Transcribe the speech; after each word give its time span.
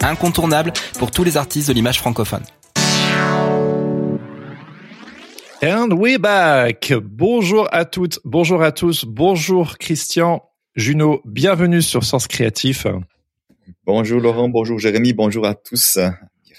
incontournable 0.00 0.72
pour 0.98 1.10
tous 1.10 1.24
les 1.24 1.36
artistes 1.36 1.68
de 1.68 1.74
l'image 1.74 1.98
francophone. 1.98 2.42
And 5.62 5.90
we're 5.92 6.18
back. 6.18 6.92
Bonjour 7.02 7.68
à 7.72 7.84
toutes, 7.84 8.18
bonjour 8.24 8.62
à 8.62 8.72
tous, 8.72 9.04
bonjour 9.04 9.78
Christian, 9.78 10.42
Juno, 10.74 11.22
bienvenue 11.24 11.82
sur 11.82 12.02
Sens 12.02 12.26
Créatif. 12.26 12.86
Bonjour 13.84 14.20
Laurent, 14.20 14.48
bonjour 14.48 14.80
Jérémy, 14.80 15.12
bonjour 15.12 15.46
à 15.46 15.54
tous. 15.54 15.98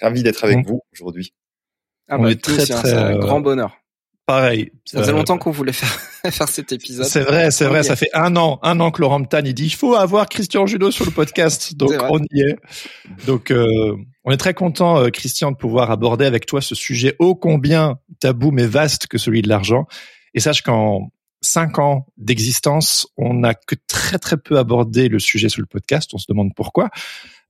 Ravi 0.02 0.24
d'être 0.24 0.46
avec 0.46 0.66
vous 0.66 0.82
aujourd'hui. 0.94 1.34
Ah 2.08 2.18
bah, 2.18 2.24
On 2.24 2.28
est 2.30 2.42
très, 2.42 2.66
très, 2.66 2.66
c'est 2.66 2.94
un 2.94 3.18
grand 3.18 3.42
bonheur. 3.42 3.83
Pareil. 4.26 4.72
Ça 4.86 5.00
faisait 5.00 5.12
longtemps 5.12 5.38
qu'on 5.38 5.52
voulait 5.52 5.74
faire, 5.74 5.90
faire 6.32 6.48
cet 6.48 6.72
épisode. 6.72 7.06
C'est 7.06 7.24
vrai, 7.24 7.52
c'est 7.52 7.66
vrai. 7.66 7.84
Ça 7.84 7.98
fait 7.98 8.10
un 8.14 8.36
an, 8.38 8.58
un 8.64 8.80
an 8.80 8.90
que 8.90 9.02
Laurent 9.02 9.20
Mtane, 9.20 9.48
il 9.48 9.54
dit, 9.54 9.66
il 9.66 9.76
faut 9.76 9.96
avoir 9.96 10.30
Christian 10.30 10.66
Juno 10.66 10.92
sur 10.92 11.04
le 11.04 11.12
podcast. 11.12 11.76
Donc, 11.76 11.92
on 12.10 12.20
y 12.32 12.42
est. 12.42 12.56
Donc, 13.26 13.52
euh, 13.52 13.96
on 14.24 14.32
est 14.32 14.38
très 14.38 14.54
content, 14.54 14.98
euh, 14.98 15.10
Christian, 15.10 15.52
de 15.52 15.58
pouvoir 15.58 15.92
aborder 15.92 16.26
avec 16.26 16.46
toi 16.46 16.62
ce 16.62 16.74
sujet 16.74 17.16
ô 17.20 17.36
combien 17.36 18.00
tabou 18.22 18.52
mais 18.52 18.66
vaste 18.66 19.08
que 19.08 19.18
celui 19.18 19.42
de 19.42 19.50
l'argent. 19.50 19.88
Et 20.34 20.40
sache 20.40 20.62
qu'en 20.62 21.12
cinq 21.42 21.78
ans 21.78 22.08
d'existence, 22.16 23.08
on 23.18 23.34
n'a 23.34 23.54
que 23.54 23.76
très, 23.88 24.20
très 24.20 24.38
peu 24.38 24.58
abordé 24.58 25.10
le 25.10 25.20
sujet 25.20 25.50
sur 25.50 25.62
le 25.62 25.68
podcast. 25.68 26.12
On 26.14 26.18
se 26.18 26.26
demande 26.30 26.52
pourquoi. 26.56 26.90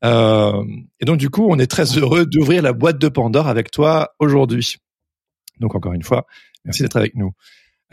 Euh, 0.03 0.63
et 0.99 1.05
donc, 1.05 1.17
du 1.17 1.30
coup, 1.30 1.45
on 1.47 1.59
est 1.59 1.67
très 1.67 1.97
heureux 1.97 2.25
d'ouvrir 2.25 2.63
la 2.63 2.73
boîte 2.73 2.97
de 2.97 3.09
Pandore 3.09 3.47
avec 3.47 3.69
toi 3.69 4.15
aujourd'hui. 4.17 4.77
Donc, 5.59 5.75
encore 5.75 5.93
une 5.93 6.03
fois, 6.03 6.25
Merci 6.65 6.83
d'être 6.83 6.97
avec 6.97 7.15
nous. 7.15 7.31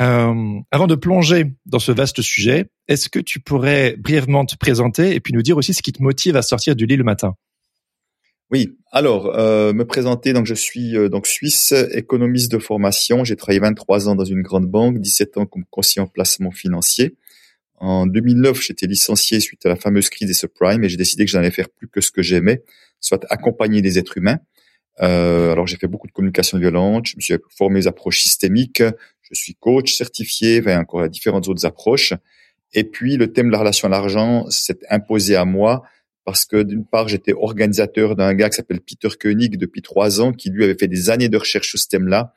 Euh, 0.01 0.61
avant 0.71 0.87
de 0.87 0.95
plonger 0.95 1.53
dans 1.67 1.79
ce 1.79 1.93
vaste 1.93 2.23
sujet, 2.23 2.71
est-ce 2.89 3.09
que 3.09 3.19
tu 3.19 3.41
pourrais 3.41 3.97
brièvement 3.99 4.47
te 4.47 4.57
présenter 4.57 5.15
et 5.15 5.21
puis 5.21 5.35
nous 5.35 5.43
dire 5.43 5.57
aussi 5.57 5.75
ce 5.75 5.83
qui 5.83 5.93
te 5.93 6.03
motive 6.03 6.37
à 6.37 6.43
sortir 6.43 6.75
du 6.75 6.87
lit 6.87 6.97
le 6.97 7.05
matin? 7.05 7.35
Oui, 8.51 8.77
alors 8.91 9.27
euh, 9.27 9.73
me 9.73 9.85
présenter. 9.85 10.33
Donc 10.33 10.47
je 10.47 10.55
suis 10.55 10.97
euh, 10.97 11.09
donc 11.09 11.27
suisse, 11.27 11.73
économiste 11.93 12.51
de 12.51 12.59
formation. 12.59 13.25
J'ai 13.25 13.37
travaillé 13.37 13.61
23 13.61 14.09
ans 14.09 14.15
dans 14.15 14.25
une 14.25 14.43
grande 14.43 14.67
banque, 14.67 14.99
17 14.99 15.37
ans 15.37 15.47
comme 15.47 15.65
conseiller 15.71 16.03
en 16.03 16.09
placement 16.09 16.51
financier. 16.51 17.17
En 17.77 18.07
2009, 18.07 18.61
j'étais 18.61 18.87
licencié 18.87 19.41
suite 19.41 19.65
à 19.67 19.69
la 19.69 19.77
fameuse 19.77 20.11
crise 20.11 20.29
des 20.29 20.35
subprimes 20.35 20.85
et 20.85 20.89
j'ai 20.89 20.97
décidé 20.97 21.25
que 21.25 21.31
j'allais 21.31 21.51
faire 21.51 21.69
plus 21.69 21.89
que 21.89 22.01
ce 22.01 22.11
que 22.11 22.23
j'aimais, 22.23 22.63
soit 23.01 23.25
accompagner 23.31 23.83
des 23.83 23.99
êtres 23.99 24.19
humains. 24.19 24.39
Euh, 25.03 25.53
alors 25.53 25.67
j'ai 25.67 25.77
fait 25.77 25.87
beaucoup 25.87 26.07
de 26.07 26.13
communication 26.13 26.59
violente, 26.59 27.07
je 27.07 27.17
me 27.17 27.21
suis 27.21 27.35
formé 27.57 27.81
aux 27.81 27.89
approches 27.89 28.21
systémiques, 28.21 28.83
je 29.23 29.35
suis 29.35 29.55
coach 29.55 29.95
certifié, 29.95 30.61
enfin 30.61 30.81
encore 30.81 31.09
différentes 31.09 31.49
autres 31.49 31.65
approches. 31.65 32.13
Et 32.73 32.85
puis 32.85 33.17
le 33.17 33.33
thème 33.33 33.47
de 33.47 33.53
la 33.53 33.59
relation 33.59 33.89
à 33.89 33.91
l'argent 33.91 34.49
s'est 34.51 34.79
imposé 34.91 35.37
à 35.37 35.45
moi 35.45 35.83
parce 36.25 36.45
que 36.45 36.63
d'une 36.63 36.85
part 36.85 37.09
j'étais 37.09 37.33
organisateur 37.33 38.15
d'un 38.15 38.35
gars 38.35 38.51
qui 38.51 38.57
s'appelle 38.57 38.81
Peter 38.81 39.09
Koenig 39.19 39.57
depuis 39.57 39.83
trois 39.83 40.21
ans, 40.21 40.33
qui 40.33 40.51
lui 40.51 40.65
avait 40.65 40.77
fait 40.79 40.89
des 40.89 41.11
années 41.11 41.29
de 41.29 41.37
recherche 41.37 41.69
sur 41.69 41.79
ce 41.79 41.89
thème-là 41.89 42.35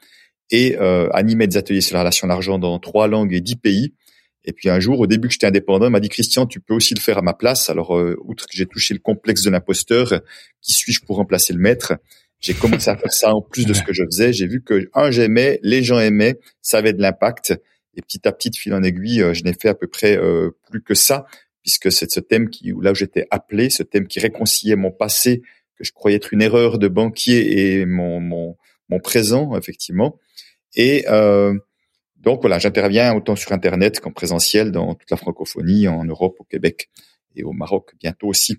et 0.49 0.77
euh, 0.79 1.09
animait 1.11 1.47
des 1.47 1.57
ateliers 1.57 1.81
sur 1.81 1.95
la 1.95 2.01
relation 2.01 2.25
à 2.25 2.29
l'argent 2.29 2.59
dans 2.59 2.79
trois 2.79 3.07
langues 3.07 3.33
et 3.33 3.41
dix 3.41 3.55
pays. 3.55 3.93
Et 4.45 4.51
puis 4.51 4.69
un 4.69 4.79
jour, 4.79 4.99
au 4.99 5.07
début 5.07 5.27
que 5.27 5.33
j'étais 5.33 5.47
indépendant, 5.47 5.85
il 5.87 5.91
m'a 5.91 5.99
dit 5.99 6.09
Christian, 6.09 6.45
tu 6.45 6.59
peux 6.59 6.73
aussi 6.73 6.93
le 6.93 6.99
faire 6.99 7.17
à 7.17 7.21
ma 7.21 7.33
place. 7.33 7.69
Alors, 7.69 7.97
euh, 7.97 8.17
outre 8.25 8.45
que 8.45 8.55
j'ai 8.55 8.65
touché 8.65 8.93
le 8.93 8.99
complexe 8.99 9.41
de 9.43 9.49
l'imposteur, 9.49 10.21
qui 10.61 10.73
suis-je 10.73 11.01
pour 11.01 11.15
remplacer 11.15 11.53
le 11.53 11.59
maître? 11.59 11.93
J'ai 12.43 12.53
commencé 12.53 12.89
à 12.89 12.97
faire 12.97 13.13
ça 13.13 13.33
en 13.33 13.41
plus 13.41 13.65
de 13.65 13.73
ce 13.73 13.81
que 13.83 13.93
je 13.93 14.03
faisais. 14.03 14.33
J'ai 14.33 14.47
vu 14.47 14.61
que 14.61 14.89
un 14.93 15.11
j'aimais, 15.11 15.59
les 15.63 15.81
gens 15.81 15.97
aimaient, 15.97 16.35
ça 16.61 16.77
avait 16.77 16.91
de 16.91 17.01
l'impact. 17.01 17.53
Et 17.95 18.01
petit 18.01 18.27
à 18.27 18.33
petit, 18.33 18.49
de 18.49 18.55
fil 18.57 18.73
en 18.73 18.83
aiguille, 18.83 19.21
euh, 19.21 19.33
je 19.33 19.43
n'ai 19.43 19.53
fait 19.53 19.69
à 19.69 19.75
peu 19.75 19.87
près 19.87 20.17
euh, 20.17 20.51
plus 20.69 20.81
que 20.81 20.93
ça, 20.93 21.25
puisque 21.61 21.91
c'est 21.91 22.11
ce 22.11 22.19
thème 22.19 22.49
qui, 22.49 22.73
là 22.81 22.91
où 22.91 22.95
j'étais 22.95 23.25
appelé, 23.31 23.69
ce 23.69 23.81
thème 23.81 24.07
qui 24.07 24.19
réconciliait 24.19 24.75
mon 24.75 24.91
passé, 24.91 25.41
que 25.77 25.85
je 25.85 25.93
croyais 25.93 26.17
être 26.17 26.33
une 26.33 26.41
erreur 26.41 26.79
de 26.79 26.87
banquier, 26.87 27.79
et 27.79 27.85
mon, 27.85 28.19
mon, 28.19 28.57
mon 28.89 28.99
présent, 28.99 29.55
effectivement. 29.55 30.19
Et 30.75 31.05
euh, 31.07 31.57
donc 32.17 32.41
voilà, 32.41 32.59
j'interviens 32.59 33.13
autant 33.15 33.35
sur 33.35 33.53
Internet 33.53 34.01
qu'en 34.01 34.11
présentiel 34.11 34.71
dans 34.71 34.95
toute 34.95 35.11
la 35.11 35.17
francophonie, 35.17 35.87
en 35.87 36.03
Europe, 36.03 36.35
au 36.39 36.43
Québec 36.43 36.89
et 37.35 37.43
au 37.43 37.53
Maroc 37.53 37.93
bientôt 37.99 38.27
aussi. 38.27 38.57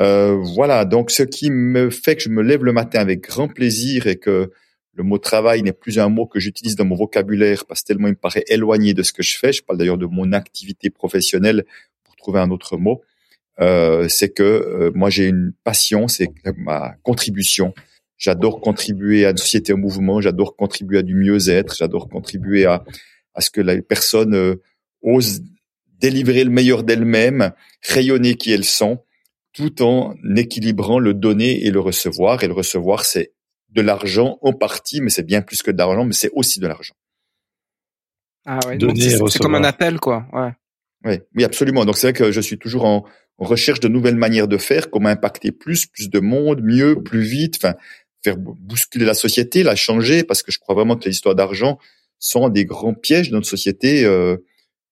Euh, 0.00 0.36
voilà, 0.54 0.84
donc 0.84 1.10
ce 1.10 1.22
qui 1.22 1.50
me 1.50 1.90
fait 1.90 2.16
que 2.16 2.22
je 2.22 2.28
me 2.28 2.42
lève 2.42 2.64
le 2.64 2.72
matin 2.72 3.00
avec 3.00 3.22
grand 3.22 3.48
plaisir 3.48 4.06
et 4.06 4.16
que 4.16 4.50
le 4.94 5.04
mot 5.04 5.18
travail 5.18 5.62
n'est 5.62 5.72
plus 5.72 5.98
un 5.98 6.08
mot 6.08 6.26
que 6.26 6.40
j'utilise 6.40 6.76
dans 6.76 6.84
mon 6.84 6.96
vocabulaire 6.96 7.66
parce 7.66 7.82
que 7.82 7.86
tellement 7.88 8.08
il 8.08 8.12
me 8.12 8.16
paraît 8.16 8.44
éloigné 8.48 8.94
de 8.94 9.02
ce 9.02 9.12
que 9.12 9.22
je 9.22 9.36
fais. 9.36 9.52
Je 9.52 9.62
parle 9.62 9.78
d'ailleurs 9.78 9.98
de 9.98 10.06
mon 10.06 10.32
activité 10.32 10.90
professionnelle 10.90 11.64
pour 12.04 12.16
trouver 12.16 12.40
un 12.40 12.50
autre 12.50 12.76
mot. 12.76 13.02
Euh, 13.60 14.08
c'est 14.08 14.28
que 14.28 14.42
euh, 14.42 14.90
moi 14.94 15.10
j'ai 15.10 15.26
une 15.26 15.52
passion, 15.64 16.06
c'est 16.06 16.28
ma 16.56 16.94
contribution. 17.02 17.74
J'adore 18.16 18.60
contribuer 18.60 19.24
à 19.24 19.30
une 19.30 19.36
société 19.36 19.72
en 19.72 19.78
mouvement, 19.78 20.20
j'adore 20.20 20.56
contribuer 20.56 20.98
à 20.98 21.02
du 21.02 21.14
mieux-être, 21.14 21.76
j'adore 21.76 22.08
contribuer 22.08 22.66
à, 22.66 22.84
à 23.34 23.40
ce 23.40 23.50
que 23.50 23.60
les 23.60 23.82
personnes 23.82 24.34
euh, 24.34 24.56
osent 25.02 25.42
délivrer 26.00 26.44
le 26.44 26.50
meilleur 26.50 26.84
d'elles-mêmes, 26.84 27.52
rayonner 27.82 28.34
qui 28.34 28.52
elles 28.52 28.64
sont 28.64 29.00
tout 29.58 29.82
en 29.82 30.14
équilibrant 30.36 31.00
le 31.00 31.14
donner 31.14 31.66
et 31.66 31.72
le 31.72 31.80
recevoir. 31.80 32.44
Et 32.44 32.46
le 32.46 32.52
recevoir, 32.52 33.04
c'est 33.04 33.32
de 33.70 33.80
l'argent 33.80 34.38
en 34.40 34.52
partie, 34.52 35.00
mais 35.00 35.10
c'est 35.10 35.24
bien 35.24 35.42
plus 35.42 35.62
que 35.62 35.72
de 35.72 35.78
l'argent, 35.78 36.04
mais 36.04 36.12
c'est 36.12 36.30
aussi 36.32 36.60
de 36.60 36.68
l'argent. 36.68 36.94
Ah 38.46 38.60
ouais, 38.68 38.78
c'est 39.28 39.40
comme 39.40 39.56
un 39.56 39.64
appel, 39.64 39.98
quoi. 39.98 40.26
Ouais. 40.32 40.52
Oui, 41.04 41.18
oui, 41.34 41.44
absolument. 41.44 41.84
Donc 41.84 41.98
c'est 41.98 42.06
vrai 42.06 42.12
que 42.12 42.30
je 42.30 42.40
suis 42.40 42.56
toujours 42.56 42.84
en, 42.84 43.04
recherche 43.38 43.80
de 43.80 43.88
nouvelles 43.88 44.16
manières 44.16 44.46
de 44.46 44.58
faire, 44.58 44.90
comment 44.90 45.08
impacter 45.08 45.50
plus, 45.50 45.86
plus 45.86 46.08
de 46.08 46.20
monde, 46.20 46.60
mieux, 46.62 47.02
plus 47.02 47.22
vite, 47.22 47.56
enfin 47.56 47.74
faire 48.22 48.36
bousculer 48.36 49.04
la 49.04 49.14
société, 49.14 49.62
la 49.62 49.76
changer, 49.76 50.24
parce 50.24 50.42
que 50.42 50.50
je 50.52 50.58
crois 50.58 50.74
vraiment 50.74 50.96
que 50.96 51.04
les 51.04 51.12
histoires 51.12 51.36
d'argent 51.36 51.78
sont 52.18 52.48
des 52.48 52.64
grands 52.64 52.94
pièges 52.94 53.30
de 53.30 53.34
notre 53.34 53.46
société 53.46 54.04
euh, 54.04 54.36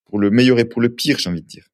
pour 0.05 0.21
le 0.21 0.31
meilleur 0.31 0.61
et 0.61 0.65
pour 0.65 0.81
le 0.81 0.91
pire, 0.91 1.19
j'ai 1.19 1.29
envie 1.31 1.43
de 1.43 1.47
dire. 1.47 1.67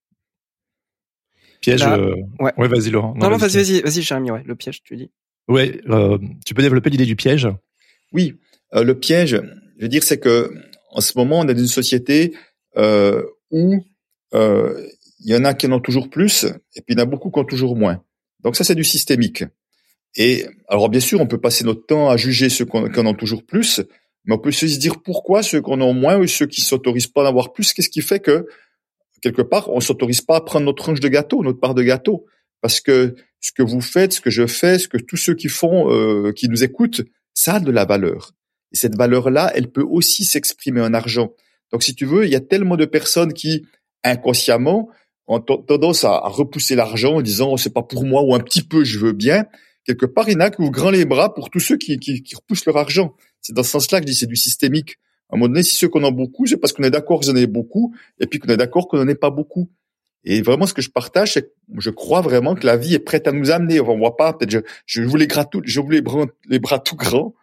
Piège. 1.62 1.82
Euh, 1.84 2.14
ouais. 2.40 2.68
vas-y 2.68 2.90
Laurent. 2.90 3.14
Non, 3.16 3.30
non, 3.30 3.38
vas-y, 3.38 3.56
vas-y, 3.56 3.80
vas-y, 3.80 4.02
Jérémy. 4.02 4.30
Ouais, 4.30 4.42
le 4.44 4.54
piège, 4.54 4.82
tu 4.82 4.96
dis. 4.96 5.10
Ouais, 5.48 5.80
euh, 5.88 6.18
tu 6.44 6.52
peux 6.54 6.62
développer 6.62 6.90
l'idée 6.90 7.06
du 7.06 7.16
piège? 7.16 7.48
Oui, 8.12 8.34
euh, 8.74 8.84
le 8.84 8.98
piège, 8.98 9.40
je 9.78 9.82
veux 9.82 9.88
dire, 9.88 10.02
c'est 10.02 10.18
que 10.18 10.52
en 10.90 11.00
ce 11.00 11.16
moment, 11.16 11.40
on 11.40 11.48
est 11.48 11.54
dans 11.54 11.60
une 11.60 11.66
société 11.66 12.34
euh, 12.76 13.22
où 13.50 13.82
euh, 14.34 14.86
il 15.20 15.32
y 15.32 15.36
en 15.36 15.44
a 15.44 15.54
qui 15.54 15.66
en 15.66 15.72
ont 15.72 15.80
toujours 15.80 16.10
plus, 16.10 16.44
et 16.44 16.82
puis 16.82 16.94
il 16.94 16.98
y 16.98 17.00
en 17.00 17.04
a 17.04 17.06
beaucoup 17.06 17.30
qui 17.30 17.38
ont 17.38 17.44
toujours 17.44 17.76
moins. 17.76 18.02
Donc 18.40 18.56
ça, 18.56 18.64
c'est 18.64 18.74
du 18.74 18.84
systémique. 18.84 19.44
Et 20.16 20.44
alors, 20.68 20.88
bien 20.88 21.00
sûr, 21.00 21.20
on 21.20 21.26
peut 21.26 21.40
passer 21.40 21.64
notre 21.64 21.86
temps 21.86 22.10
à 22.10 22.16
juger 22.16 22.48
ceux 22.48 22.66
qui 22.66 22.76
en 22.76 23.06
ont 23.06 23.14
toujours 23.14 23.44
plus, 23.46 23.80
mais 24.24 24.34
on 24.34 24.38
peut 24.38 24.52
se 24.52 24.66
dire 24.66 25.00
pourquoi 25.02 25.42
ceux 25.42 25.62
qui 25.62 25.70
en 25.70 25.80
ont 25.80 25.94
moins 25.94 26.18
ou 26.18 26.26
ceux 26.26 26.46
qui 26.46 26.60
s'autorisent 26.60 27.06
pas 27.06 27.24
d'avoir 27.24 27.52
plus. 27.52 27.72
Qu'est-ce 27.72 27.88
qui 27.88 28.02
fait 28.02 28.20
que 28.20 28.46
quelque 29.22 29.42
part, 29.42 29.70
on 29.70 29.80
s'autorise 29.80 30.20
pas 30.20 30.36
à 30.36 30.40
prendre 30.42 30.66
notre 30.66 30.82
tranche 30.82 31.00
de 31.00 31.08
gâteau, 31.08 31.42
notre 31.42 31.60
part 31.60 31.74
de 31.74 31.82
gâteau. 31.82 32.26
parce 32.60 32.80
que 32.80 33.16
ce 33.40 33.50
que 33.50 33.62
vous 33.62 33.80
faites, 33.80 34.12
ce 34.12 34.20
que 34.20 34.30
je 34.30 34.46
fais, 34.46 34.78
ce 34.78 34.86
que 34.86 34.98
tous 34.98 35.16
ceux 35.16 35.34
qui 35.34 35.48
font, 35.48 35.90
euh, 35.90 36.32
qui 36.32 36.48
nous 36.48 36.62
écoutent, 36.62 37.02
ça 37.34 37.54
a 37.54 37.60
de 37.60 37.72
la 37.72 37.84
valeur. 37.84 38.32
Et 38.72 38.76
cette 38.76 38.94
valeur-là, 38.94 39.50
elle 39.56 39.68
peut 39.68 39.82
aussi 39.82 40.24
s'exprimer 40.24 40.80
en 40.80 40.94
argent. 40.94 41.32
Donc, 41.72 41.82
si 41.82 41.94
tu 41.96 42.06
veux, 42.06 42.24
il 42.24 42.30
y 42.30 42.36
a 42.36 42.40
tellement 42.40 42.76
de 42.76 42.84
personnes 42.84 43.32
qui, 43.32 43.66
inconsciemment, 44.04 44.90
ont 45.26 45.40
tendance 45.40 46.04
à, 46.04 46.18
repousser 46.18 46.76
l'argent 46.76 47.16
en 47.16 47.22
disant 47.22 47.50
oh, 47.52 47.56
c'est 47.56 47.72
pas 47.72 47.82
pour 47.82 48.04
moi 48.04 48.22
ou 48.22 48.34
un 48.34 48.40
petit 48.40 48.62
peu 48.62 48.84
je 48.84 48.98
veux 48.98 49.12
bien. 49.12 49.46
Quelque 49.84 50.06
part, 50.06 50.28
il 50.28 50.36
n'a 50.36 50.50
qu'ouvre 50.50 50.70
grand 50.70 50.90
les 50.90 51.04
bras 51.04 51.34
pour 51.34 51.50
tous 51.50 51.60
ceux 51.60 51.76
qui, 51.76 51.98
qui, 51.98 52.22
qui 52.22 52.36
repoussent 52.36 52.66
leur 52.66 52.76
argent. 52.76 53.16
C'est 53.40 53.54
dans 53.54 53.64
ce 53.64 53.70
sens-là 53.70 54.00
que 54.00 54.06
je 54.06 54.12
dis 54.12 54.18
c'est 54.18 54.26
du 54.26 54.36
systémique. 54.36 54.98
À 55.32 55.36
un 55.36 55.38
moment 55.38 55.48
donné, 55.48 55.62
si 55.62 55.76
ceux 55.76 55.88
qu'on 55.88 56.04
a 56.04 56.10
beaucoup, 56.10 56.46
c'est 56.46 56.58
parce 56.58 56.74
qu'on 56.74 56.82
est 56.82 56.90
d'accord 56.90 57.20
qu'ils 57.20 57.30
en 57.30 57.36
aient 57.36 57.46
beaucoup, 57.46 57.94
et 58.20 58.26
puis 58.26 58.38
qu'on 58.38 58.52
est 58.52 58.56
d'accord 58.58 58.86
qu'on 58.86 58.98
n'en 58.98 59.08
ait 59.08 59.14
pas 59.14 59.30
beaucoup. 59.30 59.70
Et 60.24 60.42
vraiment, 60.42 60.66
ce 60.66 60.74
que 60.74 60.82
je 60.82 60.90
partage, 60.90 61.32
c'est 61.32 61.42
que 61.42 61.48
je 61.78 61.88
crois 61.88 62.20
vraiment 62.20 62.54
que 62.54 62.66
la 62.66 62.76
vie 62.76 62.94
est 62.94 63.00
prête 63.00 63.26
à 63.26 63.32
nous 63.32 63.50
amener. 63.50 63.80
On 63.80 63.96
voit 63.96 64.16
pas, 64.16 64.34
peut-être, 64.34 64.50
je, 64.50 64.58
je 64.84 65.02
vous 65.02 65.16
les 65.16 65.26
je 65.64 65.80
vous 65.80 65.90
les 65.90 66.02
bras, 66.58 66.78
tout 66.78 66.96
grands. 66.96 67.34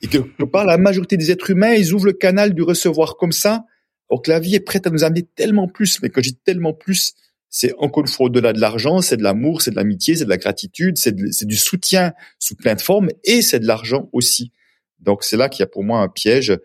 Et 0.00 0.06
que, 0.06 0.18
par 0.44 0.64
la 0.64 0.78
majorité 0.78 1.16
des 1.16 1.32
êtres 1.32 1.50
humains, 1.50 1.74
ils 1.74 1.92
ouvrent 1.92 2.06
le 2.06 2.12
canal 2.12 2.54
du 2.54 2.62
recevoir 2.62 3.16
comme 3.16 3.32
ça. 3.32 3.64
Donc, 4.10 4.28
la 4.28 4.38
vie 4.38 4.54
est 4.54 4.60
prête 4.60 4.86
à 4.86 4.90
nous 4.90 5.02
amener 5.02 5.24
tellement 5.24 5.66
plus. 5.66 6.00
Mais 6.02 6.10
quand 6.10 6.22
je 6.22 6.30
dis 6.30 6.36
tellement 6.36 6.72
plus, 6.72 7.14
c'est 7.50 7.74
encore 7.78 8.02
une 8.02 8.08
fois 8.08 8.26
au-delà 8.26 8.52
de 8.52 8.60
l'argent, 8.60 9.00
c'est 9.00 9.16
de 9.16 9.22
l'amour, 9.24 9.60
c'est 9.60 9.72
de 9.72 9.76
l'amitié, 9.76 10.14
c'est 10.14 10.24
de 10.24 10.30
la 10.30 10.36
gratitude, 10.36 10.98
c'est 10.98 11.14
du 11.46 11.56
soutien 11.56 12.12
sous 12.38 12.54
plein 12.54 12.74
de 12.74 12.80
formes 12.80 13.08
et 13.24 13.42
c'est 13.42 13.58
de 13.58 13.66
l'argent 13.66 14.08
aussi. 14.12 14.52
Donc, 15.00 15.24
c'est 15.24 15.36
là 15.36 15.48
qu'il 15.48 15.60
y 15.60 15.64
a 15.64 15.66
pour 15.66 15.84
moi 15.84 16.00
un 16.00 16.08
piège 16.08 16.56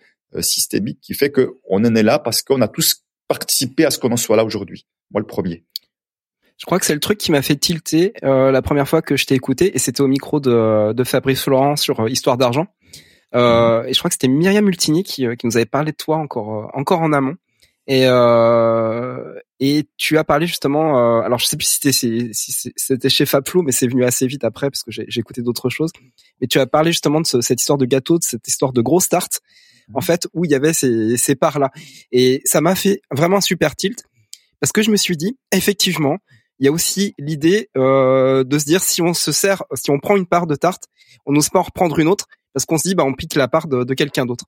systémique 0.41 0.99
qui 1.01 1.13
fait 1.13 1.31
qu'on 1.31 1.51
en 1.71 1.95
est 1.95 2.03
là 2.03 2.19
parce 2.19 2.41
qu'on 2.41 2.61
a 2.61 2.67
tous 2.67 3.03
participé 3.27 3.85
à 3.85 3.91
ce 3.91 3.99
qu'on 3.99 4.11
en 4.11 4.17
soit 4.17 4.35
là 4.35 4.43
aujourd'hui. 4.43 4.85
Moi, 5.11 5.21
le 5.21 5.27
premier. 5.27 5.63
Je 6.59 6.65
crois 6.65 6.77
que 6.77 6.85
c'est 6.85 6.93
le 6.93 6.99
truc 6.99 7.17
qui 7.17 7.31
m'a 7.31 7.41
fait 7.41 7.55
tilter 7.55 8.13
euh, 8.23 8.51
la 8.51 8.61
première 8.61 8.87
fois 8.87 9.01
que 9.01 9.15
je 9.15 9.25
t'ai 9.25 9.33
écouté, 9.33 9.73
et 9.75 9.79
c'était 9.79 10.01
au 10.01 10.07
micro 10.07 10.41
de, 10.41 10.91
de 10.91 11.03
Fabrice 11.05 11.47
Laurent 11.47 11.77
sur 11.77 12.01
euh, 12.01 12.09
Histoire 12.09 12.37
d'argent. 12.37 12.67
Euh, 13.33 13.83
et 13.83 13.93
je 13.93 13.99
crois 13.99 14.09
que 14.09 14.15
c'était 14.15 14.27
Myriam 14.27 14.65
Multini 14.65 15.03
qui, 15.03 15.25
qui 15.37 15.45
nous 15.45 15.55
avait 15.55 15.65
parlé 15.65 15.91
de 15.91 15.97
toi 15.97 16.17
encore 16.17 16.71
encore 16.73 17.01
en 17.01 17.13
amont. 17.13 17.35
Et 17.87 18.03
et 19.61 19.87
tu 19.97 20.17
as 20.17 20.23
parlé 20.23 20.47
justement. 20.47 21.21
alors 21.21 21.37
je 21.39 21.45
sais 21.45 21.57
plus 21.57 21.67
si 21.67 21.75
c'était 21.75 22.33
si 22.33 22.71
c'était 22.75 23.09
chez 23.09 23.25
Fabflow, 23.25 23.61
mais 23.61 23.71
c'est 23.71 23.87
venu 23.87 24.03
assez 24.03 24.25
vite 24.25 24.43
après 24.43 24.69
parce 24.69 24.83
que 24.83 24.91
j'ai 24.91 25.19
écouté 25.19 25.41
d'autres 25.43 25.69
choses. 25.69 25.91
Mais 26.41 26.47
tu 26.47 26.59
as 26.59 26.65
parlé 26.65 26.91
justement 26.91 27.21
de 27.21 27.25
cette 27.25 27.59
histoire 27.59 27.77
de 27.77 27.85
gâteau, 27.85 28.17
de 28.17 28.23
cette 28.23 28.47
histoire 28.47 28.73
de 28.73 28.81
gros 28.81 28.99
start 28.99 29.41
en 29.93 30.01
fait, 30.01 30.27
où 30.33 30.45
il 30.45 30.51
y 30.51 30.55
avait 30.55 30.73
ces, 30.73 31.17
ces 31.17 31.35
parts-là. 31.35 31.71
Et 32.11 32.41
ça 32.45 32.61
m'a 32.61 32.75
fait 32.75 33.01
vraiment 33.11 33.41
super 33.41 33.75
tilt 33.75 34.03
parce 34.59 34.71
que 34.71 34.81
je 34.81 34.91
me 34.91 34.97
suis 34.97 35.17
dit, 35.17 35.37
effectivement, 35.51 36.17
il 36.59 36.65
y 36.65 36.67
a 36.67 36.71
aussi 36.71 37.15
l'idée 37.17 37.69
euh, 37.77 38.43
de 38.43 38.59
se 38.59 38.65
dire 38.65 38.83
si 38.83 39.01
on 39.01 39.13
se 39.13 39.31
sert, 39.31 39.63
si 39.75 39.91
on 39.91 39.99
prend 39.99 40.17
une 40.17 40.27
part 40.27 40.45
de 40.45 40.55
tarte, 40.55 40.85
on 41.25 41.31
n'ose 41.31 41.49
pas 41.49 41.59
en 41.59 41.63
reprendre 41.63 41.97
une 41.99 42.07
autre 42.07 42.27
parce 42.53 42.65
qu'on 42.65 42.77
se 42.77 42.87
dit 42.87 42.95
bah 42.95 43.03
on 43.05 43.13
pique 43.13 43.35
la 43.35 43.47
part 43.47 43.67
de, 43.67 43.83
de 43.83 43.93
quelqu'un 43.93 44.25
d'autre. 44.25 44.45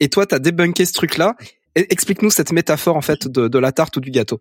Et 0.00 0.08
toi, 0.08 0.26
tu 0.26 0.34
as 0.34 0.38
débunké 0.38 0.86
ce 0.86 0.92
truc-là. 0.92 1.36
Explique-nous 1.74 2.30
cette 2.30 2.52
métaphore 2.52 2.96
en 2.96 3.02
fait 3.02 3.28
de, 3.28 3.48
de 3.48 3.58
la 3.58 3.72
tarte 3.72 3.96
ou 3.96 4.00
du 4.00 4.10
gâteau. 4.10 4.40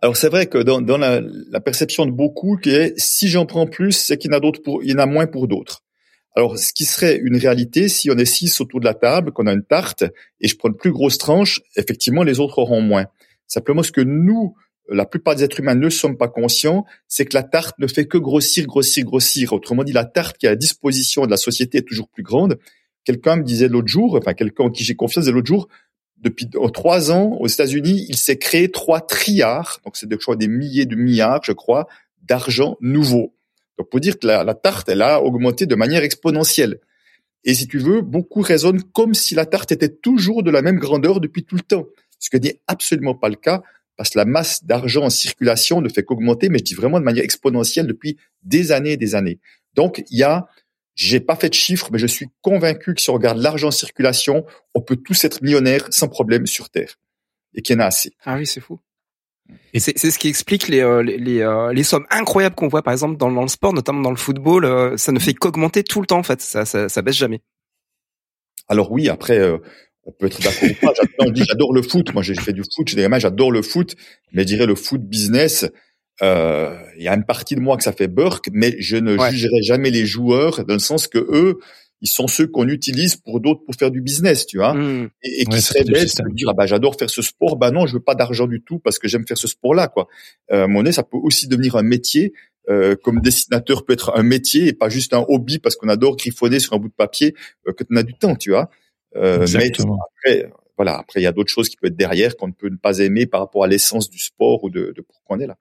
Alors 0.00 0.16
c'est 0.16 0.28
vrai 0.28 0.46
que 0.46 0.58
dans, 0.58 0.80
dans 0.80 0.96
la, 0.96 1.20
la, 1.20 1.60
perception 1.60 2.06
de 2.06 2.12
beaucoup, 2.12 2.56
qui 2.56 2.70
est 2.70 2.94
si 2.98 3.28
j'en 3.28 3.46
prends 3.46 3.66
plus, 3.66 3.92
c'est 3.92 4.16
qu'il 4.16 4.30
y 4.30 4.34
en 4.34 4.36
a 4.36 4.40
d'autres 4.40 4.62
pour, 4.62 4.82
il 4.82 4.90
y 4.90 4.94
en 4.94 4.98
a 4.98 5.06
moins 5.06 5.26
pour 5.26 5.48
d'autres. 5.48 5.82
Alors, 6.34 6.58
ce 6.58 6.72
qui 6.72 6.84
serait 6.84 7.16
une 7.16 7.36
réalité, 7.36 7.88
si 7.88 8.10
on 8.10 8.16
est 8.16 8.24
six 8.24 8.60
autour 8.60 8.80
de 8.80 8.84
la 8.84 8.94
table, 8.94 9.32
qu'on 9.32 9.46
a 9.46 9.52
une 9.52 9.64
tarte, 9.64 10.04
et 10.40 10.48
je 10.48 10.56
prends 10.56 10.68
une 10.68 10.76
plus 10.76 10.92
grosse 10.92 11.18
tranche, 11.18 11.60
effectivement, 11.76 12.22
les 12.22 12.38
autres 12.38 12.58
auront 12.58 12.80
moins. 12.80 13.06
Simplement, 13.46 13.82
ce 13.82 13.90
que 13.90 14.02
nous, 14.02 14.54
la 14.88 15.06
plupart 15.06 15.34
des 15.34 15.44
êtres 15.44 15.60
humains 15.60 15.74
ne 15.74 15.90
sommes 15.90 16.16
pas 16.16 16.28
conscients, 16.28 16.84
c'est 17.08 17.24
que 17.24 17.34
la 17.34 17.42
tarte 17.42 17.78
ne 17.78 17.86
fait 17.86 18.06
que 18.06 18.18
grossir, 18.18 18.66
grossir, 18.66 19.04
grossir. 19.04 19.52
Autrement 19.52 19.84
dit, 19.84 19.92
la 19.92 20.04
tarte 20.04 20.38
qui 20.38 20.46
est 20.46 20.50
à 20.50 20.56
disposition 20.56 21.24
de 21.26 21.30
la 21.30 21.36
société 21.36 21.78
est 21.78 21.88
toujours 21.88 22.08
plus 22.08 22.22
grande. 22.22 22.58
Quelqu'un 23.04 23.36
me 23.36 23.42
disait 23.42 23.68
l'autre 23.68 23.88
jour, 23.88 24.16
enfin 24.16 24.34
quelqu'un 24.34 24.64
en 24.64 24.70
qui 24.70 24.84
j'ai 24.84 24.94
confiance 24.94 25.24
disait 25.24 25.34
l'autre 25.34 25.46
jour, 25.46 25.68
depuis 26.18 26.48
trois 26.72 27.12
ans 27.12 27.36
aux 27.38 27.46
États-Unis, 27.46 28.06
il 28.08 28.16
s'est 28.16 28.38
créé 28.38 28.70
trois 28.70 29.00
trilliards, 29.00 29.80
donc 29.84 29.96
c'est 29.96 30.08
des 30.08 30.48
milliers 30.48 30.84
de 30.84 30.96
milliards, 30.96 31.40
je 31.44 31.52
crois, 31.52 31.86
d'argent 32.22 32.76
nouveau. 32.80 33.34
Donc, 33.78 33.90
pour 33.90 34.00
dire 34.00 34.18
que 34.18 34.26
la, 34.26 34.54
tarte, 34.54 34.88
elle 34.88 35.02
a 35.02 35.22
augmenté 35.22 35.66
de 35.66 35.74
manière 35.74 36.02
exponentielle. 36.02 36.80
Et 37.44 37.54
si 37.54 37.68
tu 37.68 37.78
veux, 37.78 38.02
beaucoup 38.02 38.40
raisonnent 38.40 38.82
comme 38.82 39.14
si 39.14 39.34
la 39.34 39.46
tarte 39.46 39.72
était 39.72 39.88
toujours 39.88 40.42
de 40.42 40.50
la 40.50 40.62
même 40.62 40.78
grandeur 40.78 41.20
depuis 41.20 41.44
tout 41.44 41.54
le 41.54 41.62
temps. 41.62 41.86
Ce 42.18 42.30
qui 42.30 42.40
n'est 42.40 42.60
absolument 42.66 43.14
pas 43.14 43.28
le 43.28 43.36
cas, 43.36 43.62
parce 43.96 44.10
que 44.10 44.18
la 44.18 44.24
masse 44.24 44.64
d'argent 44.64 45.04
en 45.04 45.10
circulation 45.10 45.80
ne 45.80 45.88
fait 45.88 46.02
qu'augmenter, 46.02 46.48
mais 46.48 46.58
je 46.58 46.64
dis 46.64 46.74
vraiment 46.74 46.98
de 46.98 47.04
manière 47.04 47.24
exponentielle 47.24 47.86
depuis 47.86 48.16
des 48.42 48.72
années 48.72 48.92
et 48.92 48.96
des 48.96 49.14
années. 49.14 49.38
Donc, 49.74 50.04
il 50.10 50.18
y 50.18 50.24
a, 50.24 50.48
j'ai 50.96 51.20
pas 51.20 51.36
fait 51.36 51.48
de 51.48 51.54
chiffres, 51.54 51.90
mais 51.92 51.98
je 51.98 52.06
suis 52.06 52.26
convaincu 52.42 52.94
que 52.94 53.00
si 53.00 53.10
on 53.10 53.14
regarde 53.14 53.38
l'argent 53.38 53.68
en 53.68 53.72
circulation, 53.72 54.44
on 54.74 54.80
peut 54.80 54.96
tous 54.96 55.24
être 55.24 55.40
millionnaires 55.42 55.86
sans 55.90 56.08
problème 56.08 56.46
sur 56.46 56.70
Terre. 56.70 56.96
Et 57.54 57.62
qu'il 57.62 57.76
y 57.76 57.78
en 57.78 57.82
a 57.82 57.86
assez. 57.86 58.12
Ah 58.24 58.36
oui, 58.36 58.46
c'est 58.46 58.60
fou. 58.60 58.80
Et 59.74 59.80
c'est 59.80 59.96
ce 59.96 60.18
qui 60.18 60.28
explique 60.28 60.68
les, 60.68 60.80
euh, 60.80 61.02
les, 61.02 61.40
euh, 61.40 61.72
les, 61.72 61.82
sommes 61.82 62.06
incroyables 62.10 62.54
qu'on 62.54 62.68
voit 62.68 62.82
par 62.82 62.92
exemple 62.92 63.16
dans, 63.16 63.30
dans, 63.30 63.42
le 63.42 63.48
sport, 63.48 63.72
notamment 63.72 64.00
dans 64.00 64.10
le 64.10 64.16
football. 64.16 64.64
Euh, 64.64 64.96
ça 64.96 65.12
ne 65.12 65.18
fait 65.18 65.34
qu'augmenter 65.34 65.84
tout 65.84 66.00
le 66.00 66.06
temps 66.06 66.18
en 66.18 66.22
fait, 66.22 66.40
ça, 66.40 66.64
ça, 66.64 66.88
ça 66.88 67.02
baisse 67.02 67.16
jamais. 67.16 67.40
Alors 68.68 68.90
oui, 68.90 69.08
après, 69.08 69.40
on 70.04 70.12
peut 70.12 70.26
être 70.26 70.40
d'accord 70.42 70.68
ou 70.70 70.86
pas. 70.86 70.92
J'adore 71.34 71.72
le 71.72 71.82
foot. 71.82 72.12
Moi, 72.12 72.22
j'ai 72.22 72.34
fait 72.34 72.52
du 72.52 72.62
foot. 72.62 72.88
J'ai 72.88 73.08
j'adore 73.18 73.50
le 73.50 73.62
foot. 73.62 73.94
Mais 74.32 74.42
je 74.42 74.46
dirais 74.46 74.66
le 74.66 74.74
foot 74.74 75.00
business. 75.00 75.66
Il 76.20 76.26
y 77.02 77.08
a 77.08 77.14
une 77.14 77.24
partie 77.24 77.54
de 77.54 77.60
moi 77.60 77.78
que 77.78 77.82
ça 77.82 77.92
fait 77.92 78.08
burk, 78.08 78.48
mais 78.52 78.76
je 78.78 78.98
ne 78.98 79.16
jugerai 79.30 79.62
jamais 79.62 79.90
les 79.90 80.04
joueurs 80.04 80.66
dans 80.66 80.74
le 80.74 80.80
sens 80.80 81.06
que 81.08 81.18
eux, 81.18 81.60
ils 82.00 82.08
sont 82.08 82.28
ceux 82.28 82.46
qu'on 82.46 82.68
utilise 82.68 83.16
pour 83.16 83.40
d'autres 83.40 83.64
pour 83.64 83.74
faire 83.74 83.90
du 83.90 84.00
business, 84.00 84.46
tu 84.46 84.58
vois, 84.58 84.74
mmh. 84.74 85.10
et, 85.22 85.44
qui 85.44 85.60
seraient 85.60 85.84
bêtes 85.84 86.16
de 86.18 86.34
dire 86.34 86.48
ah 86.50 86.54
bah 86.54 86.66
j'adore 86.66 86.96
faire 86.96 87.10
ce 87.10 87.22
sport, 87.22 87.56
bah 87.56 87.70
non 87.70 87.86
je 87.86 87.94
veux 87.94 88.02
pas 88.02 88.14
d'argent 88.14 88.46
du 88.46 88.62
tout 88.62 88.78
parce 88.78 88.98
que 88.98 89.08
j'aime 89.08 89.26
faire 89.26 89.38
ce 89.38 89.48
sport-là 89.48 89.88
quoi. 89.88 90.08
Euh, 90.52 90.68
mon 90.68 90.82
nez 90.82 90.92
ça 90.92 91.02
peut 91.02 91.18
aussi 91.20 91.48
devenir 91.48 91.76
un 91.76 91.82
métier, 91.82 92.32
euh, 92.68 92.96
comme 92.96 93.20
dessinateur 93.20 93.84
peut 93.84 93.94
être 93.94 94.12
un 94.14 94.22
métier 94.22 94.68
et 94.68 94.72
pas 94.72 94.88
juste 94.88 95.14
un 95.14 95.24
hobby 95.28 95.58
parce 95.58 95.74
qu'on 95.76 95.88
adore 95.88 96.16
griffonner 96.16 96.60
sur 96.60 96.74
un 96.74 96.78
bout 96.78 96.88
de 96.88 96.94
papier 96.94 97.34
euh, 97.66 97.72
que 97.72 97.82
tu 97.82 97.96
as 97.96 98.02
du 98.02 98.14
temps, 98.14 98.36
tu 98.36 98.50
vois. 98.50 98.70
Euh, 99.16 99.46
mais 99.54 99.70
après 99.70 100.52
voilà 100.76 100.98
après 100.98 101.20
il 101.20 101.24
y 101.24 101.26
a 101.26 101.32
d'autres 101.32 101.50
choses 101.50 101.70
qui 101.70 101.78
peuvent 101.78 101.90
être 101.90 101.96
derrière 101.96 102.36
qu'on 102.36 102.48
ne 102.48 102.52
peut 102.52 102.70
pas 102.76 102.98
aimer 102.98 103.24
par 103.26 103.40
rapport 103.40 103.64
à 103.64 103.66
l'essence 103.66 104.10
du 104.10 104.18
sport 104.18 104.62
ou 104.64 104.70
de, 104.70 104.92
de 104.94 105.00
pourquoi 105.00 105.36
on 105.36 105.40
est 105.40 105.46
là. 105.46 105.56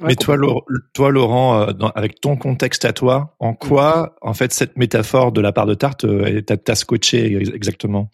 Mais 0.00 0.14
toi, 0.14 0.36
toi, 0.94 1.10
Laurent, 1.10 1.60
euh, 1.60 1.88
avec 1.94 2.20
ton 2.20 2.36
contexte 2.36 2.84
à 2.84 2.92
toi, 2.92 3.34
en 3.40 3.54
quoi, 3.54 4.16
en 4.20 4.32
fait, 4.32 4.52
cette 4.52 4.76
métaphore 4.76 5.32
de 5.32 5.40
la 5.40 5.52
part 5.52 5.66
de 5.66 5.74
tarte 5.74 6.04
euh, 6.04 6.40
t'a 6.40 6.74
scotché 6.74 7.36
exactement? 7.54 8.10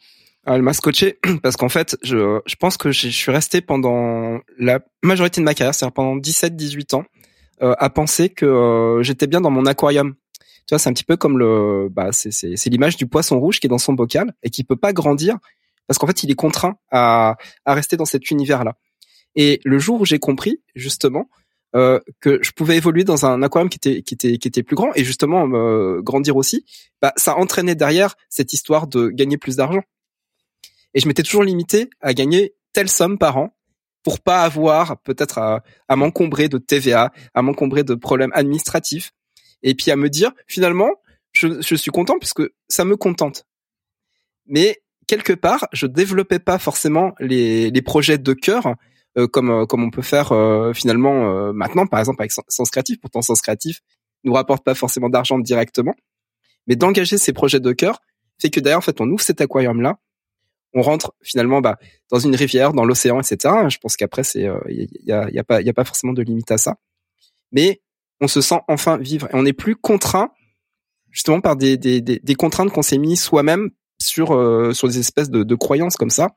Ah, 0.47 0.57
Elle 0.57 0.63
m'a 0.63 0.73
scotché 0.73 1.19
parce 1.43 1.57
qu'en 1.57 1.69
fait, 1.69 1.97
je, 2.03 2.41
je 2.47 2.55
pense 2.57 2.77
que 2.77 2.91
je 2.91 3.09
suis 3.09 3.33
resté 3.33 3.61
pendant 3.61 4.39
la 4.59 4.81
majorité 5.03 5.41
de 5.41 5.45
ma 5.45 5.55
carrière, 5.55 5.75
c'est-à-dire 5.75 5.95
pendant 5.95 6.17
17-18 6.17 6.97
ans, 6.97 7.05
euh, 7.63 7.75
à 7.79 7.91
penser 7.91 8.29
que 8.29 8.47
euh, 8.47 9.03
j'étais 9.03 9.27
bien 9.27 9.41
dans 9.41 9.51
mon 9.51 9.67
aquarium. 9.67 10.15
Tu 10.67 10.73
vois, 10.73 10.79
c'est 10.79 10.89
un 10.89 10.93
petit 10.93 11.05
peu 11.05 11.17
comme 11.17 11.39
le, 11.39 11.89
bah, 11.91 12.11
c'est 12.13 12.67
l'image 12.67 12.97
du 12.97 13.07
poisson 13.07 13.39
rouge 13.39 13.61
qui 13.61 13.67
est 13.67 13.69
dans 13.69 13.79
son 13.79 13.93
bocal 13.93 14.33
et 14.43 14.51
qui 14.51 14.65
peut 14.65 14.77
pas 14.77 14.95
grandir 14.95 15.37
parce 15.87 15.99
qu'en 15.99 16.07
fait, 16.07 16.23
il 16.23 16.31
est 16.31 16.35
contraint 16.37 16.77
à, 16.91 17.37
à 17.67 17.75
rester 17.75 17.99
dans 17.99 18.07
cet 18.07 18.31
univers-là. 18.31 18.75
Et 19.37 19.61
le 19.65 19.79
jour 19.79 20.01
où 20.01 20.07
j'ai 20.07 20.19
compris, 20.19 20.63
justement, 20.75 21.29
euh, 21.75 21.99
que 22.21 22.39
je 22.43 22.53
pouvais 22.53 22.77
évoluer 22.77 23.05
dans 23.05 23.27
un 23.27 23.43
aquarium 23.43 23.69
qui 23.69 23.77
était 23.77 24.03
qui 24.03 24.15
était 24.15 24.39
qui 24.39 24.47
était 24.47 24.63
plus 24.63 24.77
grand 24.77 24.93
et 24.95 25.05
justement 25.05 25.49
euh, 25.53 26.01
grandir 26.03 26.37
aussi, 26.37 26.65
bah 27.03 27.13
ça 27.17 27.37
entraînait 27.37 27.75
derrière 27.75 28.15
cette 28.29 28.53
histoire 28.53 28.87
de 28.87 29.09
gagner 29.09 29.39
plus 29.39 29.57
d'argent. 29.57 29.83
Et 30.95 31.01
je 31.01 31.09
m'étais 31.09 31.25
toujours 31.25 31.43
limité 31.43 31.91
à 32.01 32.15
gagner 32.15 32.55
telle 32.73 32.89
somme 32.89 33.19
par 33.19 33.37
an 33.39 33.57
pour 34.05 34.21
pas 34.21 34.43
avoir 34.43 35.01
peut-être 35.03 35.39
à, 35.39 35.63
à 35.89 35.97
m'encombrer 35.97 36.49
de 36.49 36.59
TVA, 36.59 37.13
à 37.35 37.43
m'encombrer 37.43 37.83
de 37.83 37.95
problèmes 37.95 38.33
administratifs 38.35 39.13
et 39.63 39.75
puis 39.75 39.91
à 39.91 39.97
me 39.97 40.09
dire 40.09 40.31
finalement 40.47 40.91
je, 41.33 41.61
je 41.61 41.75
suis 41.75 41.91
content 41.91 42.19
puisque 42.21 42.43
ça 42.69 42.85
me 42.85 42.97
contente. 42.97 43.47
Mais 44.47 44.83
quelque 45.07 45.33
part, 45.33 45.67
je 45.73 45.87
développais 45.87 46.39
pas 46.39 46.59
forcément 46.59 47.15
les, 47.19 47.71
les 47.71 47.83
projets 47.83 48.19
de 48.19 48.33
cœur 48.33 48.75
comme 49.31 49.51
euh, 49.51 49.67
comme 49.67 49.83
on 49.83 49.91
peut 49.91 50.03
faire 50.03 50.33
euh, 50.33 50.73
finalement 50.73 51.53
maintenant, 51.53 51.87
par 51.87 52.01
exemple 52.01 52.23
avec 52.23 52.33
Sens 52.33 52.71
Créatif. 52.71 53.01
Pourtant, 53.01 53.23
Sens 53.23 53.41
Créatif 53.41 53.81
nous 54.25 54.33
rapporte 54.33 54.65
pas 54.65 54.75
forcément 54.75 55.09
d'argent 55.09 55.39
directement, 55.39 55.95
mais 56.67 56.77
d'engager 56.77 57.19
ces 57.19 57.33
projets 57.33 57.61
de 57.61 57.73
cœur 57.73 58.01
fait 58.41 58.51
que 58.51 58.59
d'ailleurs, 58.59 58.79
en 58.79 58.83
fait, 58.83 59.01
on 59.01 59.09
ouvre 59.09 59.23
cet 59.23 59.41
aquarium 59.41 59.81
là, 59.81 59.99
on 60.73 60.83
rentre 60.83 61.15
finalement 61.23 61.61
bah, 61.61 61.79
dans 62.11 62.19
une 62.19 62.35
rivière, 62.35 62.73
dans 62.73 62.85
l'océan, 62.85 63.21
etc. 63.21 63.55
Je 63.69 63.79
pense 63.79 63.97
qu'après, 63.97 64.25
c'est 64.25 64.49
il 64.69 64.89
y 65.05 65.13
a, 65.13 65.31
y 65.31 65.39
a 65.39 65.45
pas 65.45 65.61
il 65.61 65.67
y 65.67 65.71
a 65.71 65.75
pas 65.75 65.85
forcément 65.85 66.13
de 66.13 66.23
limite 66.23 66.51
à 66.51 66.59
ça, 66.59 66.77
mais 67.53 67.81
on 68.21 68.29
se 68.29 68.41
sent 68.41 68.61
enfin 68.69 68.97
vivre 68.97 69.29
et 69.31 69.37
on 69.37 69.43
n'est 69.43 69.53
plus 69.53 69.77
contraint 69.77 70.31
justement 71.11 71.41
par 71.41 71.55
des, 71.55 71.77
des, 71.77 72.01
des, 72.01 72.35
contraintes 72.35 72.73
qu'on 72.73 72.83
s'est 72.83 72.99
mis 72.99 73.17
soi-même 73.17 73.71
sur 74.01 74.29
sur 74.75 74.89
des 74.89 74.99
espèces 74.99 75.31
de, 75.31 75.45
de 75.45 75.55
croyances 75.55 75.97
comme 75.97 76.11
ça 76.11 76.35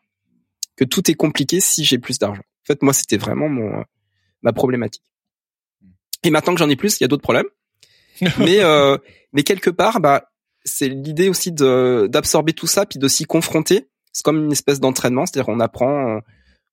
que 0.78 0.86
tout 0.86 1.10
est 1.12 1.16
compliqué 1.16 1.60
si 1.60 1.84
j'ai 1.84 1.98
plus 1.98 2.20
d'argent. 2.20 2.44
En 2.68 2.74
fait, 2.74 2.82
moi, 2.84 2.94
c'était 2.94 3.18
vraiment 3.18 3.48
mon 3.48 3.84
ma 4.42 4.54
problématique. 4.54 5.04
Et 6.24 6.30
maintenant 6.30 6.54
que 6.54 6.60
j'en 6.60 6.70
ai 6.70 6.76
plus, 6.76 7.00
il 7.00 7.04
y 7.04 7.06
a 7.06 7.08
d'autres 7.08 7.24
problèmes. 7.24 7.48
mais 8.40 8.60
euh, 8.60 8.98
mais 9.32 9.44
quelque 9.44 9.70
part, 9.70 10.00
bah 10.02 10.30
c'est 10.66 10.90
l'idée 10.90 11.30
aussi 11.30 11.52
de 11.52 12.08
d'absorber 12.12 12.54
tout 12.54 12.68
ça 12.68 12.86
puis 12.86 13.00
de 13.00 13.08
s'y 13.08 13.26
confronter. 13.26 13.88
C'est 14.12 14.24
comme 14.24 14.46
une 14.46 14.52
espèce 14.52 14.80
d'entraînement, 14.80 15.26
c'est-à-dire 15.26 15.50
on 15.50 15.60
apprend, 15.60 16.20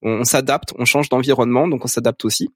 on, 0.03 0.25
s'adapte, 0.25 0.73
on 0.79 0.85
change 0.85 1.11
d'environnement, 1.11 1.69
donc 1.69 1.85
on 1.85 1.89
s'adapte 1.89 2.25
aussi. 2.25 2.49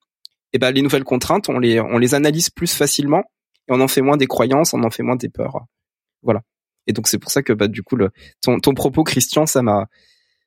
Et 0.52 0.59
ben 0.59 0.71
les 0.71 0.83
nouvelles 0.83 1.04
contraintes, 1.04 1.49
on 1.49 1.59
les 1.59 1.78
on 1.78 1.99
les 1.99 2.14
analyse 2.14 2.50
plus 2.50 2.73
facilement 2.73 3.25
et 3.68 3.73
on 3.73 3.80
en 3.80 3.88
fait 3.88 4.00
moins 4.00 4.16
des 4.16 4.26
croyances, 4.26 4.73
on 4.73 4.83
en 4.83 4.90
fait 4.90 5.02
moins 5.02 5.16
des 5.16 5.28
peurs. 5.28 5.66
Voilà. 6.23 6.40
Et 6.87 6.92
donc 6.92 7.07
c'est 7.07 7.18
pour 7.18 7.30
ça 7.30 7.42
que 7.42 7.52
bah 7.52 7.68
du 7.68 7.83
coup 7.83 7.97
le 7.97 8.11
ton 8.40 8.59
ton 8.61 8.75
propos 8.75 9.04
Christian, 9.04 9.47
ça 9.47 9.62
m'a 9.62 9.87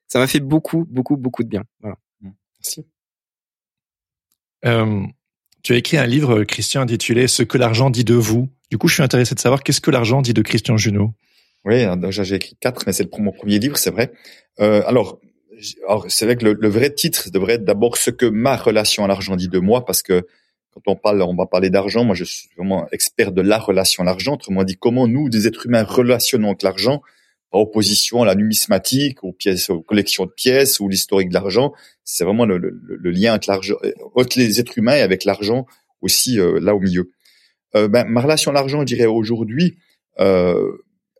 ça 0.08 0.18
m'a 0.18 0.26
fait 0.26 0.40
beaucoup 0.40 0.84
beaucoup 0.90 1.16
beaucoup 1.16 1.44
de 1.44 1.48
bien. 1.48 1.62
Voilà. 1.80 1.96
Merci. 2.62 2.86
Euh, 4.64 5.02
tu 5.64 5.72
as 5.72 5.76
écrit 5.76 5.96
un 5.96 6.06
livre, 6.06 6.44
Christian, 6.44 6.82
intitulé 6.82 7.26
Ce 7.26 7.42
que 7.42 7.58
l'argent 7.58 7.90
dit 7.90 8.04
de 8.04 8.14
vous. 8.14 8.48
Du 8.70 8.78
coup, 8.78 8.86
je 8.86 8.94
suis 8.94 9.02
intéressé 9.02 9.34
de 9.34 9.40
savoir 9.40 9.64
qu'est-ce 9.64 9.80
que 9.80 9.90
l'argent 9.90 10.22
dit 10.22 10.32
de 10.32 10.42
Christian 10.42 10.76
Junot. 10.76 11.12
Oui, 11.64 11.84
j'ai 12.10 12.34
écrit 12.36 12.56
quatre, 12.60 12.84
mais 12.86 12.92
c'est 12.92 13.12
mon 13.18 13.32
premier 13.32 13.58
livre, 13.58 13.76
c'est 13.76 13.90
vrai. 13.90 14.12
Euh, 14.60 14.82
alors, 14.86 15.20
alors 15.88 16.06
c'est 16.08 16.24
vrai 16.24 16.36
que 16.36 16.46
le, 16.46 16.68
vrai 16.68 16.90
titre 16.90 17.30
devrait 17.30 17.54
être 17.54 17.64
d'abord 17.64 17.96
ce 17.96 18.10
que 18.10 18.26
ma 18.26 18.56
relation 18.56 19.04
à 19.04 19.08
l'argent 19.08 19.34
dit 19.34 19.48
de 19.48 19.58
moi, 19.58 19.84
parce 19.84 20.02
que 20.02 20.26
quand 20.72 20.82
on 20.86 20.96
parle, 20.96 21.20
on 21.22 21.34
va 21.34 21.46
parler 21.46 21.68
d'argent. 21.68 22.04
Moi, 22.04 22.14
je 22.14 22.24
suis 22.24 22.48
vraiment 22.56 22.88
expert 22.92 23.32
de 23.32 23.42
la 23.42 23.58
relation 23.58 24.02
à 24.04 24.06
l'argent. 24.06 24.34
Autrement 24.34 24.64
dit, 24.64 24.76
comment 24.76 25.08
nous, 25.08 25.28
des 25.28 25.46
êtres 25.48 25.66
humains, 25.66 25.82
relationnons 25.82 26.48
avec 26.48 26.62
l'argent 26.62 27.02
par 27.52 27.60
opposition 27.60 28.22
à 28.22 28.26
la 28.26 28.34
numismatique, 28.34 29.22
aux 29.22 29.32
pièces, 29.32 29.68
aux 29.68 29.82
collections 29.82 30.24
de 30.24 30.30
pièces 30.30 30.80
ou 30.80 30.88
l'historique 30.88 31.28
de 31.28 31.34
l'argent. 31.34 31.72
C'est 32.02 32.24
vraiment 32.24 32.46
le, 32.46 32.56
le, 32.56 32.70
le, 32.80 33.10
lien 33.10 33.34
entre 33.34 33.50
l'argent, 33.50 33.76
entre 34.14 34.38
les 34.38 34.58
êtres 34.58 34.76
humains 34.78 34.96
et 34.96 35.02
avec 35.02 35.24
l'argent 35.24 35.66
aussi 36.00 36.40
euh, 36.40 36.58
là 36.60 36.74
au 36.74 36.80
milieu. 36.80 37.12
Euh, 37.76 37.88
ben, 37.88 38.06
ma 38.08 38.22
relation 38.22 38.50
à 38.50 38.54
l'argent, 38.54 38.80
je 38.80 38.86
dirais 38.86 39.06
aujourd'hui, 39.06 39.76
euh, 40.18 40.72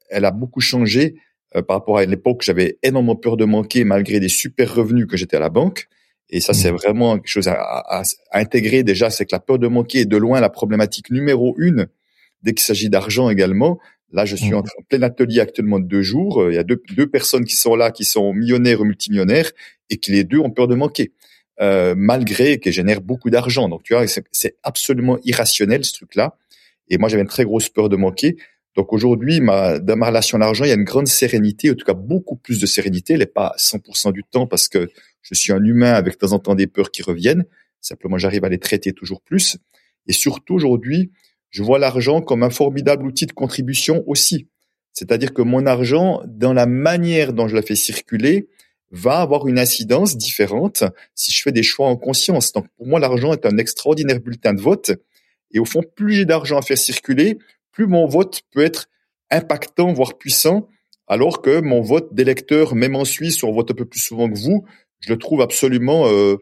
elle 0.08 0.24
a 0.24 0.30
beaucoup 0.30 0.60
changé 0.60 1.16
euh, 1.54 1.60
par 1.60 1.76
rapport 1.76 1.98
à 1.98 2.06
l'époque. 2.06 2.42
J'avais 2.42 2.78
énormément 2.82 3.16
peur 3.16 3.36
de 3.36 3.44
manquer 3.44 3.84
malgré 3.84 4.18
des 4.18 4.30
super 4.30 4.74
revenus 4.74 5.06
que 5.06 5.18
j'étais 5.18 5.36
à 5.36 5.40
la 5.40 5.50
banque. 5.50 5.88
Et 6.30 6.40
ça, 6.40 6.54
c'est 6.54 6.72
mmh. 6.72 6.76
vraiment 6.76 7.16
quelque 7.16 7.28
chose 7.28 7.48
à, 7.48 7.54
à, 7.60 8.02
à 8.30 8.38
intégrer 8.38 8.84
déjà. 8.84 9.10
C'est 9.10 9.26
que 9.26 9.34
la 9.34 9.40
peur 9.40 9.58
de 9.58 9.68
manquer 9.68 10.00
est 10.00 10.06
de 10.06 10.16
loin 10.16 10.40
la 10.40 10.48
problématique 10.48 11.10
numéro 11.10 11.54
une 11.58 11.88
dès 12.42 12.54
qu'il 12.54 12.62
s'agit 12.62 12.88
d'argent 12.88 13.28
également. 13.28 13.78
Là, 14.12 14.24
je 14.24 14.36
suis 14.36 14.50
mmh. 14.50 14.56
en, 14.56 14.62
plein 14.88 15.02
atelier 15.02 15.40
actuellement 15.40 15.80
de 15.80 15.86
deux 15.86 16.02
jours. 16.02 16.50
Il 16.50 16.54
y 16.54 16.58
a 16.58 16.64
deux, 16.64 16.80
deux 16.94 17.06
personnes 17.06 17.44
qui 17.44 17.56
sont 17.56 17.74
là, 17.74 17.90
qui 17.90 18.04
sont 18.04 18.32
millionnaires 18.32 18.80
ou 18.80 18.84
multimillionnaires, 18.84 19.50
et 19.90 19.96
qui 19.96 20.12
les 20.12 20.24
deux 20.24 20.38
ont 20.38 20.50
peur 20.50 20.68
de 20.68 20.74
manquer, 20.74 21.12
euh, 21.60 21.94
malgré 21.96 22.58
qu'elles 22.58 22.72
génèrent 22.72 23.00
beaucoup 23.00 23.30
d'argent. 23.30 23.68
Donc, 23.68 23.82
tu 23.82 23.94
vois, 23.94 24.04
c'est 24.06 24.56
absolument 24.62 25.18
irrationnel 25.24 25.84
ce 25.84 25.92
truc-là. 25.94 26.36
Et 26.88 26.98
moi, 26.98 27.08
j'avais 27.08 27.22
une 27.22 27.28
très 27.28 27.44
grosse 27.44 27.68
peur 27.68 27.88
de 27.88 27.96
manquer. 27.96 28.36
Donc 28.74 28.92
aujourd'hui, 28.92 29.40
ma, 29.40 29.78
dans 29.78 29.96
ma 29.96 30.06
relation 30.06 30.36
à 30.36 30.40
l'argent, 30.40 30.64
il 30.64 30.68
y 30.68 30.72
a 30.72 30.76
une 30.76 30.84
grande 30.84 31.06
sérénité, 31.06 31.70
en 31.70 31.74
tout 31.74 31.84
cas 31.84 31.94
beaucoup 31.94 32.36
plus 32.36 32.58
de 32.58 32.66
sérénité. 32.66 33.14
Elle 33.14 33.20
n'est 33.20 33.26
pas 33.26 33.54
100% 33.58 34.12
du 34.12 34.24
temps 34.24 34.46
parce 34.46 34.68
que 34.68 34.88
je 35.20 35.34
suis 35.34 35.52
un 35.52 35.62
humain 35.62 35.92
avec 35.92 36.14
de 36.14 36.18
temps 36.18 36.32
en 36.32 36.38
temps 36.38 36.54
des 36.54 36.66
peurs 36.66 36.90
qui 36.90 37.02
reviennent. 37.02 37.44
Simplement, 37.80 38.16
j'arrive 38.16 38.44
à 38.44 38.48
les 38.48 38.58
traiter 38.58 38.92
toujours 38.92 39.20
plus. 39.20 39.58
Et 40.06 40.12
surtout 40.12 40.54
aujourd'hui, 40.54 41.10
je 41.52 41.62
vois 41.62 41.78
l'argent 41.78 42.20
comme 42.20 42.42
un 42.42 42.50
formidable 42.50 43.06
outil 43.06 43.26
de 43.26 43.32
contribution 43.32 44.02
aussi. 44.06 44.48
C'est-à-dire 44.92 45.32
que 45.32 45.42
mon 45.42 45.66
argent, 45.66 46.20
dans 46.26 46.52
la 46.52 46.66
manière 46.66 47.32
dont 47.32 47.46
je 47.46 47.54
la 47.54 47.62
fais 47.62 47.76
circuler, 47.76 48.48
va 48.90 49.20
avoir 49.20 49.46
une 49.46 49.58
incidence 49.58 50.16
différente 50.16 50.84
si 51.14 51.30
je 51.30 51.42
fais 51.42 51.52
des 51.52 51.62
choix 51.62 51.86
en 51.86 51.96
conscience. 51.96 52.52
Donc 52.52 52.66
pour 52.76 52.86
moi, 52.86 52.98
l'argent 52.98 53.32
est 53.32 53.46
un 53.46 53.56
extraordinaire 53.58 54.20
bulletin 54.20 54.54
de 54.54 54.60
vote. 54.60 54.90
Et 55.52 55.58
au 55.58 55.64
fond, 55.64 55.82
plus 55.94 56.14
j'ai 56.14 56.24
d'argent 56.24 56.58
à 56.58 56.62
faire 56.62 56.78
circuler, 56.78 57.38
plus 57.70 57.86
mon 57.86 58.06
vote 58.06 58.42
peut 58.50 58.62
être 58.62 58.88
impactant, 59.30 59.92
voire 59.92 60.18
puissant, 60.18 60.68
alors 61.06 61.42
que 61.42 61.60
mon 61.60 61.82
vote 61.82 62.14
d'électeur, 62.14 62.74
même 62.74 62.96
en 62.96 63.04
Suisse, 63.04 63.42
on 63.42 63.52
vote 63.52 63.70
un 63.70 63.74
peu 63.74 63.84
plus 63.84 64.00
souvent 64.00 64.30
que 64.30 64.38
vous, 64.38 64.64
je 65.00 65.12
le 65.12 65.18
trouve 65.18 65.42
absolument 65.42 66.06
euh, 66.06 66.36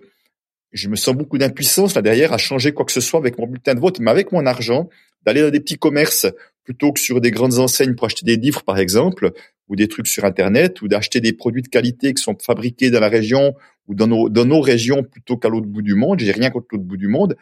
je 0.72 0.88
me 0.88 0.96
sens 0.96 1.14
beaucoup 1.14 1.38
d'impuissance 1.38 1.94
là 1.94 2.02
derrière 2.02 2.32
à 2.32 2.38
changer 2.38 2.72
quoi 2.72 2.84
que 2.84 2.92
ce 2.92 3.00
soit 3.00 3.18
avec 3.18 3.38
mon 3.38 3.46
bulletin 3.46 3.74
de 3.74 3.80
vote, 3.80 4.00
mais 4.00 4.10
avec 4.10 4.32
mon 4.32 4.46
argent, 4.46 4.88
d'aller 5.24 5.42
dans 5.42 5.50
des 5.50 5.60
petits 5.60 5.78
commerces 5.78 6.26
plutôt 6.64 6.92
que 6.92 7.00
sur 7.00 7.20
des 7.20 7.30
grandes 7.30 7.58
enseignes 7.58 7.94
pour 7.94 8.06
acheter 8.06 8.24
des 8.24 8.36
livres 8.36 8.62
par 8.62 8.78
exemple, 8.78 9.32
ou 9.68 9.76
des 9.76 9.88
trucs 9.88 10.06
sur 10.06 10.24
Internet, 10.24 10.82
ou 10.82 10.88
d'acheter 10.88 11.20
des 11.20 11.32
produits 11.32 11.62
de 11.62 11.68
qualité 11.68 12.12
qui 12.14 12.22
sont 12.22 12.36
fabriqués 12.40 12.90
dans 12.90 13.00
la 13.00 13.08
région 13.08 13.54
ou 13.86 13.94
dans 13.94 14.06
nos, 14.06 14.28
dans 14.28 14.44
nos 14.44 14.60
régions 14.60 15.02
plutôt 15.02 15.36
qu'à 15.36 15.48
l'autre 15.48 15.66
bout 15.66 15.82
du 15.82 15.94
monde, 15.94 16.20
j'ai 16.20 16.32
rien 16.32 16.50
contre 16.50 16.66
l'autre 16.72 16.84
bout 16.84 16.96
du 16.96 17.08
monde, 17.08 17.36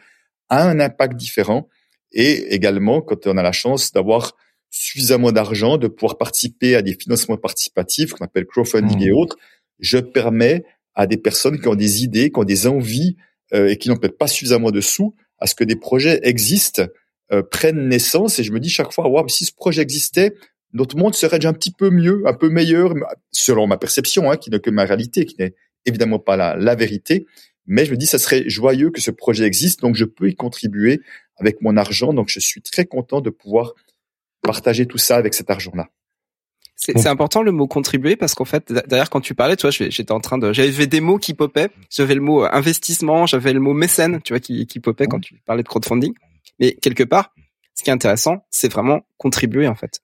a 0.49 0.67
un 0.67 0.79
impact 0.79 1.15
différent. 1.15 1.67
Et 2.11 2.53
également, 2.53 3.01
quand 3.01 3.27
on 3.27 3.37
a 3.37 3.43
la 3.43 3.51
chance 3.51 3.91
d'avoir 3.91 4.35
suffisamment 4.71 5.31
d'argent, 5.31 5.77
de 5.77 5.87
pouvoir 5.87 6.17
participer 6.17 6.75
à 6.75 6.81
des 6.81 6.95
financements 6.95 7.37
participatifs 7.37 8.13
qu'on 8.13 8.25
appelle 8.25 8.45
crowdfunding 8.45 9.01
et 9.01 9.11
mmh. 9.11 9.15
autres, 9.15 9.37
je 9.79 9.97
permets 9.97 10.63
à 10.99 11.07
des 11.07 11.15
personnes 11.15 11.61
qui 11.61 11.67
ont 11.69 11.75
des 11.75 12.03
idées, 12.03 12.29
qui 12.29 12.37
ont 12.39 12.43
des 12.43 12.67
envies 12.67 13.15
euh, 13.53 13.69
et 13.69 13.77
qui 13.77 13.87
n'ont 13.87 13.95
peut-être 13.95 14.17
pas 14.17 14.27
suffisamment 14.27 14.69
de 14.69 14.81
sous 14.81 15.15
à 15.37 15.47
ce 15.47 15.55
que 15.55 15.63
des 15.63 15.77
projets 15.77 16.19
existent, 16.23 16.83
euh, 17.31 17.41
prennent 17.41 17.87
naissance. 17.87 18.37
Et 18.37 18.43
je 18.43 18.51
me 18.51 18.59
dis 18.59 18.69
chaque 18.69 18.91
fois, 18.91 19.07
wow, 19.07 19.25
si 19.29 19.45
ce 19.45 19.53
projet 19.53 19.81
existait, 19.81 20.35
notre 20.73 20.97
monde 20.97 21.15
serait 21.15 21.39
déjà 21.39 21.47
un 21.47 21.53
petit 21.53 21.71
peu 21.71 21.89
mieux, 21.89 22.23
un 22.25 22.33
peu 22.33 22.49
meilleur, 22.49 22.93
selon 23.31 23.65
ma 23.65 23.77
perception, 23.77 24.29
hein, 24.29 24.35
qui 24.35 24.49
n'est 24.49 24.59
que 24.59 24.69
ma 24.69 24.83
réalité, 24.83 25.25
qui 25.25 25.37
n'est 25.39 25.55
évidemment 25.85 26.19
pas 26.19 26.35
la, 26.35 26.57
la 26.57 26.75
vérité. 26.75 27.25
Mais 27.65 27.85
je 27.85 27.91
me 27.91 27.95
dis, 27.95 28.05
ça 28.05 28.19
serait 28.19 28.49
joyeux 28.49 28.91
que 28.91 28.99
ce 28.99 29.11
projet 29.11 29.45
existe, 29.45 29.79
donc 29.79 29.95
je 29.95 30.03
peux 30.03 30.27
y 30.27 30.35
contribuer 30.35 30.99
avec 31.37 31.61
mon 31.61 31.77
argent. 31.77 32.13
Donc 32.13 32.27
je 32.27 32.41
suis 32.41 32.61
très 32.61 32.85
content 32.85 33.21
de 33.21 33.29
pouvoir 33.29 33.73
partager 34.41 34.85
tout 34.85 34.97
ça 34.97 35.15
avec 35.15 35.33
cet 35.33 35.49
argent-là. 35.49 35.87
C'est 36.79 37.07
important 37.07 37.41
le 37.41 37.51
mot 37.51 37.67
contribuer 37.67 38.15
parce 38.15 38.33
qu'en 38.35 38.45
fait 38.45 38.71
d'ailleurs 38.71 39.09
quand 39.09 39.19
tu 39.19 39.35
parlais, 39.35 39.57
tu 39.57 39.67
vois, 39.67 39.71
j'étais 39.71 40.11
en 40.11 40.21
train 40.21 40.37
de, 40.37 40.53
j'avais 40.53 40.87
des 40.87 41.01
mots 41.01 41.17
qui 41.17 41.33
popaient. 41.33 41.69
J'avais 41.89 42.15
le 42.15 42.21
mot 42.21 42.45
euh, 42.45 42.49
investissement, 42.53 43.25
j'avais 43.25 43.51
le 43.51 43.59
mot 43.59 43.73
mécène, 43.73 44.21
tu 44.23 44.31
vois, 44.31 44.39
qui, 44.39 44.65
qui 44.65 44.79
popait 44.79 45.07
quand 45.07 45.19
tu 45.19 45.41
parlais 45.45 45.63
de 45.63 45.67
crowdfunding. 45.67 46.13
Mais 46.59 46.73
quelque 46.73 47.03
part, 47.03 47.33
ce 47.75 47.83
qui 47.83 47.89
est 47.89 47.93
intéressant, 47.93 48.45
c'est 48.49 48.71
vraiment 48.71 49.01
contribuer 49.17 49.67
en 49.67 49.75
fait. 49.75 49.99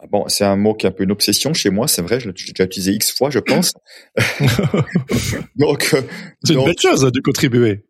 Ah 0.00 0.06
bon, 0.06 0.28
c'est 0.28 0.44
un 0.44 0.56
mot 0.56 0.74
qui 0.74 0.86
est 0.86 0.90
un 0.90 0.92
peu 0.92 1.04
une 1.04 1.10
obsession 1.10 1.54
chez 1.54 1.70
moi, 1.70 1.88
c'est 1.88 2.02
vrai, 2.02 2.20
je 2.20 2.28
l'ai 2.28 2.32
déjà 2.32 2.64
utilisé 2.64 2.92
X 2.92 3.16
fois, 3.16 3.30
je 3.30 3.40
pense. 3.40 3.72
donc, 5.56 5.90
euh, 5.94 6.02
c'est 6.44 6.52
une 6.52 6.64
belle 6.64 6.78
chose 6.78 7.00
de 7.00 7.20
contribuer 7.20 7.87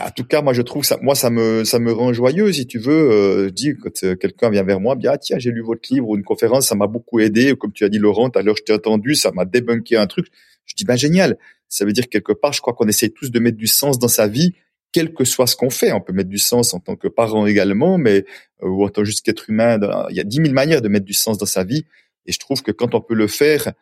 en 0.00 0.10
tout 0.10 0.24
cas, 0.24 0.42
moi, 0.42 0.52
je 0.52 0.62
trouve 0.62 0.84
ça, 0.84 0.98
moi, 1.02 1.14
ça 1.14 1.30
me, 1.30 1.64
ça 1.64 1.78
me 1.78 1.92
rend 1.92 2.12
joyeux, 2.12 2.52
si 2.52 2.66
tu 2.66 2.78
veux. 2.78 3.10
Euh, 3.10 3.50
dis 3.50 3.74
quand 3.76 4.16
quelqu'un 4.16 4.50
vient 4.50 4.62
vers 4.62 4.80
moi, 4.80 4.94
bien, 4.94 5.12
ah, 5.14 5.18
tiens, 5.18 5.38
j'ai 5.38 5.50
lu 5.50 5.62
votre 5.62 5.92
livre 5.92 6.08
ou 6.08 6.16
une 6.16 6.24
conférence, 6.24 6.68
ça 6.68 6.74
m'a 6.74 6.86
beaucoup 6.86 7.20
aidé. 7.20 7.54
Comme 7.56 7.72
tu 7.72 7.84
as 7.84 7.88
dit, 7.88 7.98
Laurent, 7.98 8.28
à 8.28 8.42
l'heure, 8.42 8.56
je 8.56 8.62
t'ai 8.62 8.72
entendu, 8.72 9.14
ça 9.14 9.32
m'a 9.32 9.44
débunké 9.44 9.96
un 9.96 10.06
truc. 10.06 10.28
Je 10.66 10.74
dis, 10.74 10.84
ben, 10.84 10.96
génial. 10.96 11.38
Ça 11.68 11.84
veut 11.84 11.92
dire 11.92 12.08
quelque 12.08 12.32
part, 12.32 12.52
je 12.52 12.60
crois 12.60 12.74
qu'on 12.74 12.88
essaie 12.88 13.10
tous 13.10 13.30
de 13.30 13.38
mettre 13.40 13.56
du 13.56 13.66
sens 13.66 13.98
dans 13.98 14.08
sa 14.08 14.26
vie, 14.28 14.54
quel 14.92 15.12
que 15.12 15.24
soit 15.24 15.46
ce 15.46 15.56
qu'on 15.56 15.70
fait. 15.70 15.92
On 15.92 16.00
peut 16.00 16.12
mettre 16.12 16.30
du 16.30 16.38
sens 16.38 16.74
en 16.74 16.80
tant 16.80 16.96
que 16.96 17.08
parent 17.08 17.46
également, 17.46 17.98
mais 17.98 18.24
euh, 18.62 18.68
ou 18.68 18.84
en 18.84 18.88
tant 18.88 19.04
juste 19.04 19.24
qu'être 19.24 19.50
humain. 19.50 19.78
Il 20.10 20.16
y 20.16 20.20
a 20.20 20.24
dix 20.24 20.40
mille 20.40 20.54
manières 20.54 20.80
de 20.80 20.88
mettre 20.88 21.04
du 21.04 21.12
sens 21.12 21.38
dans 21.38 21.46
sa 21.46 21.64
vie. 21.64 21.84
Et 22.26 22.32
je 22.32 22.38
trouve 22.38 22.62
que 22.62 22.72
quand 22.72 22.94
on 22.94 23.00
peut 23.00 23.14
le 23.14 23.26
faire 23.26 23.72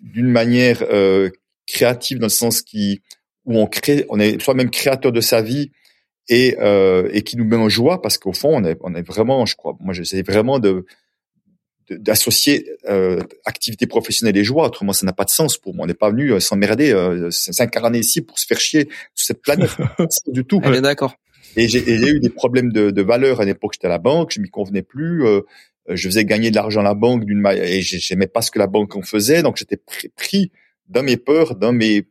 d'une 0.00 0.28
manière 0.28 0.82
euh, 0.90 1.30
créative, 1.66 2.18
dans 2.18 2.26
le 2.26 2.30
sens 2.30 2.62
qui 2.62 3.02
où 3.46 3.58
on 3.58 3.66
crée, 3.66 4.06
on 4.08 4.18
est 4.18 4.40
soi-même 4.40 4.70
créateur 4.70 5.12
de 5.12 5.20
sa 5.20 5.42
vie 5.42 5.70
et 6.28 6.56
euh, 6.60 7.08
et 7.12 7.22
qui 7.22 7.36
nous 7.36 7.44
met 7.44 7.56
en 7.56 7.68
joie 7.68 8.00
parce 8.00 8.16
qu'au 8.16 8.32
fond 8.32 8.50
on 8.54 8.64
est 8.64 8.78
on 8.80 8.94
est 8.94 9.06
vraiment, 9.06 9.44
je 9.46 9.56
crois, 9.56 9.76
moi 9.80 9.92
j'essaie 9.92 10.22
vraiment 10.22 10.58
de 10.58 10.86
d'associer 11.90 12.66
euh, 12.88 13.20
activité 13.44 13.86
professionnelle 13.86 14.36
et 14.36 14.44
joie. 14.44 14.66
Autrement, 14.66 14.92
ça 14.92 15.04
n'a 15.06 15.12
pas 15.12 15.24
de 15.24 15.30
sens 15.30 15.58
pour 15.58 15.74
moi. 15.74 15.84
On 15.84 15.86
n'est 15.86 15.94
pas 15.94 16.10
venu 16.10 16.32
euh, 16.32 16.40
s'emmerder, 16.40 16.92
euh, 16.92 17.30
s'incarner 17.30 17.98
ici 17.98 18.22
pour 18.22 18.38
se 18.38 18.46
faire 18.46 18.58
chier 18.58 18.88
sur 19.14 19.26
cette 19.26 19.42
planète. 19.42 19.70
du 20.26 20.44
tout. 20.44 20.60
est 20.62 20.80
d'accord. 20.80 21.14
Et 21.56 21.68
j'ai 21.68 21.80
eu 21.80 22.20
des 22.20 22.30
problèmes 22.30 22.72
de, 22.72 22.90
de 22.90 23.02
valeur 23.02 23.40
à 23.40 23.44
l'époque. 23.44 23.74
J'étais 23.74 23.86
à 23.86 23.90
la 23.90 23.98
banque, 23.98 24.32
je 24.32 24.40
m'y 24.40 24.50
convenais 24.50 24.82
plus. 24.82 25.24
Euh, 25.26 25.42
je 25.88 26.08
faisais 26.08 26.24
gagner 26.24 26.50
de 26.50 26.56
l'argent 26.56 26.80
à 26.80 26.84
la 26.84 26.94
banque 26.94 27.24
d'une 27.24 27.40
manière 27.40 27.64
et 27.64 27.82
j'aimais 27.82 28.26
pas 28.26 28.42
ce 28.42 28.50
que 28.50 28.58
la 28.58 28.66
banque 28.66 28.96
en 28.96 29.02
faisait. 29.02 29.42
Donc 29.42 29.56
j'étais 29.56 29.78
pris 30.16 30.50
dans 30.88 31.02
mes 31.02 31.16
peurs, 31.16 31.54
dans 31.54 31.72
mes 31.72 32.06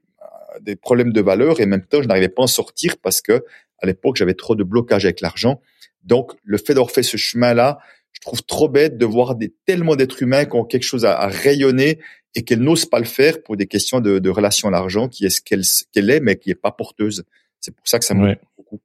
des 0.61 0.75
problèmes 0.75 1.13
de 1.13 1.21
valeur 1.21 1.59
et 1.59 1.63
en 1.63 1.67
même 1.67 1.85
temps, 1.85 2.01
je 2.01 2.07
n'arrivais 2.07 2.29
pas 2.29 2.41
à 2.41 2.45
en 2.45 2.47
sortir 2.47 2.97
parce 3.01 3.21
que 3.21 3.43
à 3.79 3.85
l'époque, 3.85 4.15
j'avais 4.15 4.33
trop 4.33 4.55
de 4.55 4.63
blocage 4.63 5.05
avec 5.05 5.21
l'argent. 5.21 5.61
Donc, 6.03 6.31
le 6.43 6.57
fait 6.57 6.73
d'avoir 6.73 6.91
fait 6.91 7.03
ce 7.03 7.17
chemin-là, 7.17 7.79
je 8.11 8.21
trouve 8.21 8.41
trop 8.43 8.69
bête 8.69 8.97
de 8.97 9.05
voir 9.05 9.35
des, 9.35 9.53
tellement 9.65 9.95
d'êtres 9.95 10.21
humains 10.21 10.45
qui 10.45 10.55
ont 10.55 10.63
quelque 10.63 10.83
chose 10.83 11.05
à, 11.05 11.27
rayonner 11.27 11.99
et 12.35 12.43
qu'elles 12.43 12.61
n'osent 12.61 12.85
pas 12.85 12.99
le 12.99 13.05
faire 13.05 13.43
pour 13.43 13.57
des 13.57 13.67
questions 13.67 13.99
de, 13.99 14.19
de 14.19 14.29
relation 14.29 14.69
à 14.69 14.71
l'argent, 14.71 15.09
qui 15.09 15.25
est 15.25 15.29
ce 15.29 15.41
qu'elle 15.41 16.09
est, 16.09 16.19
mais 16.19 16.37
qui 16.37 16.49
est 16.49 16.55
pas 16.55 16.71
porteuse. 16.71 17.25
C'est 17.59 17.75
pour 17.75 17.87
ça 17.87 17.99
que 17.99 18.05
ça 18.05 18.13
me 18.13 18.35
beaucoup. 18.57 18.79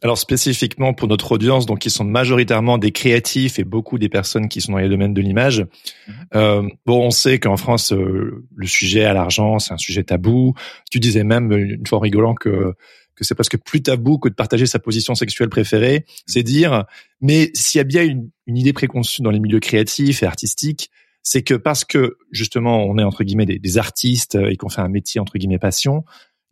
Alors 0.00 0.16
spécifiquement 0.16 0.94
pour 0.94 1.08
notre 1.08 1.32
audience, 1.32 1.66
donc 1.66 1.80
qui 1.80 1.90
sont 1.90 2.04
majoritairement 2.04 2.78
des 2.78 2.92
créatifs 2.92 3.58
et 3.58 3.64
beaucoup 3.64 3.98
des 3.98 4.08
personnes 4.08 4.48
qui 4.48 4.60
sont 4.60 4.72
dans 4.72 4.78
les 4.78 4.88
domaines 4.88 5.14
de 5.14 5.20
l'image. 5.20 5.60
Mhm. 6.06 6.14
Euh, 6.36 6.68
bon, 6.86 7.06
on 7.06 7.10
sait 7.10 7.40
qu'en 7.40 7.56
France, 7.56 7.92
euh, 7.92 8.44
le 8.54 8.66
sujet 8.66 9.04
à 9.04 9.12
l'argent, 9.12 9.58
c'est 9.58 9.72
un 9.72 9.78
sujet 9.78 10.04
tabou. 10.04 10.54
Tu 10.90 11.00
disais 11.00 11.24
même 11.24 11.50
une 11.52 11.86
fois 11.86 11.98
rigolant 12.00 12.34
que 12.34 12.74
que 13.16 13.24
c'est 13.24 13.34
presque 13.34 13.58
plus 13.58 13.82
tabou 13.82 14.18
que 14.18 14.28
de 14.28 14.34
partager 14.34 14.66
sa 14.66 14.78
position 14.78 15.16
sexuelle 15.16 15.48
préférée. 15.48 16.04
C'est 16.26 16.44
dire, 16.44 16.84
mais 17.20 17.50
s'il 17.52 17.80
y 17.80 17.80
a 17.80 17.84
bien 17.84 18.04
une, 18.04 18.30
une, 18.46 18.56
idée 18.56 18.72
préconçue 18.72 19.22
dans 19.22 19.32
les 19.32 19.40
milieux 19.40 19.58
créatifs 19.58 20.22
et 20.22 20.26
artistiques, 20.26 20.92
c'est 21.24 21.42
que 21.42 21.54
parce 21.54 21.84
que 21.84 22.16
justement 22.30 22.84
on 22.84 22.96
est 22.96 23.02
entre 23.02 23.24
guillemets 23.24 23.44
des, 23.44 23.58
des 23.58 23.76
artistes 23.76 24.36
et 24.36 24.56
qu'on 24.56 24.68
fait 24.68 24.82
un 24.82 24.88
métier 24.88 25.20
entre 25.20 25.36
guillemets 25.36 25.58
passion, 25.58 26.04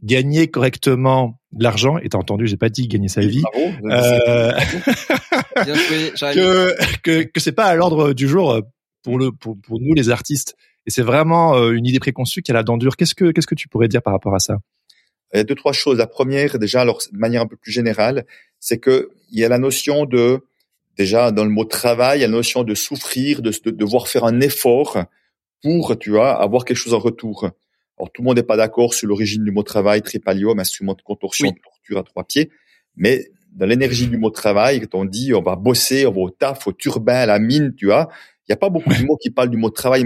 gagner 0.02 0.48
correctement 0.48 1.40
de 1.52 1.64
l'argent, 1.64 1.98
et 1.98 2.08
t'as 2.08 2.18
entendu, 2.18 2.46
j'ai 2.46 2.56
pas 2.56 2.68
dit 2.68 2.88
gagner 2.88 3.08
sa 3.08 3.22
vie, 3.22 3.42
euh, 3.84 4.52
que, 5.54 7.00
que, 7.02 7.22
que 7.22 7.40
c'est 7.40 7.52
pas 7.52 7.64
à 7.64 7.74
l'ordre 7.74 8.12
du 8.12 8.28
jour 8.28 8.60
pour 9.02 9.18
le 9.18 9.32
pour, 9.32 9.56
pour 9.60 9.80
nous 9.80 9.94
les 9.94 10.10
artistes. 10.10 10.56
Et 10.86 10.90
c'est 10.90 11.02
vraiment 11.02 11.56
euh, 11.56 11.72
une 11.72 11.86
idée 11.86 11.98
préconçue 11.98 12.42
qu'elle 12.42 12.56
a 12.56 12.62
dent 12.62 12.78
Qu'est-ce 12.78 13.14
que 13.14 13.30
qu'est-ce 13.32 13.46
que 13.46 13.54
tu 13.54 13.68
pourrais 13.68 13.88
dire 13.88 14.02
par 14.02 14.12
rapport 14.12 14.34
à 14.34 14.38
ça? 14.38 14.58
Il 15.34 15.38
y 15.38 15.40
a 15.40 15.44
deux 15.44 15.54
trois 15.54 15.72
choses. 15.72 15.98
La 15.98 16.06
première, 16.06 16.58
déjà, 16.58 16.82
alors 16.82 16.98
de 17.12 17.18
manière 17.18 17.42
un 17.42 17.46
peu 17.46 17.56
plus 17.56 17.72
générale, 17.72 18.26
c'est 18.60 18.78
que 18.78 19.10
il 19.30 19.38
y 19.38 19.44
a 19.44 19.48
la 19.48 19.58
notion 19.58 20.04
de 20.04 20.40
déjà 20.96 21.32
dans 21.32 21.44
le 21.44 21.50
mot 21.50 21.64
travail, 21.64 22.18
il 22.18 22.22
y 22.22 22.24
a 22.24 22.28
la 22.28 22.36
notion 22.36 22.62
de 22.62 22.74
souffrir, 22.74 23.42
de, 23.42 23.52
de 23.64 23.70
devoir 23.70 24.08
faire 24.08 24.24
un 24.24 24.40
effort 24.40 25.04
pour, 25.62 25.98
tu 25.98 26.10
vois, 26.10 26.40
avoir 26.40 26.64
quelque 26.64 26.76
chose 26.76 26.94
en 26.94 26.98
retour. 26.98 27.50
Alors 27.98 28.12
tout 28.12 28.22
le 28.22 28.26
monde 28.26 28.36
n'est 28.36 28.42
pas 28.42 28.56
d'accord 28.56 28.94
sur 28.94 29.08
l'origine 29.08 29.44
du 29.44 29.50
mot 29.50 29.62
travail, 29.62 30.02
tripalium, 30.02 30.58
instrument 30.58 30.94
de 30.94 31.02
contorsion, 31.02 31.50
de 31.50 31.56
torture 31.62 31.98
à 31.98 32.02
trois 32.02 32.24
pieds, 32.24 32.50
mais 32.96 33.30
dans 33.52 33.66
l'énergie 33.66 34.06
du 34.06 34.18
mot 34.18 34.30
travail, 34.30 34.80
quand 34.80 34.98
on 34.98 35.04
dit 35.04 35.32
on 35.32 35.42
va 35.42 35.56
bosser, 35.56 36.06
on 36.06 36.12
va 36.12 36.20
au 36.20 36.30
taf, 36.30 36.66
au 36.66 36.72
turbin, 36.72 37.14
à 37.14 37.26
la 37.26 37.38
mine, 37.38 37.74
tu 37.74 37.86
vois, 37.86 38.08
il 38.46 38.52
n'y 38.52 38.54
a 38.54 38.58
pas 38.58 38.68
beaucoup 38.68 38.92
de 38.92 39.02
mots 39.04 39.16
qui 39.16 39.30
parlent 39.30 39.50
du 39.50 39.56
mot 39.56 39.70
travail 39.70 40.04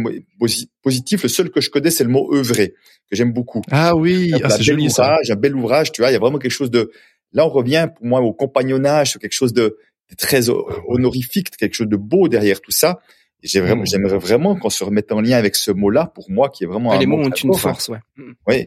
positif. 0.82 1.23
Le 1.23 1.28
seul 1.28 1.50
que 1.50 1.61
je 1.61 1.68
connais, 1.68 1.90
c'est 1.90 2.04
le 2.04 2.11
mot 2.11 2.32
œuvrer, 2.32 2.75
que 3.11 3.16
j'aime 3.16 3.32
beaucoup. 3.32 3.61
Ah 3.70 3.94
oui, 3.94 4.32
ah, 4.42 4.49
c'est 4.49 4.62
joli 4.62 4.90
ça. 4.90 5.16
Un 5.28 5.35
bel 5.35 5.54
ouvrage, 5.54 5.92
tu 5.92 6.00
vois, 6.00 6.11
il 6.11 6.14
y 6.14 6.16
a 6.16 6.20
vraiment 6.20 6.38
quelque 6.38 6.52
chose 6.52 6.70
de... 6.70 6.90
Là, 7.32 7.44
on 7.44 7.50
revient 7.50 7.88
pour 7.94 8.06
moi 8.06 8.20
au 8.20 8.32
compagnonnage, 8.32 9.18
quelque 9.18 9.35
chose 9.35 9.52
de, 9.52 9.76
très 10.16 10.49
honorifique, 10.88 11.50
quelque 11.56 11.75
chose 11.75 11.88
de 11.88 11.97
beau 11.97 12.28
derrière 12.28 12.61
tout 12.61 12.70
ça. 12.70 13.00
J'ai 13.42 13.61
vraiment, 13.61 13.82
mm. 13.82 13.87
j'aimerais 13.87 14.18
vraiment 14.18 14.56
qu'on 14.56 14.70
se 14.70 14.85
remette 14.85 15.12
en 15.12 15.20
lien 15.20 15.37
avec 15.37 15.56
ce 15.56 15.70
mot-là 15.70 16.11
pour 16.14 16.30
moi 16.30 16.50
qui 16.50 16.64
est 16.64 16.66
vraiment. 16.66 16.92
un 16.92 16.99
les 16.99 17.06
mots 17.06 17.18
ont 17.18 17.30
une 17.30 17.54
force, 17.54 17.88
ouais. 17.88 17.99
Mm. 18.16 18.32
Oui. 18.47 18.66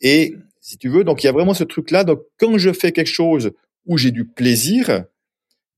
Et 0.00 0.34
si 0.60 0.78
tu 0.78 0.88
veux, 0.88 1.04
donc 1.04 1.22
il 1.22 1.26
y 1.26 1.28
a 1.28 1.32
vraiment 1.32 1.54
ce 1.54 1.64
truc-là. 1.64 2.04
Donc 2.04 2.20
quand 2.38 2.56
je 2.58 2.72
fais 2.72 2.92
quelque 2.92 3.10
chose 3.10 3.52
où 3.86 3.98
j'ai 3.98 4.10
du 4.10 4.24
plaisir, 4.24 5.04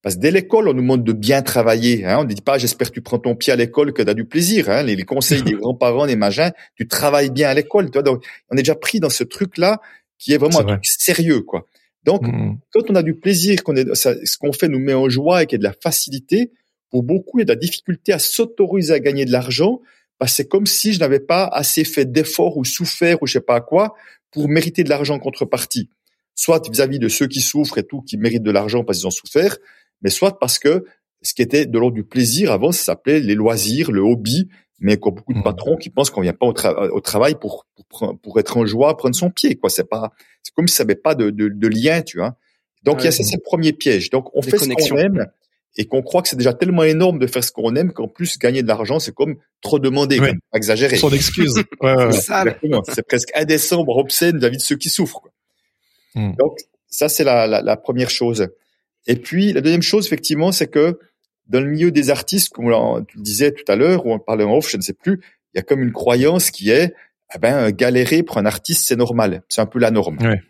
parce 0.06 0.14
que 0.14 0.20
dès 0.20 0.30
l'école, 0.30 0.68
on 0.68 0.72
nous 0.72 0.82
demande 0.82 1.02
de 1.02 1.12
bien 1.12 1.42
travailler. 1.42 2.04
Hein. 2.04 2.18
On 2.20 2.22
ne 2.22 2.28
dit 2.28 2.40
pas, 2.40 2.58
j'espère 2.58 2.90
que 2.90 2.94
tu 2.94 3.00
prends 3.00 3.18
ton 3.18 3.34
pied 3.34 3.52
à 3.52 3.56
l'école, 3.56 3.92
que 3.92 4.02
tu 4.02 4.08
as 4.08 4.14
du 4.14 4.24
plaisir. 4.24 4.70
Hein. 4.70 4.84
Les, 4.84 5.02
conseils 5.02 5.42
des 5.42 5.54
grands-parents, 5.60 6.06
des 6.06 6.14
magins, 6.14 6.52
tu 6.76 6.86
travailles 6.86 7.30
bien 7.30 7.48
à 7.48 7.54
l'école. 7.54 7.90
Donc, 7.90 8.24
on 8.48 8.54
est 8.54 8.62
déjà 8.62 8.76
pris 8.76 9.00
dans 9.00 9.10
ce 9.10 9.24
truc-là 9.24 9.80
qui 10.16 10.32
est 10.32 10.38
vraiment 10.38 10.60
un 10.60 10.64
truc 10.64 10.86
sérieux. 10.86 11.40
quoi. 11.40 11.66
Donc, 12.04 12.22
mm. 12.22 12.56
quand 12.72 12.88
on 12.88 12.94
a 12.94 13.02
du 13.02 13.14
plaisir, 13.14 13.64
qu'on 13.64 13.74
est, 13.74 13.92
ce 13.96 14.38
qu'on 14.38 14.52
fait 14.52 14.68
nous 14.68 14.78
met 14.78 14.94
en 14.94 15.08
joie 15.08 15.42
et 15.42 15.46
qu'il 15.46 15.56
y 15.56 15.58
a 15.58 15.64
de 15.64 15.64
la 15.64 15.74
facilité, 15.82 16.52
pour 16.90 17.02
beaucoup, 17.02 17.38
il 17.38 17.40
y 17.40 17.42
a 17.42 17.46
de 17.46 17.52
la 17.52 17.56
difficulté 17.56 18.12
à 18.12 18.18
s'autoriser 18.18 18.94
à 18.94 19.00
gagner 19.00 19.24
de 19.24 19.32
l'argent 19.32 19.80
parce 20.18 20.32
que 20.32 20.36
c'est 20.36 20.48
comme 20.48 20.66
si 20.66 20.92
je 20.92 21.00
n'avais 21.00 21.20
pas 21.20 21.44
assez 21.46 21.84
fait 21.84 22.10
d'efforts 22.10 22.56
ou 22.56 22.64
souffert 22.64 23.22
ou 23.22 23.26
je 23.26 23.34
sais 23.34 23.40
pas 23.40 23.60
quoi 23.60 23.94
pour 24.30 24.48
mériter 24.48 24.84
de 24.84 24.88
l'argent 24.88 25.14
en 25.14 25.18
contrepartie. 25.18 25.90
Soit 26.34 26.68
vis-à-vis 26.68 26.98
de 26.98 27.08
ceux 27.08 27.26
qui 27.26 27.40
souffrent 27.40 27.78
et 27.78 27.84
tout, 27.84 28.02
qui 28.02 28.16
méritent 28.16 28.42
de 28.42 28.50
l'argent 28.50 28.84
parce 28.84 28.98
qu'ils 28.98 29.06
ont 29.06 29.10
souffert, 29.10 29.56
mais 30.02 30.10
soit 30.10 30.38
parce 30.38 30.58
que 30.58 30.84
ce 31.22 31.34
qui 31.34 31.42
était 31.42 31.66
de 31.66 31.78
l'ordre 31.78 31.94
du 31.94 32.04
plaisir 32.04 32.52
avant, 32.52 32.72
ça 32.72 32.84
s'appelait 32.84 33.20
les 33.20 33.34
loisirs, 33.34 33.90
le 33.90 34.00
hobby, 34.00 34.48
mais 34.78 34.98
qu'il 34.98 35.12
beaucoup 35.12 35.32
de 35.32 35.38
mmh. 35.38 35.42
patrons 35.42 35.76
qui 35.76 35.90
pensent 35.90 36.10
qu'on 36.10 36.20
vient 36.20 36.34
pas 36.34 36.46
au, 36.46 37.00
travail 37.00 37.34
pour, 37.40 37.66
pour, 37.88 38.18
pour 38.20 38.38
être 38.38 38.56
en 38.58 38.66
joie, 38.66 38.96
prendre 38.96 39.14
son 39.14 39.30
pied, 39.30 39.56
quoi. 39.56 39.70
C'est 39.70 39.88
pas, 39.88 40.12
c'est 40.42 40.54
comme 40.54 40.68
si 40.68 40.76
ça 40.76 40.84
n'avait 40.84 40.96
pas 40.96 41.14
de, 41.14 41.30
de, 41.30 41.48
de, 41.48 41.68
lien, 41.68 42.02
tu 42.02 42.18
vois. 42.18 42.36
Donc, 42.82 43.00
il 43.00 43.04
y 43.06 43.08
a 43.08 43.12
ça, 43.12 43.24
c'est 43.24 43.36
le 43.36 43.42
premier 43.42 43.72
piège. 43.72 44.10
Donc, 44.10 44.28
on 44.34 44.42
fait 44.42 44.58
ce 44.58 44.68
qu'on 44.68 44.96
aime 44.98 45.26
et 45.76 45.86
qu'on 45.86 46.02
croit 46.02 46.22
que 46.22 46.28
c'est 46.28 46.36
déjà 46.36 46.54
tellement 46.54 46.84
énorme 46.84 47.18
de 47.18 47.26
faire 47.26 47.44
ce 47.44 47.52
qu'on 47.52 47.76
aime 47.76 47.92
qu'en 47.92 48.08
plus, 48.08 48.38
gagner 48.38 48.62
de 48.62 48.68
l'argent, 48.68 48.98
c'est 48.98 49.14
comme 49.14 49.36
trop 49.60 49.78
demander, 49.78 50.18
ouais. 50.20 50.32
exagérer. 50.54 50.96
Son 50.96 51.10
excuse. 51.10 51.54
ouais, 51.80 52.10
c'est 52.88 53.06
presque 53.06 53.30
indécent, 53.34 53.84
voire 53.84 53.98
obscène 53.98 54.38
vis-à-vis 54.38 54.56
de 54.56 54.62
ceux 54.62 54.76
qui 54.76 54.88
souffrent, 54.88 55.20
quoi. 55.20 55.32
Mmh. 56.14 56.34
Donc, 56.38 56.58
ça, 56.88 57.10
c'est 57.10 57.24
la, 57.24 57.46
la, 57.46 57.60
la 57.60 57.76
première 57.76 58.08
chose. 58.08 58.48
Et 59.06 59.16
puis, 59.16 59.52
la 59.52 59.60
deuxième 59.60 59.82
chose, 59.82 60.06
effectivement, 60.06 60.50
c'est 60.50 60.68
que 60.68 60.98
dans 61.46 61.60
le 61.60 61.66
milieu 61.66 61.90
des 61.90 62.10
artistes, 62.10 62.48
comme 62.48 62.64
tu 63.06 63.18
le 63.18 63.22
disais 63.22 63.52
tout 63.52 63.70
à 63.70 63.76
l'heure, 63.76 64.06
ou 64.06 64.12
on 64.12 64.18
parlait 64.18 64.44
en 64.44 64.56
off, 64.56 64.70
je 64.70 64.78
ne 64.78 64.82
sais 64.82 64.94
plus, 64.94 65.20
il 65.54 65.58
y 65.58 65.60
a 65.60 65.62
comme 65.62 65.82
une 65.82 65.92
croyance 65.92 66.50
qui 66.50 66.70
est, 66.70 66.94
eh 67.34 67.38
ben, 67.38 67.70
galérer 67.70 68.22
pour 68.22 68.38
un 68.38 68.46
artiste, 68.46 68.86
c'est 68.86 68.96
normal. 68.96 69.42
C'est 69.48 69.60
un 69.60 69.66
peu 69.66 69.78
la 69.78 69.90
norme. 69.90 70.18
Ouais. 70.22 70.40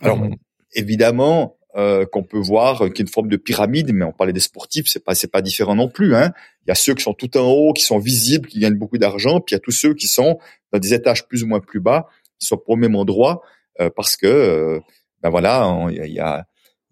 Alors, 0.00 0.18
mmh. 0.18 0.36
évidemment, 0.74 1.58
euh, 1.76 2.04
qu'on 2.04 2.24
peut 2.24 2.38
voir 2.38 2.78
qu'il 2.78 2.98
y 2.98 3.00
a 3.00 3.02
une 3.02 3.08
forme 3.08 3.28
de 3.28 3.36
pyramide, 3.36 3.92
mais 3.92 4.04
on 4.04 4.12
parlait 4.12 4.32
des 4.32 4.40
sportifs, 4.40 4.86
c'est 4.88 5.04
pas 5.04 5.14
c'est 5.14 5.30
pas 5.30 5.40
différent 5.40 5.76
non 5.76 5.88
plus. 5.88 6.16
Hein. 6.16 6.32
Il 6.66 6.68
y 6.68 6.72
a 6.72 6.74
ceux 6.74 6.94
qui 6.94 7.02
sont 7.04 7.14
tout 7.14 7.36
en 7.36 7.48
haut, 7.48 7.72
qui 7.72 7.84
sont 7.84 7.98
visibles, 7.98 8.48
qui 8.48 8.58
gagnent 8.58 8.78
beaucoup 8.78 8.98
d'argent, 8.98 9.40
puis 9.40 9.54
il 9.54 9.56
y 9.56 9.58
a 9.58 9.60
tous 9.60 9.70
ceux 9.70 9.94
qui 9.94 10.08
sont 10.08 10.38
dans 10.72 10.80
des 10.80 10.94
étages 10.94 11.28
plus 11.28 11.44
ou 11.44 11.46
moins 11.46 11.60
plus 11.60 11.78
bas, 11.78 12.08
qui 12.40 12.46
sont 12.46 12.60
au 12.66 12.76
même 12.76 12.96
endroit, 12.96 13.42
euh, 13.80 13.88
parce 13.94 14.16
que 14.16 14.26
euh, 14.26 14.80
ben 15.22 15.30
voilà, 15.30 15.86
il 15.90 16.12
y 16.12 16.18
a 16.20 16.46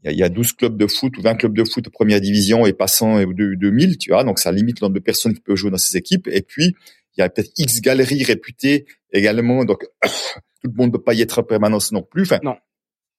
il 0.04 0.16
y, 0.16 0.22
a, 0.22 0.28
12 0.28 0.52
clubs 0.52 0.76
de 0.76 0.86
foot 0.86 1.18
ou 1.18 1.22
20 1.22 1.34
clubs 1.34 1.56
de 1.56 1.64
foot 1.64 1.84
de 1.84 1.90
première 1.90 2.20
division 2.20 2.64
et 2.64 2.72
passant 2.72 3.18
de 3.20 3.54
2000, 3.56 3.98
tu 3.98 4.10
vois, 4.10 4.22
donc 4.22 4.38
ça 4.38 4.52
limite 4.52 4.80
le 4.80 4.86
nombre 4.86 4.94
de 4.94 5.02
personnes 5.02 5.34
qui 5.34 5.40
peuvent 5.40 5.56
jouer 5.56 5.72
dans 5.72 5.76
ces 5.76 5.96
équipes. 5.96 6.28
Et 6.28 6.42
puis, 6.42 6.76
il 7.16 7.20
y 7.20 7.24
a 7.24 7.28
peut-être 7.28 7.50
X 7.58 7.80
galeries 7.80 8.22
réputées 8.22 8.86
également, 9.12 9.64
donc 9.64 9.84
tout 10.04 10.70
le 10.70 10.72
monde 10.72 10.92
ne 10.92 10.92
peut 10.92 11.02
pas 11.02 11.14
y 11.14 11.20
être 11.20 11.40
en 11.40 11.42
permanence 11.42 11.90
non 11.90 12.02
plus. 12.02 12.22
Enfin, 12.22 12.38
non. 12.44 12.56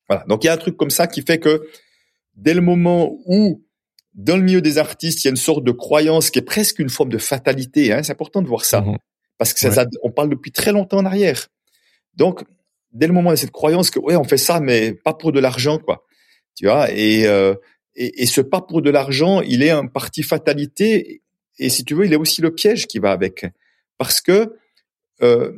Voilà. 0.09 0.25
Donc 0.27 0.43
il 0.43 0.47
y 0.47 0.49
a 0.49 0.53
un 0.53 0.57
truc 0.57 0.75
comme 0.75 0.89
ça 0.89 1.07
qui 1.07 1.21
fait 1.21 1.39
que 1.39 1.67
dès 2.35 2.53
le 2.53 2.61
moment 2.61 3.17
où 3.25 3.63
dans 4.13 4.35
le 4.35 4.43
milieu 4.43 4.61
des 4.61 4.77
artistes, 4.77 5.23
il 5.23 5.27
y 5.27 5.29
a 5.29 5.31
une 5.31 5.37
sorte 5.37 5.63
de 5.63 5.71
croyance 5.71 6.29
qui 6.29 6.39
est 6.39 6.43
presque 6.43 6.79
une 6.79 6.89
forme 6.89 7.09
de 7.09 7.17
fatalité. 7.17 7.93
Hein, 7.93 8.03
c'est 8.03 8.11
important 8.11 8.41
de 8.41 8.47
voir 8.47 8.65
ça 8.65 8.81
mhm. 8.81 8.97
parce 9.37 9.53
que 9.53 9.59
ça, 9.59 9.85
on 10.03 10.11
parle 10.11 10.29
depuis 10.29 10.51
très 10.51 10.71
longtemps 10.71 10.97
en 10.97 11.05
arrière. 11.05 11.47
Donc 12.15 12.43
dès 12.91 13.07
le 13.07 13.13
moment 13.13 13.29
où 13.29 13.33
il 13.33 13.35
y 13.35 13.39
a 13.39 13.41
cette 13.41 13.51
croyance 13.51 13.91
que 13.91 13.99
ouais 13.99 14.15
on 14.15 14.23
fait 14.23 14.37
ça 14.37 14.59
mais 14.59 14.93
pas 14.93 15.13
pour 15.13 15.31
de 15.31 15.39
l'argent 15.39 15.77
quoi 15.77 16.03
tu 16.59 16.65
vois? 16.65 16.91
Et, 16.91 17.25
euh, 17.25 17.55
et, 17.95 18.23
et, 18.23 18.25
ce 18.25 18.41
pas 18.41 18.59
pour 18.59 18.81
de 18.81 18.89
l'argent, 18.89 19.39
il 19.39 19.63
est 19.63 19.69
un 19.69 19.87
parti 19.87 20.23
fatalité. 20.23 21.21
Et 21.57 21.69
si 21.69 21.85
tu 21.85 21.93
veux, 21.93 22.05
il 22.05 22.11
est 22.11 22.17
aussi 22.17 22.41
le 22.41 22.53
piège 22.53 22.85
qui 22.85 22.99
va 22.99 23.13
avec, 23.13 23.45
parce 23.97 24.19
que 24.19 24.57
euh, 25.21 25.53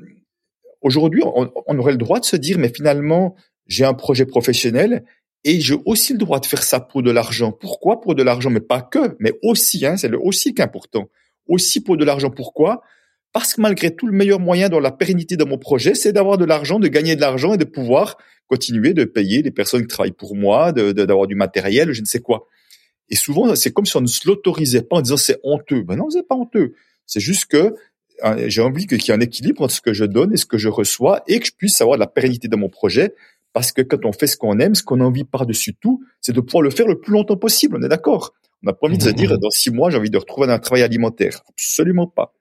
aujourd'hui, 0.82 1.24
on, 1.26 1.52
on, 1.66 1.80
aurait 1.80 1.94
le 1.94 1.98
droit 1.98 2.20
de 2.20 2.26
se 2.26 2.36
dire, 2.36 2.60
mais 2.60 2.70
finalement, 2.70 3.36
j'ai 3.68 3.86
un 3.86 3.94
projet 3.94 4.26
professionnel 4.26 5.04
et 5.44 5.60
j'ai 5.60 5.76
aussi 5.86 6.14
le 6.14 6.20
droit 6.20 6.40
de 6.40 6.46
faire 6.46 6.64
ça 6.64 6.80
pour 6.80 7.04
de 7.04 7.12
l'argent. 7.12 7.52
Pourquoi 7.52 8.02
pour 8.02 8.16
de 8.16 8.24
l'argent 8.24 8.50
Mais 8.50 8.60
pas 8.60 8.82
que, 8.82 9.16
mais 9.20 9.34
aussi. 9.42 9.86
Hein, 9.86 9.98
c'est 9.98 10.14
aussi 10.14 10.54
qui 10.54 10.62
est 10.62 10.66
important. 10.66 11.10
Aussi 11.48 11.82
pour 11.82 11.98
de 11.98 12.06
l'argent. 12.06 12.30
Pourquoi? 12.30 12.82
Parce 13.34 13.54
que 13.54 13.62
malgré 13.62 13.96
tout, 13.96 14.08
le 14.08 14.14
meilleur 14.14 14.40
moyen 14.40 14.70
dans 14.70 14.80
la 14.80 14.92
pérennité 14.92 15.38
de 15.38 15.44
mon 15.44 15.58
projet, 15.58 15.96
c'est 15.96 16.14
d'avoir 16.14 16.38
de 16.38 16.46
l'argent, 16.46 16.80
de 16.80 16.88
gagner 16.88 17.16
de 17.16 17.22
l'argent 17.22 17.54
et 17.54 17.58
de 17.58 17.64
pouvoir 17.64 18.18
continuer 18.48 18.94
de 18.94 19.06
payer 19.06 19.42
les 19.42 19.52
personnes 19.52 19.82
qui 19.82 19.88
travaillent 19.88 20.12
pour 20.12 20.36
moi, 20.36 20.74
d'avoir 20.74 21.26
du 21.26 21.36
matériel, 21.36 21.94
je 21.94 22.02
ne 22.02 22.06
sais 22.06 22.20
quoi. 22.20 22.48
Et 23.10 23.16
souvent, 23.16 23.56
c'est 23.56 23.72
comme 23.72 23.86
si 23.86 23.96
on 23.96 24.02
ne 24.02 24.08
se 24.08 24.28
l'autorisait 24.28 24.82
pas 24.82 24.98
en 24.98 25.02
disant 25.02 25.18
c'est 25.18 25.40
honteux. 25.44 25.84
Ben 25.84 25.96
non, 25.96 26.10
c'est 26.10 26.28
pas 26.28 26.36
honteux. 26.36 26.74
C'est 27.06 27.22
juste 27.22 27.46
que 27.46 27.76
euh, 28.24 28.46
j'ai 28.48 28.62
envie 28.62 28.88
qu'il 28.88 29.02
y 29.02 29.12
ait 29.12 29.14
un 29.14 29.22
équilibre 29.22 29.62
entre 29.62 29.74
ce 29.74 29.82
que 29.82 29.94
je 29.94 30.06
donne 30.06 30.34
et 30.34 30.38
ce 30.38 30.46
que 30.46 30.58
je 30.58 30.70
reçois 30.70 31.24
et 31.28 31.40
que 31.40 31.46
je 31.46 31.54
puisse 31.54 31.80
avoir 31.82 31.98
de 31.98 32.02
la 32.02 32.08
pérennité 32.08 32.50
de 32.50 32.56
mon 32.56 32.70
projet. 32.70 33.16
Parce 33.54 33.72
que 33.72 33.82
quand 33.82 34.06
on 34.06 34.14
fait 34.14 34.28
ce 34.28 34.38
qu'on 34.38 34.60
aime, 34.60 34.76
ce 34.76 34.84
qu'on 34.84 35.02
a 35.02 35.04
envie 35.04 35.24
par-dessus 35.24 35.76
tout, 35.76 36.04
c'est 36.22 36.34
de 36.34 36.42
pouvoir 36.42 36.62
le 36.64 36.70
faire 36.70 36.88
le 36.88 37.00
plus 37.00 37.12
longtemps 37.12 37.38
possible. 37.38 37.78
On 37.80 37.84
est 37.84 37.90
d'accord. 37.90 38.34
On 38.64 38.68
n'a 38.68 38.74
pas 38.74 38.88
envie 38.88 38.98
de 38.98 39.04
se 39.04 39.10
mmh. 39.10 39.14
dire 39.14 39.38
dans 39.40 39.50
six 39.50 39.72
mois, 39.72 39.90
j'ai 39.90 39.98
envie 39.98 40.10
de 40.10 40.18
retrouver 40.18 40.50
un 40.50 40.60
travail 40.60 40.84
alimentaire. 40.84 41.42
Absolument 41.50 42.08
pas. 42.08 42.34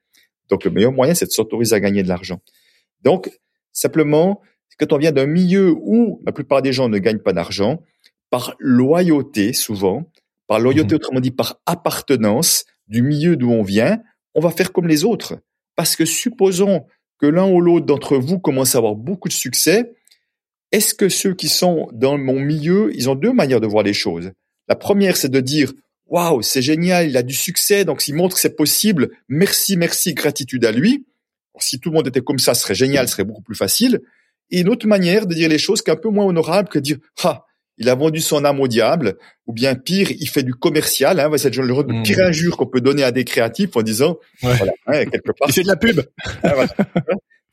Donc, 0.48 0.64
le 0.64 0.70
meilleur 0.70 0.92
moyen, 0.92 1.14
c'est 1.14 1.26
de 1.26 1.30
s'autoriser 1.30 1.74
à 1.74 1.80
gagner 1.80 2.02
de 2.02 2.08
l'argent. 2.08 2.40
Donc, 3.02 3.30
simplement, 3.72 4.40
quand 4.78 4.92
on 4.92 4.98
vient 4.98 5.12
d'un 5.12 5.26
milieu 5.26 5.74
où 5.80 6.20
la 6.24 6.32
plupart 6.32 6.62
des 6.62 6.72
gens 6.72 6.88
ne 6.88 6.98
gagnent 6.98 7.18
pas 7.18 7.32
d'argent, 7.32 7.82
par 8.30 8.54
loyauté 8.58 9.52
souvent, 9.52 10.10
par 10.46 10.60
loyauté, 10.60 10.94
mhm. 10.94 10.96
autrement 10.96 11.20
dit 11.20 11.30
par 11.30 11.60
appartenance 11.66 12.64
du 12.88 13.02
milieu 13.02 13.36
d'où 13.36 13.50
on 13.50 13.62
vient, 13.62 14.00
on 14.34 14.40
va 14.40 14.50
faire 14.50 14.72
comme 14.72 14.88
les 14.88 15.04
autres. 15.04 15.38
Parce 15.76 15.96
que 15.96 16.04
supposons 16.04 16.86
que 17.18 17.26
l'un 17.26 17.48
ou 17.48 17.60
l'autre 17.60 17.86
d'entre 17.86 18.16
vous 18.16 18.38
commence 18.38 18.74
à 18.74 18.78
avoir 18.78 18.94
beaucoup 18.94 19.28
de 19.28 19.34
succès, 19.34 19.92
est-ce 20.72 20.94
que 20.94 21.08
ceux 21.08 21.34
qui 21.34 21.48
sont 21.48 21.88
dans 21.92 22.18
mon 22.18 22.38
milieu, 22.38 22.90
ils 22.94 23.10
ont 23.10 23.14
deux 23.14 23.32
manières 23.32 23.60
de 23.60 23.66
voir 23.66 23.82
les 23.82 23.92
choses? 23.92 24.32
La 24.68 24.76
première, 24.76 25.16
c'est 25.16 25.28
de 25.28 25.40
dire 25.40 25.72
waouh, 26.10 26.42
c'est 26.42 26.62
génial, 26.62 27.08
il 27.08 27.16
a 27.16 27.22
du 27.22 27.34
succès, 27.34 27.84
donc 27.84 28.02
s'il 28.02 28.16
montre 28.16 28.34
que 28.34 28.40
c'est 28.40 28.56
possible, 28.56 29.10
merci, 29.28 29.76
merci, 29.76 30.12
gratitude 30.12 30.64
à 30.64 30.72
lui. 30.72 31.06
si 31.60 31.78
tout 31.78 31.90
le 31.90 31.94
monde 31.94 32.08
était 32.08 32.20
comme 32.20 32.38
ça, 32.38 32.54
ce 32.54 32.62
serait 32.62 32.74
génial, 32.74 33.06
ce 33.06 33.12
serait 33.12 33.24
beaucoup 33.24 33.42
plus 33.42 33.54
facile. 33.54 34.00
Et 34.50 34.60
une 34.60 34.68
autre 34.68 34.86
manière 34.86 35.26
de 35.26 35.34
dire 35.34 35.48
les 35.48 35.58
choses 35.58 35.82
qui 35.82 35.90
est 35.90 35.92
un 35.92 35.96
peu 35.96 36.08
moins 36.08 36.24
honorable 36.24 36.68
que 36.68 36.78
de 36.78 36.84
dire, 36.84 36.96
ah, 37.22 37.44
il 37.78 37.88
a 37.88 37.94
vendu 37.94 38.20
son 38.20 38.44
âme 38.44 38.60
au 38.60 38.68
diable, 38.68 39.16
ou 39.46 39.52
bien 39.52 39.74
pire, 39.74 40.10
il 40.10 40.28
fait 40.28 40.42
du 40.42 40.54
commercial. 40.54 41.20
Hein, 41.20 41.30
c'est 41.36 41.54
le 41.54 41.72
mmh. 41.72 42.02
pire 42.02 42.20
injure 42.20 42.56
qu'on 42.56 42.66
peut 42.66 42.80
donner 42.80 43.02
à 43.04 43.12
des 43.12 43.24
créatifs 43.24 43.76
en 43.76 43.82
disant, 43.82 44.18
voilà, 44.42 44.72
hein, 44.86 45.04
quelque 45.06 45.32
part. 45.32 45.48
Il 45.48 45.52
fait 45.52 45.62
de 45.62 45.68
la 45.68 45.76
pub. 45.76 46.00
Ah, 46.42 46.66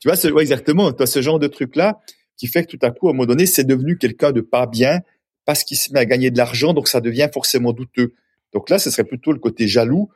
tu 0.00 0.08
vois, 0.08 0.16
ce, 0.16 0.28
ouais, 0.28 0.42
exactement. 0.42 0.92
Toi, 0.92 1.06
ce 1.06 1.22
genre 1.22 1.38
de 1.38 1.48
truc 1.48 1.76
là. 1.76 1.98
Qui 2.38 2.46
fait 2.46 2.64
que 2.64 2.76
tout 2.76 2.86
à 2.86 2.90
coup, 2.90 3.08
à 3.08 3.10
un 3.10 3.14
moment 3.14 3.26
donné, 3.26 3.44
c'est 3.44 3.64
devenu 3.64 3.98
quelqu'un 3.98 4.32
de 4.32 4.40
pas 4.40 4.66
bien 4.66 5.00
parce 5.44 5.64
qu'il 5.64 5.76
se 5.76 5.92
met 5.92 5.98
à 5.98 6.06
gagner 6.06 6.30
de 6.30 6.38
l'argent, 6.38 6.72
donc 6.72 6.88
ça 6.88 7.00
devient 7.00 7.28
forcément 7.32 7.72
douteux. 7.72 8.14
Donc 8.52 8.70
là, 8.70 8.78
ce 8.78 8.90
serait 8.90 9.04
plutôt 9.04 9.32
le 9.32 9.38
côté 9.38 9.66
jaloux. 9.66 10.08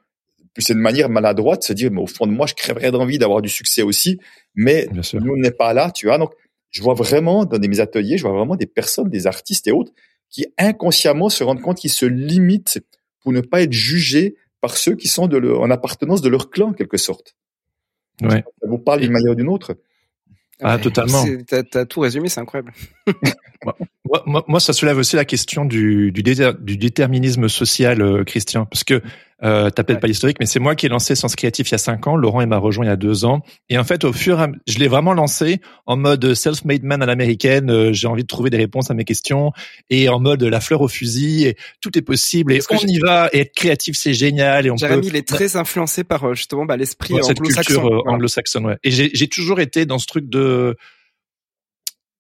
Puis 0.55 0.63
c'est 0.63 0.75
une 0.75 0.81
manière 0.81 1.09
maladroite 1.09 1.61
de 1.61 1.65
se 1.65 1.73
dire, 1.73 1.91
mais 1.91 2.01
au 2.01 2.07
fond 2.07 2.27
de 2.27 2.33
moi, 2.33 2.47
je 2.47 2.55
crèverais 2.55 2.91
d'envie 2.91 3.19
d'avoir 3.19 3.41
du 3.41 3.49
succès 3.49 3.83
aussi, 3.83 4.19
mais 4.55 4.87
nous, 5.15 5.33
on 5.33 5.37
n'est 5.37 5.51
pas 5.51 5.73
là, 5.73 5.91
tu 5.91 6.07
vois. 6.07 6.19
Donc, 6.19 6.33
je 6.71 6.83
vois 6.83 6.95
vraiment 6.95 7.45
dans 7.45 7.59
mes 7.59 7.81
ateliers, 7.81 8.19
je 8.19 8.23
vois 8.23 8.37
vraiment 8.37 8.57
des 8.57 8.67
personnes, 8.67 9.09
des 9.09 9.27
artistes 9.27 9.67
et 9.67 9.73
autres, 9.73 9.93
qui 10.31 10.47
inconsciemment 10.59 11.29
se 11.31 11.43
rendent 11.43 11.63
compte 11.63 11.79
qu'ils 11.79 11.91
se 11.91 12.07
limitent 12.07 12.81
pour 13.21 13.33
ne 13.33 13.41
pas 13.41 13.63
être 13.63 13.73
jugés 13.73 14.37
par 14.61 14.77
ceux 14.77 14.95
qui 14.95 15.09
sont 15.09 15.27
de 15.27 15.39
en 15.55 15.71
appartenance 15.71 16.21
de 16.21 16.29
leur 16.29 16.51
clan, 16.51 16.69
en 16.69 16.73
quelque 16.73 16.99
sorte. 16.99 17.35
Ouais. 18.21 18.45
Ça 18.61 18.69
vous 18.69 18.79
parle 18.79 19.01
d'une 19.01 19.13
manière 19.13 19.33
ou 19.33 19.35
d'une 19.35 19.49
autre? 19.49 19.77
Ah, 20.63 20.79
totalement. 20.79 21.25
T'as 21.47 21.81
as 21.81 21.85
tout 21.87 22.01
résumé, 22.01 22.29
c'est 22.29 22.41
incroyable. 22.41 22.73
moi, 24.05 24.45
moi, 24.47 24.61
ça 24.61 24.73
soulève 24.73 24.99
aussi 24.99 25.17
la 25.17 25.25
question 25.25 25.65
du, 25.65 26.13
du, 26.13 26.23
du 26.23 26.77
déterminisme 26.77 27.49
social, 27.49 28.03
euh, 28.03 28.25
Christian, 28.25 28.67
parce 28.67 28.85
que 28.85 29.03
euh, 29.45 29.71
t'appelles 29.71 29.99
pas 29.99 30.07
l'historique, 30.07 30.37
mais 30.39 30.47
c'est 30.47 30.61
moi 30.61 30.75
qui 30.75 30.87
ai 30.87 30.89
lancé 30.89 31.15
Sens 31.15 31.35
Créatif 31.35 31.69
il 31.69 31.73
y 31.73 31.75
a 31.75 31.79
cinq 31.79 32.07
ans. 32.07 32.17
Laurent 32.17 32.47
m'a 32.47 32.59
rejoint 32.59 32.85
il 32.85 32.89
y 32.89 32.93
a 32.93 32.97
deux 32.97 33.25
ans. 33.25 33.43
Et 33.69 33.79
en 33.79 33.85
fait, 33.85 34.05
au 34.05 34.13
fur 34.13 34.41
et 34.41 34.45
à 34.45 34.49
je 34.67 34.79
l'ai 34.79 34.89
vraiment 34.89 35.13
lancé 35.13 35.61
en 35.87 35.97
mode 35.97 36.35
self-made 36.35 36.85
man 36.85 37.03
à 37.03 37.07
l'américaine. 37.07 37.71
Euh, 37.71 37.93
j'ai 37.93 38.07
envie 38.07 38.23
de 38.23 38.29
trouver 38.29 38.51
des 38.51 38.57
réponses 38.57 38.91
à 38.91 38.95
mes 38.95 39.05
questions 39.05 39.53
et 39.91 40.09
en 40.09 40.21
mode 40.21 40.43
la 40.43 40.61
fleur 40.61 40.81
au 40.81 40.89
fusil. 40.89 41.47
Et 41.47 41.57
tout 41.81 41.97
est 41.99 42.03
possible 42.03 42.53
et 42.53 42.61
on 42.71 42.87
y 42.87 42.99
va. 42.99 43.29
Et 43.33 43.41
être 43.41 43.55
créatif, 43.55 43.97
c'est 43.97 44.15
génial. 44.15 44.67
Et 44.67 44.71
on 44.71 44.77
Jérémy, 44.77 45.03
peut... 45.03 45.09
il 45.09 45.17
est 45.17 45.27
très 45.27 45.57
influencé 45.57 46.05
par 46.05 46.25
euh, 46.25 46.35
justement 46.35 46.65
bah, 46.65 46.77
l'esprit 46.77 47.15
anglo-saxon. 47.15 47.85
Euh, 47.85 48.11
anglo-saxonne, 48.11 48.67
ouais. 48.67 48.79
Et 48.85 48.91
j'ai 48.91 49.29
toujours 49.29 49.61
été 49.61 49.87
dans 49.87 49.99
ce 49.99 50.07
truc 50.07 50.29
de 50.29 50.77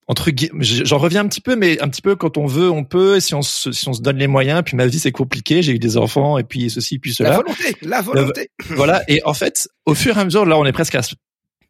entre 0.08 0.30
j'en 0.58 0.98
reviens 0.98 1.20
un 1.20 1.28
petit 1.28 1.40
peu, 1.40 1.56
mais 1.56 1.80
un 1.80 1.88
petit 1.88 2.02
peu 2.02 2.16
quand 2.16 2.36
on 2.36 2.46
veut, 2.46 2.70
on 2.70 2.84
peut. 2.84 3.16
Et 3.16 3.20
si 3.20 3.34
on 3.34 3.42
se, 3.42 3.72
si 3.72 3.88
on 3.88 3.92
se 3.92 4.02
donne 4.02 4.18
les 4.18 4.26
moyens, 4.26 4.62
puis 4.64 4.76
ma 4.76 4.86
vie 4.86 4.98
c'est 4.98 5.12
compliqué. 5.12 5.62
J'ai 5.62 5.72
eu 5.72 5.78
des 5.78 5.96
enfants 5.96 6.38
et 6.38 6.44
puis 6.44 6.70
ceci, 6.70 6.98
puis 6.98 7.14
cela. 7.14 7.30
La 7.30 7.36
volonté, 7.36 7.76
la 7.82 8.00
volonté. 8.00 8.50
voilà. 8.70 9.02
Et 9.08 9.22
en 9.24 9.34
fait, 9.34 9.68
au 9.86 9.94
fur 9.94 10.16
et 10.16 10.20
à 10.20 10.24
mesure, 10.24 10.44
là, 10.44 10.58
on 10.58 10.64
est 10.64 10.72
presque 10.72 10.96
à 10.96 11.02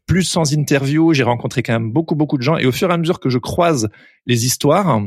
plus 0.07 0.25
sans 0.25 0.53
interview. 0.53 1.13
J'ai 1.13 1.23
rencontré 1.23 1.63
quand 1.63 1.75
même 1.75 1.93
beaucoup, 1.93 2.15
beaucoup 2.15 2.39
de 2.39 2.43
gens. 2.43 2.57
Et 2.57 2.67
au 2.67 2.73
fur 2.73 2.91
et 2.91 2.95
à 2.95 2.97
mesure 2.97 3.21
que 3.21 3.29
je 3.29 3.39
croise 3.39 3.89
les 4.27 4.47
histoires 4.47 5.03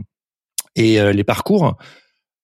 et 0.76 1.00
euh, 1.00 1.12
les 1.12 1.24
parcours, 1.24 1.78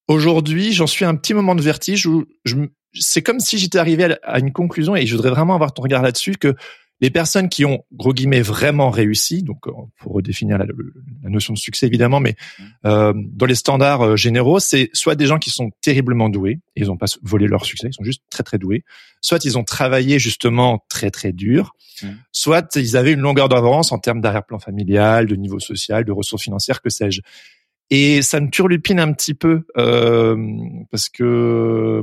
aujourd'hui, 0.08 0.74
j'en 0.74 0.88
suis 0.88 1.06
à 1.06 1.10
un 1.10 1.16
petit 1.16 1.34
moment 1.34 1.56
de 1.56 1.62
vertige 1.62 2.08
où 2.08 2.26
je, 2.44 2.56
c'est 2.94 3.22
comme 3.22 3.40
si 3.40 3.58
j'étais 3.58 3.78
arrivé 3.78 4.16
à 4.24 4.40
une 4.40 4.52
conclusion 4.52 4.96
et 4.96 5.06
je 5.06 5.16
voudrais 5.16 5.30
vraiment 5.30 5.56
avoir 5.56 5.74
ton 5.74 5.84
regard 5.84 6.02
là-dessus 6.02 6.34
que 6.34 6.56
les 7.02 7.10
personnes 7.10 7.50
qui 7.50 7.66
ont, 7.66 7.84
gros 7.92 8.14
guillemets, 8.14 8.42
vraiment 8.42 8.92
réussi, 8.92 9.42
donc 9.42 9.68
euh, 9.68 9.72
pour 9.98 10.14
redéfinir 10.14 10.58
la, 10.58 10.66
la 11.24 11.30
notion 11.30 11.54
de 11.54 11.58
succès 11.58 11.88
évidemment, 11.88 12.20
mais 12.20 12.36
euh, 12.86 13.14
dans 13.16 13.48
les 13.48 13.56
standards 13.56 14.02
euh, 14.02 14.16
généraux, 14.16 14.60
c'est 14.60 14.90
soit 14.94 15.16
des 15.16 15.26
gens 15.26 15.40
qui 15.40 15.50
sont 15.50 15.72
terriblement 15.82 16.30
doués, 16.30 16.60
et 16.76 16.82
ils 16.82 16.88
n'ont 16.88 16.98
pas 16.98 17.08
volé 17.24 17.48
leur 17.48 17.66
succès, 17.66 17.88
ils 17.88 17.94
sont 17.94 18.04
juste 18.04 18.22
très 18.30 18.44
très 18.44 18.60
doués, 18.60 18.84
soit 19.20 19.44
ils 19.44 19.58
ont 19.58 19.64
travaillé 19.64 20.20
justement 20.20 20.86
très 20.90 21.10
très 21.10 21.34
dur, 21.34 21.76
mmh. 22.04 22.08
soit 22.32 22.76
ils 22.76 22.96
avaient 22.96 23.14
une 23.14 23.22
longueur 23.22 23.50
d'avance 23.50 23.92
en 23.92 23.98
termes 23.98 24.22
d'arrière-plan 24.22 24.60
familial, 24.60 25.26
de 25.26 25.36
niveau 25.36 25.60
social, 25.60 26.06
de 26.06 26.12
ressources 26.12 26.44
financières, 26.44 26.82
que 26.82 26.90
sais-je. 26.90 27.22
Et 27.90 28.22
ça 28.22 28.40
me 28.40 28.50
turlupine 28.50 29.00
un 29.00 29.12
petit 29.12 29.34
peu 29.34 29.64
euh, 29.78 30.38
parce 30.92 31.10
que 31.10 32.02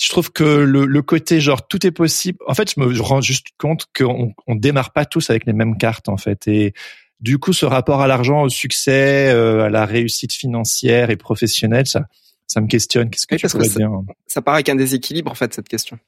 je 0.00 0.08
trouve 0.08 0.32
que 0.32 0.44
le, 0.44 0.86
le, 0.86 1.02
côté 1.02 1.40
genre 1.40 1.68
tout 1.68 1.86
est 1.86 1.90
possible. 1.90 2.38
En 2.46 2.54
fait, 2.54 2.72
je 2.74 2.80
me 2.80 3.00
rends 3.00 3.20
juste 3.20 3.48
compte 3.58 3.86
qu'on 3.96 4.32
on 4.46 4.54
démarre 4.54 4.92
pas 4.92 5.04
tous 5.04 5.28
avec 5.28 5.44
les 5.44 5.52
mêmes 5.52 5.76
cartes 5.76 6.08
en 6.08 6.16
fait. 6.16 6.48
Et 6.48 6.72
du 7.20 7.38
coup, 7.38 7.52
ce 7.52 7.66
rapport 7.66 8.00
à 8.00 8.06
l'argent, 8.06 8.42
au 8.42 8.48
succès, 8.48 9.28
euh, 9.30 9.64
à 9.64 9.68
la 9.68 9.84
réussite 9.84 10.32
financière 10.32 11.10
et 11.10 11.16
professionnelle, 11.16 11.86
ça, 11.86 12.06
ça 12.46 12.62
me 12.62 12.66
questionne. 12.66 13.10
Qu'est-ce 13.10 13.26
que 13.26 13.34
tu 13.34 13.46
pourrais 13.46 13.68
ça, 13.68 13.78
dire 13.78 13.90
Ça 14.26 14.40
paraît 14.40 14.62
qu'un 14.62 14.74
déséquilibre 14.74 15.30
en 15.30 15.34
fait 15.34 15.52
cette 15.52 15.68
question. 15.68 15.98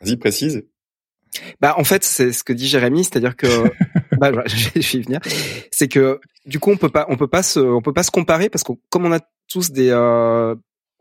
Vas-y, 0.00 0.16
précise. 0.16 0.64
Bah 1.60 1.74
en 1.76 1.84
fait, 1.84 2.02
c'est 2.02 2.32
ce 2.32 2.42
que 2.44 2.54
dit 2.54 2.66
Jérémy, 2.66 3.04
c'est-à-dire 3.04 3.36
que 3.36 3.46
bah, 4.18 4.32
je 4.46 4.70
vais 4.70 4.80
y 4.80 5.02
venir. 5.02 5.20
C'est 5.70 5.88
que 5.88 6.18
du 6.46 6.60
coup, 6.60 6.70
on 6.70 6.78
peut 6.78 6.88
pas, 6.88 7.04
on 7.10 7.18
peut 7.18 7.28
pas 7.28 7.42
se, 7.42 7.60
on 7.60 7.82
peut 7.82 7.92
pas 7.92 8.04
se 8.04 8.10
comparer 8.10 8.48
parce 8.48 8.64
que 8.64 8.72
comme 8.88 9.04
on 9.04 9.12
a 9.12 9.20
tous 9.48 9.70
des 9.70 9.90
euh, 9.90 10.54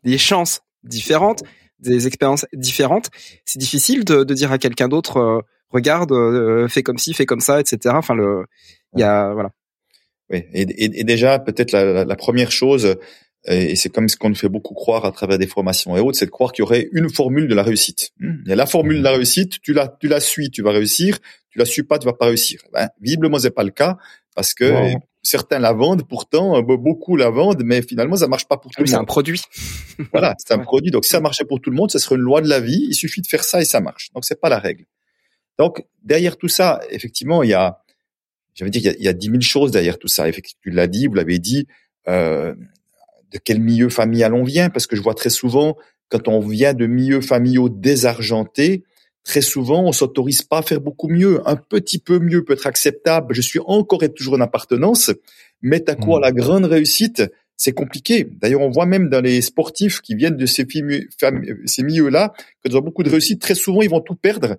des 0.03 0.17
chances 0.17 0.61
différentes, 0.85 1.43
des 1.79 2.07
expériences 2.07 2.45
différentes, 2.53 3.09
c'est 3.45 3.59
difficile 3.59 4.05
de, 4.05 4.23
de, 4.23 4.33
dire 4.33 4.51
à 4.51 4.57
quelqu'un 4.57 4.87
d'autre 4.87 5.17
euh, 5.17 5.39
regarde, 5.69 6.11
euh, 6.11 6.67
fais 6.67 6.83
comme 6.83 6.97
ci, 6.97 7.13
fais 7.13 7.25
comme 7.25 7.41
ça, 7.41 7.59
etc. 7.59 7.95
Enfin 7.97 8.15
le, 8.15 8.45
il 8.93 9.01
y 9.01 9.03
a 9.03 9.33
voilà. 9.33 9.51
Oui, 10.29 10.43
et, 10.53 10.61
et, 10.61 11.01
et 11.01 11.03
déjà 11.03 11.37
peut-être 11.37 11.71
la, 11.71 12.05
la, 12.05 12.15
première 12.15 12.51
chose, 12.51 12.95
et 13.47 13.75
c'est 13.75 13.89
comme 13.89 14.09
ce 14.09 14.17
qu'on 14.17 14.33
fait 14.33 14.49
beaucoup 14.49 14.73
croire 14.73 15.05
à 15.05 15.11
travers 15.11 15.37
des 15.37 15.45
formations 15.45 15.95
et 15.95 15.99
autres, 15.99 16.17
c'est 16.17 16.25
de 16.25 16.31
croire 16.31 16.51
qu'il 16.51 16.63
y 16.63 16.65
aurait 16.65 16.89
une 16.93 17.09
formule 17.09 17.47
de 17.47 17.53
la 17.53 17.61
réussite. 17.61 18.09
Hmm. 18.19 18.37
Il 18.43 18.49
y 18.49 18.53
a 18.53 18.55
la 18.55 18.65
formule 18.65 18.97
de 18.97 19.03
la 19.03 19.11
réussite, 19.11 19.61
tu 19.61 19.73
la, 19.73 19.87
tu 19.87 20.07
la 20.07 20.19
suis, 20.19 20.49
tu 20.49 20.63
vas 20.63 20.71
réussir, 20.71 21.19
tu 21.51 21.59
la 21.59 21.65
suis 21.65 21.83
pas, 21.83 21.99
tu 21.99 22.05
vas 22.05 22.13
pas 22.13 22.25
réussir. 22.25 22.61
Ben, 22.73 22.89
visiblement, 22.99 23.37
c'est 23.37 23.51
pas 23.51 23.63
le 23.63 23.69
cas 23.69 23.97
parce 24.35 24.53
que 24.53 24.95
certains 25.25 25.59
la 25.59 25.73
vendent 25.73 26.07
pourtant, 26.07 26.57
euh, 26.57 26.61
beaucoup 26.61 27.15
la 27.15 27.29
vendent, 27.29 27.63
mais 27.63 27.81
finalement 27.81 28.15
ça 28.15 28.27
marche 28.27 28.47
pas 28.47 28.57
pour 28.57 28.71
tout 28.71 28.81
le 28.81 28.83
monde. 28.83 28.89
C'est 28.89 28.95
un 28.95 29.05
produit. 29.05 29.41
voilà, 30.11 30.35
c'est 30.37 30.53
un 30.53 30.59
produit. 30.59 30.91
Donc 30.91 31.05
si 31.05 31.11
ça 31.11 31.19
marchait 31.19 31.45
pour 31.45 31.59
tout 31.59 31.69
le 31.69 31.75
monde, 31.75 31.91
ce 31.91 31.99
serait 31.99 32.15
une 32.15 32.21
loi 32.21 32.41
de 32.41 32.47
la 32.47 32.59
vie. 32.59 32.85
Il 32.89 32.95
suffit 32.95 33.21
de 33.21 33.27
faire 33.27 33.43
ça 33.43 33.61
et 33.61 33.65
ça 33.65 33.79
marche. 33.81 34.11
Donc 34.13 34.25
c'est 34.25 34.39
pas 34.39 34.49
la 34.49 34.59
règle. 34.59 34.85
Donc 35.57 35.83
derrière 36.03 36.37
tout 36.37 36.47
ça, 36.47 36.81
effectivement, 36.89 37.43
il 37.43 37.49
y 37.49 37.53
a, 37.53 37.81
j'avais 38.53 38.71
dire, 38.71 38.93
il 38.97 39.03
y 39.03 39.07
a, 39.07 39.13
dix 39.13 39.29
mille 39.29 39.41
choses 39.41 39.71
derrière 39.71 39.97
tout 39.97 40.07
ça. 40.07 40.27
Effectivement, 40.29 40.61
tu 40.63 40.69
l'as 40.71 40.87
dit, 40.87 41.07
vous 41.07 41.15
l'avez 41.15 41.39
dit. 41.39 41.67
Euh, 42.07 42.53
de 43.31 43.39
quel 43.43 43.59
milieu 43.59 43.89
familial 43.89 44.33
on 44.33 44.43
vient 44.43 44.69
Parce 44.69 44.85
que 44.87 44.95
je 44.95 45.01
vois 45.01 45.15
très 45.15 45.31
souvent 45.31 45.75
quand 46.09 46.27
on 46.27 46.39
vient 46.39 46.73
de 46.73 46.85
milieux 46.85 47.21
familiaux 47.21 47.67
désargentés, 47.69 48.83
très 49.25 49.41
souvent, 49.41 49.83
on 49.83 49.91
s'autorise 49.91 50.43
pas 50.43 50.59
à 50.59 50.61
faire 50.61 50.79
beaucoup 50.79 51.09
mieux. 51.09 51.41
Un 51.45 51.57
petit 51.57 51.97
peu 51.97 52.19
mieux 52.19 52.45
peut 52.45 52.53
être 52.53 52.67
acceptable. 52.67 53.33
Je 53.35 53.41
suis 53.41 53.59
encore 53.65 54.03
et 54.03 54.13
toujours 54.13 54.35
en 54.35 54.41
appartenance, 54.41 55.11
mais 55.61 55.89
à 55.89 55.95
quoi 55.95 56.19
hmm. 56.19 56.21
la 56.21 56.31
grande 56.31 56.65
réussite, 56.65 57.23
c'est 57.57 57.73
compliqué. 57.73 58.27
D'ailleurs, 58.39 58.61
on 58.61 58.69
voit 58.69 58.85
même 58.85 59.09
dans 59.09 59.21
les 59.21 59.41
sportifs 59.41 60.01
qui 60.01 60.15
viennent 60.15 60.37
de 60.37 60.45
ces, 60.45 60.65
ces 61.65 61.83
milieux-là, 61.83 62.33
que 62.63 62.69
dans 62.69 62.81
beaucoup 62.81 63.03
de 63.03 63.09
réussite, 63.09 63.41
très 63.41 63.55
souvent, 63.55 63.81
ils 63.81 63.89
vont 63.89 63.99
tout 63.99 64.15
perdre. 64.15 64.57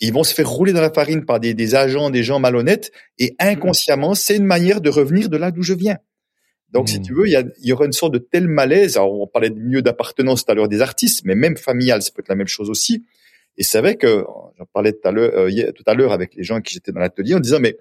Ils 0.00 0.12
vont 0.12 0.24
se 0.24 0.32
faire 0.32 0.48
rouler 0.48 0.72
dans 0.72 0.80
la 0.80 0.92
farine 0.92 1.24
par 1.24 1.38
des, 1.38 1.54
des 1.54 1.74
agents, 1.74 2.08
des 2.08 2.22
gens 2.22 2.38
malhonnêtes, 2.38 2.92
et 3.18 3.34
inconsciemment, 3.38 4.14
c'est 4.14 4.36
une 4.36 4.44
manière 4.44 4.80
de 4.80 4.88
revenir 4.88 5.28
de 5.28 5.36
là 5.36 5.50
d'où 5.50 5.62
je 5.62 5.74
viens. 5.74 5.98
Donc, 6.70 6.88
si 6.88 6.98
hmm. 6.98 7.02
tu 7.02 7.14
veux, 7.14 7.26
il 7.26 7.32
y, 7.32 7.36
a, 7.36 7.42
il 7.60 7.68
y 7.68 7.72
aura 7.72 7.84
une 7.84 7.92
sorte 7.92 8.14
de 8.14 8.18
tel 8.18 8.48
malaise. 8.48 8.96
Alors, 8.96 9.20
on 9.20 9.26
parlait 9.26 9.50
de 9.50 9.58
milieu 9.58 9.82
d'appartenance 9.82 10.46
tout 10.46 10.52
à 10.52 10.54
l'heure 10.54 10.68
des 10.68 10.80
artistes, 10.80 11.22
mais 11.24 11.34
même 11.34 11.56
familial, 11.56 12.00
ça 12.00 12.10
peut 12.14 12.20
être 12.20 12.28
la 12.28 12.36
même 12.36 12.48
chose 12.48 12.70
aussi. 12.70 13.04
Et 13.58 13.64
c'est 13.64 13.80
vrai 13.80 13.96
que 13.96 14.24
j'en 14.56 14.66
parlais 14.72 14.92
tout 14.92 15.06
à 15.06 15.12
l'heure, 15.12 15.32
euh, 15.34 15.72
tout 15.72 15.84
à 15.86 15.94
l'heure 15.94 16.12
avec 16.12 16.34
les 16.34 16.44
gens 16.44 16.60
qui 16.60 16.74
j'étais 16.74 16.92
dans 16.92 17.00
l'atelier 17.00 17.34
en 17.34 17.40
disant 17.40 17.58
mais 17.60 17.76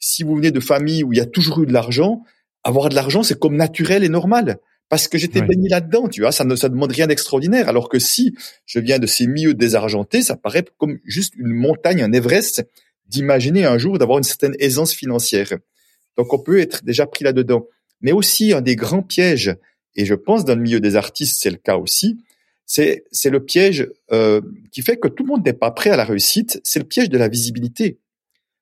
si 0.00 0.24
vous 0.24 0.34
venez 0.34 0.50
de 0.50 0.60
familles 0.60 1.04
où 1.04 1.12
il 1.12 1.18
y 1.18 1.22
a 1.22 1.26
toujours 1.26 1.62
eu 1.62 1.66
de 1.66 1.72
l'argent, 1.72 2.24
avoir 2.64 2.88
de 2.88 2.96
l'argent 2.96 3.22
c'est 3.22 3.38
comme 3.38 3.54
naturel 3.54 4.02
et 4.02 4.08
normal 4.08 4.58
parce 4.88 5.06
que 5.06 5.18
j'étais 5.18 5.42
baigné 5.42 5.68
là-dedans, 5.68 6.08
tu 6.08 6.22
vois, 6.22 6.32
ça 6.32 6.44
ne 6.44 6.56
ça 6.56 6.68
demande 6.68 6.92
rien 6.92 7.06
d'extraordinaire. 7.06 7.68
Alors 7.68 7.88
que 7.88 7.98
si 7.98 8.34
je 8.64 8.78
viens 8.80 8.98
de 8.98 9.06
ces 9.06 9.26
milieux 9.26 9.54
désargentés, 9.54 10.22
ça 10.22 10.34
paraît 10.36 10.64
comme 10.78 10.98
juste 11.04 11.34
une 11.36 11.52
montagne, 11.52 12.02
un 12.02 12.12
Everest, 12.12 12.66
d'imaginer 13.06 13.66
un 13.66 13.78
jour 13.78 13.98
d'avoir 13.98 14.18
une 14.18 14.24
certaine 14.24 14.54
aisance 14.58 14.92
financière. 14.92 15.52
Donc 16.16 16.32
on 16.32 16.38
peut 16.38 16.58
être 16.58 16.84
déjà 16.84 17.06
pris 17.06 17.24
là-dedans. 17.24 17.66
Mais 18.00 18.12
aussi 18.12 18.52
un 18.52 18.60
des 18.60 18.76
grands 18.76 19.02
pièges, 19.02 19.54
et 19.94 20.06
je 20.06 20.14
pense 20.14 20.44
dans 20.44 20.54
le 20.54 20.62
milieu 20.62 20.80
des 20.80 20.96
artistes 20.96 21.36
c'est 21.38 21.50
le 21.50 21.56
cas 21.56 21.76
aussi, 21.76 22.18
c'est 22.68 23.06
c'est 23.10 23.30
le 23.30 23.44
piège 23.44 23.88
euh, 24.12 24.40
qui 24.70 24.82
fait 24.82 24.98
que 24.98 25.08
tout 25.08 25.24
le 25.24 25.28
monde 25.30 25.44
n'est 25.44 25.54
pas 25.54 25.72
prêt 25.72 25.90
à 25.90 25.96
la 25.96 26.04
réussite. 26.04 26.60
C'est 26.62 26.78
le 26.78 26.84
piège 26.84 27.08
de 27.08 27.18
la 27.18 27.28
visibilité. 27.28 27.98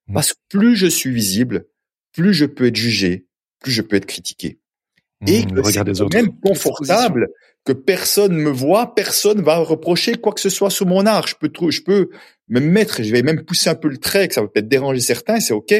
Mmh. 0.06 0.14
Parce 0.14 0.32
que 0.32 0.38
plus 0.48 0.76
je 0.76 0.86
suis 0.86 1.10
visible, 1.10 1.66
plus 2.12 2.32
je 2.32 2.46
peux 2.46 2.66
être 2.66 2.76
jugé, 2.76 3.26
plus 3.60 3.72
je 3.72 3.82
peux 3.82 3.96
être 3.96 4.06
critiqué. 4.06 4.60
Mmh, 5.20 5.28
Et 5.28 5.44
que 5.44 5.62
c'est 5.64 6.14
même 6.14 6.38
confortable 6.40 7.28
que 7.64 7.72
personne 7.72 8.36
me 8.36 8.50
voit, 8.50 8.94
personne 8.94 9.42
va 9.42 9.56
reprocher 9.56 10.14
quoi 10.14 10.32
que 10.32 10.40
ce 10.40 10.50
soit 10.50 10.70
sur 10.70 10.86
mon 10.86 11.04
art. 11.04 11.26
Je 11.26 11.34
peux, 11.34 11.50
je 11.70 11.82
peux 11.82 12.10
me 12.48 12.60
mettre, 12.60 13.02
je 13.02 13.10
vais 13.10 13.22
même 13.22 13.44
pousser 13.44 13.70
un 13.70 13.74
peu 13.74 13.88
le 13.88 13.98
trait, 13.98 14.28
que 14.28 14.34
ça 14.34 14.40
va 14.40 14.46
peut-être 14.46 14.68
déranger 14.68 15.00
certains, 15.00 15.40
c'est 15.40 15.52
ok, 15.52 15.74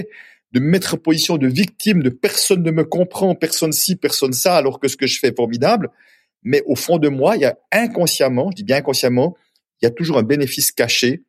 de 0.51 0.61
me 0.61 0.67
mettre 0.67 0.95
en 0.95 0.97
position 0.97 1.37
de 1.37 1.47
victime, 1.47 2.03
de 2.03 2.09
personne 2.09 2.65
ne 2.65 2.73
me 2.73 2.83
comprend, 2.83 3.37
personne 3.37 3.73
ci, 3.73 3.95
personne 3.95 4.33
ça, 4.33 4.57
alors 4.57 4.81
que 4.81 4.89
ce 4.89 4.97
que 4.97 5.07
je 5.07 5.21
fais 5.21 5.29
est 5.29 5.37
formidable 5.37 5.93
mais 6.47 6.63
au 6.65 6.77
fond 6.77 6.99
de 6.99 7.09
moi, 7.09 7.35
il 7.35 7.43
y 7.43 7.45
a 7.45 7.59
inconsciemment, 7.73 8.51
je 8.53 8.57
dis 8.59 8.63
bien 8.63 8.77
inconsciemment, 8.77 9.37
il 9.83 9.85
y 9.85 9.89
a 9.89 9.91
toujours 9.91 10.17
un 10.17 10.23
bénéfice 10.23 10.71
caché, 10.71 11.25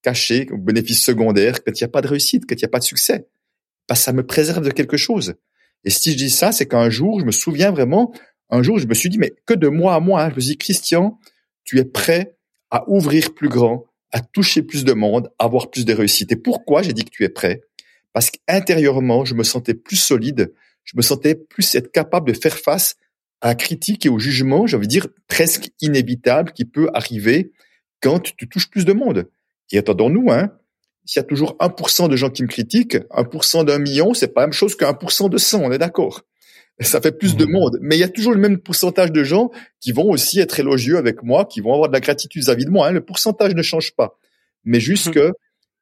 caché, 0.00 0.48
un 0.50 0.56
bénéfice 0.56 1.04
secondaire, 1.04 1.62
quand 1.62 1.78
il 1.78 1.84
n'y 1.84 1.84
a 1.84 1.88
pas 1.88 2.00
de 2.00 2.08
réussite, 2.08 2.44
quand 2.48 2.54
il 2.54 2.62
n'y 2.62 2.64
a 2.64 2.68
pas 2.68 2.78
de 2.78 2.84
succès. 2.84 3.28
Que 3.86 3.94
ça 3.94 4.14
me 4.14 4.24
préserve 4.24 4.64
de 4.64 4.70
quelque 4.70 4.96
chose. 4.96 5.34
Et 5.84 5.90
si 5.90 6.10
je 6.10 6.16
dis 6.16 6.30
ça, 6.30 6.52
c'est 6.52 6.66
qu'un 6.66 6.88
jour, 6.88 7.20
je 7.20 7.26
me 7.26 7.32
souviens 7.32 7.70
vraiment, 7.70 8.14
un 8.48 8.62
jour, 8.62 8.78
je 8.78 8.86
me 8.86 8.94
suis 8.94 9.10
dit, 9.10 9.18
mais 9.18 9.34
que 9.44 9.52
de 9.52 9.68
moi 9.68 9.94
à 9.94 10.00
moi, 10.00 10.22
hein, 10.22 10.30
je 10.30 10.36
me 10.36 10.40
suis 10.40 10.50
dit, 10.52 10.56
Christian, 10.58 11.18
tu 11.64 11.78
es 11.78 11.84
prêt 11.84 12.34
à 12.70 12.88
ouvrir 12.88 13.34
plus 13.34 13.50
grand, 13.50 13.84
à 14.10 14.20
toucher 14.20 14.62
plus 14.62 14.86
de 14.86 14.94
monde, 14.94 15.30
à 15.38 15.44
avoir 15.44 15.70
plus 15.70 15.84
de 15.84 15.92
réussite. 15.92 16.32
Et 16.32 16.36
pourquoi 16.36 16.80
j'ai 16.80 16.94
dit 16.94 17.04
que 17.04 17.10
tu 17.10 17.24
es 17.24 17.28
prêt? 17.28 17.60
Parce 18.14 18.30
qu'intérieurement, 18.30 19.26
je 19.26 19.34
me 19.34 19.42
sentais 19.42 19.74
plus 19.74 19.96
solide, 19.96 20.54
je 20.84 20.96
me 20.96 21.02
sentais 21.02 21.34
plus 21.34 21.74
être 21.74 21.92
capable 21.92 22.32
de 22.32 22.38
faire 22.38 22.56
face 22.56 22.96
à 23.40 23.54
critique 23.54 24.06
et 24.06 24.08
au 24.08 24.18
jugement, 24.18 24.66
j'ai 24.66 24.76
envie 24.76 24.86
de 24.86 24.90
dire, 24.90 25.08
presque 25.28 25.70
inévitable 25.80 26.52
qui 26.52 26.64
peut 26.64 26.88
arriver 26.94 27.52
quand 28.00 28.20
tu 28.36 28.48
touches 28.48 28.70
plus 28.70 28.84
de 28.84 28.92
monde. 28.92 29.28
Et 29.72 29.78
attendons-nous, 29.78 30.30
hein, 30.30 30.52
s'il 31.04 31.20
y 31.20 31.24
a 31.24 31.26
toujours 31.26 31.56
1% 31.60 32.08
de 32.08 32.16
gens 32.16 32.30
qui 32.30 32.42
me 32.42 32.48
critiquent, 32.48 32.96
1% 33.10 33.64
d'un 33.64 33.78
million, 33.78 34.14
c'est 34.14 34.28
pas 34.28 34.42
la 34.42 34.46
même 34.48 34.52
chose 34.52 34.76
qu'un 34.76 34.92
1% 34.92 35.30
de 35.30 35.38
100, 35.38 35.62
on 35.62 35.72
est 35.72 35.78
d'accord. 35.78 36.22
Ça 36.80 37.00
fait 37.00 37.12
plus 37.12 37.36
de 37.36 37.46
mmh. 37.46 37.50
monde. 37.50 37.78
Mais 37.80 37.96
il 37.96 38.00
y 38.00 38.04
a 38.04 38.08
toujours 38.08 38.32
le 38.32 38.38
même 38.38 38.58
pourcentage 38.58 39.10
de 39.10 39.24
gens 39.24 39.50
qui 39.80 39.92
vont 39.92 40.10
aussi 40.10 40.40
être 40.40 40.60
élogieux 40.60 40.98
avec 40.98 41.22
moi, 41.22 41.46
qui 41.46 41.60
vont 41.60 41.72
avoir 41.72 41.88
de 41.88 41.94
la 41.94 42.00
gratitude 42.00 42.42
vis-à-vis 42.42 42.66
de 42.66 42.70
moi. 42.70 42.88
Hein. 42.88 42.92
Le 42.92 43.00
pourcentage 43.00 43.54
ne 43.54 43.62
change 43.62 43.94
pas. 43.94 44.18
Mais 44.64 44.80
juste 44.80 45.08
mmh. 45.08 45.12
que 45.12 45.32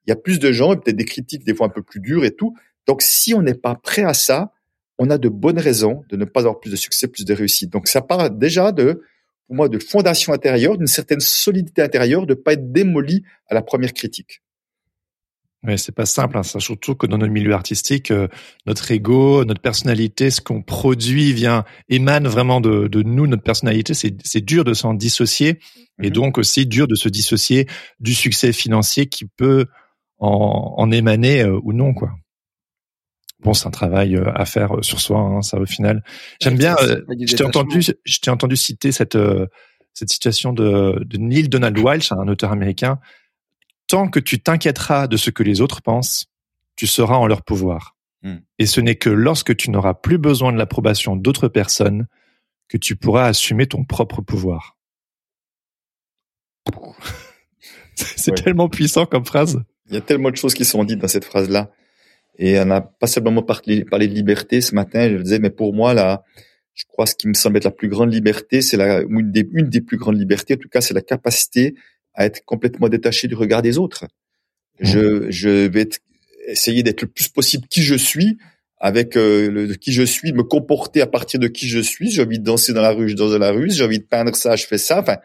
il 0.06 0.10
y 0.10 0.12
a 0.12 0.16
plus 0.16 0.38
de 0.38 0.52
gens, 0.52 0.72
et 0.72 0.76
peut-être 0.76 0.96
des 0.96 1.04
critiques 1.06 1.44
des 1.44 1.54
fois 1.54 1.66
un 1.66 1.70
peu 1.70 1.82
plus 1.82 2.00
dures 2.00 2.24
et 2.24 2.30
tout. 2.30 2.54
Donc 2.86 3.00
si 3.02 3.34
on 3.34 3.42
n'est 3.42 3.54
pas 3.54 3.74
prêt 3.74 4.04
à 4.04 4.14
ça, 4.14 4.52
on 4.98 5.10
a 5.10 5.18
de 5.18 5.28
bonnes 5.28 5.58
raisons 5.58 6.04
de 6.08 6.16
ne 6.16 6.24
pas 6.24 6.40
avoir 6.40 6.60
plus 6.60 6.70
de 6.70 6.76
succès, 6.76 7.08
plus 7.08 7.24
de 7.24 7.34
réussite. 7.34 7.70
Donc 7.70 7.88
ça 7.88 8.02
part 8.02 8.30
déjà 8.30 8.72
de, 8.72 9.02
pour 9.46 9.56
moi, 9.56 9.68
de 9.68 9.78
fondation 9.78 10.32
intérieure, 10.32 10.78
d'une 10.78 10.86
certaine 10.86 11.20
solidité 11.20 11.82
intérieure, 11.82 12.26
de 12.26 12.34
pas 12.34 12.52
être 12.52 12.72
démoli 12.72 13.24
à 13.48 13.54
la 13.54 13.62
première 13.62 13.92
critique. 13.92 14.40
Oui, 15.66 15.78
c'est 15.78 15.94
pas 15.94 16.04
simple, 16.04 16.36
hein. 16.36 16.42
ça, 16.42 16.60
surtout 16.60 16.94
que 16.94 17.06
dans 17.06 17.16
notre 17.16 17.32
milieu 17.32 17.54
artistique, 17.54 18.10
euh, 18.10 18.28
notre 18.66 18.90
ego, 18.90 19.46
notre 19.46 19.62
personnalité, 19.62 20.30
ce 20.30 20.42
qu'on 20.42 20.60
produit 20.60 21.32
vient 21.32 21.64
émane 21.88 22.28
vraiment 22.28 22.60
de, 22.60 22.86
de 22.86 23.02
nous, 23.02 23.26
notre 23.26 23.42
personnalité. 23.42 23.94
C'est 23.94 24.44
dur 24.44 24.64
de 24.64 24.74
s'en 24.74 24.92
dissocier 24.92 25.58
et 26.02 26.08
mhm. 26.08 26.10
donc 26.10 26.38
aussi 26.38 26.66
dur 26.66 26.86
de 26.86 26.94
se 26.94 27.08
dissocier 27.08 27.66
du 27.98 28.12
succès 28.12 28.52
financier 28.52 29.06
qui 29.06 29.24
peut 29.24 29.64
en, 30.18 30.74
en 30.76 30.90
émaner 30.90 31.42
euh, 31.42 31.58
ou 31.62 31.72
non, 31.72 31.94
quoi. 31.94 32.10
Bon, 33.44 33.54
c'est 33.54 33.68
un 33.68 33.70
travail 33.70 34.16
euh, 34.16 34.32
à 34.34 34.46
faire 34.46 34.78
sur 34.82 35.00
soi, 35.00 35.20
hein, 35.20 35.42
ça 35.42 35.58
au 35.58 35.66
final. 35.66 36.02
J'aime 36.40 36.56
bien. 36.56 36.74
je 36.80 37.36
t'ai 37.36 37.44
entendu, 37.44 37.80
je 37.82 38.18
t'ai 38.18 38.30
entendu 38.30 38.56
citer 38.56 38.90
cette 38.90 39.16
cette 39.94 40.10
situation 40.10 40.52
de, 40.52 41.02
de 41.04 41.16
Neil 41.18 41.48
Donald 41.48 41.78
Walsh, 41.78 42.12
un 42.12 42.28
auteur 42.28 42.50
américain, 42.52 42.98
tant 43.86 44.08
que 44.08 44.18
tu 44.18 44.40
t'inquiéteras 44.40 45.06
de 45.06 45.16
ce 45.16 45.30
que 45.30 45.42
les 45.42 45.60
autres 45.60 45.80
pensent, 45.80 46.26
tu 46.76 46.86
seras 46.86 47.16
en 47.16 47.26
leur 47.26 47.42
pouvoir. 47.42 47.96
Hmm. 48.22 48.38
Et 48.58 48.66
ce 48.66 48.80
n'est 48.80 48.96
que 48.96 49.10
lorsque 49.10 49.54
tu 49.56 49.70
n'auras 49.70 49.94
plus 49.94 50.18
besoin 50.18 50.52
de 50.52 50.58
l'approbation 50.58 51.14
d'autres 51.16 51.48
personnes 51.48 52.06
que 52.68 52.76
tu 52.76 52.96
pourras 52.96 53.26
assumer 53.26 53.66
ton 53.66 53.84
propre 53.84 54.20
pouvoir. 54.20 54.76
C'est 57.94 58.34
tellement 58.34 58.68
puissant 58.68 59.06
comme 59.06 59.24
phrase. 59.24 59.62
Il 59.88 59.94
y 59.94 59.98
a 59.98 60.00
tellement 60.00 60.30
de 60.30 60.36
choses 60.36 60.54
qui 60.54 60.64
sont 60.64 60.82
dites 60.82 60.98
dans 60.98 61.08
cette 61.08 61.26
phrase-là. 61.26 61.70
Et 62.38 62.58
on 62.58 62.64
n'a 62.64 62.80
pas 62.80 63.06
simplement 63.06 63.42
parlé, 63.42 63.84
de 63.84 64.14
liberté 64.14 64.60
ce 64.60 64.74
matin. 64.74 65.08
Je 65.08 65.16
disais, 65.22 65.38
mais 65.38 65.50
pour 65.50 65.72
moi, 65.74 65.94
là, 65.94 66.24
je 66.74 66.84
crois 66.88 67.06
ce 67.06 67.14
qui 67.14 67.28
me 67.28 67.34
semble 67.34 67.56
être 67.58 67.64
la 67.64 67.70
plus 67.70 67.88
grande 67.88 68.12
liberté, 68.12 68.60
c'est 68.60 68.76
la, 68.76 69.02
une 69.02 69.30
des, 69.30 69.48
une 69.52 69.68
des 69.68 69.80
plus 69.80 69.96
grandes 69.96 70.18
libertés, 70.18 70.54
en 70.54 70.56
tout 70.58 70.68
cas, 70.68 70.80
c'est 70.80 70.94
la 70.94 71.02
capacité 71.02 71.74
à 72.14 72.26
être 72.26 72.44
complètement 72.44 72.88
détaché 72.88 73.28
du 73.28 73.34
regard 73.34 73.62
des 73.62 73.78
autres. 73.78 74.04
Mmh. 74.80 74.84
Je, 74.84 75.30
je 75.30 75.48
vais 75.68 75.88
essayer 76.48 76.82
d'être 76.82 77.02
le 77.02 77.08
plus 77.08 77.28
possible 77.28 77.66
qui 77.68 77.82
je 77.82 77.94
suis, 77.94 78.38
avec 78.78 79.16
euh, 79.16 79.50
le, 79.50 79.74
qui 79.74 79.92
je 79.92 80.02
suis, 80.02 80.32
me 80.32 80.42
comporter 80.42 81.00
à 81.00 81.06
partir 81.06 81.40
de 81.40 81.48
qui 81.48 81.68
je 81.68 81.78
suis. 81.78 82.10
J'ai 82.10 82.22
envie 82.22 82.38
de 82.38 82.44
danser 82.44 82.72
dans 82.72 82.82
la 82.82 82.90
rue, 82.90 83.08
je 83.08 83.14
danse 83.14 83.30
dans 83.30 83.38
la 83.38 83.50
rue. 83.50 83.70
J'ai 83.70 83.84
envie 83.84 83.98
de 83.98 84.04
peindre 84.04 84.34
ça, 84.36 84.56
je 84.56 84.66
fais 84.66 84.78
ça. 84.78 85.00
Enfin, 85.00 85.16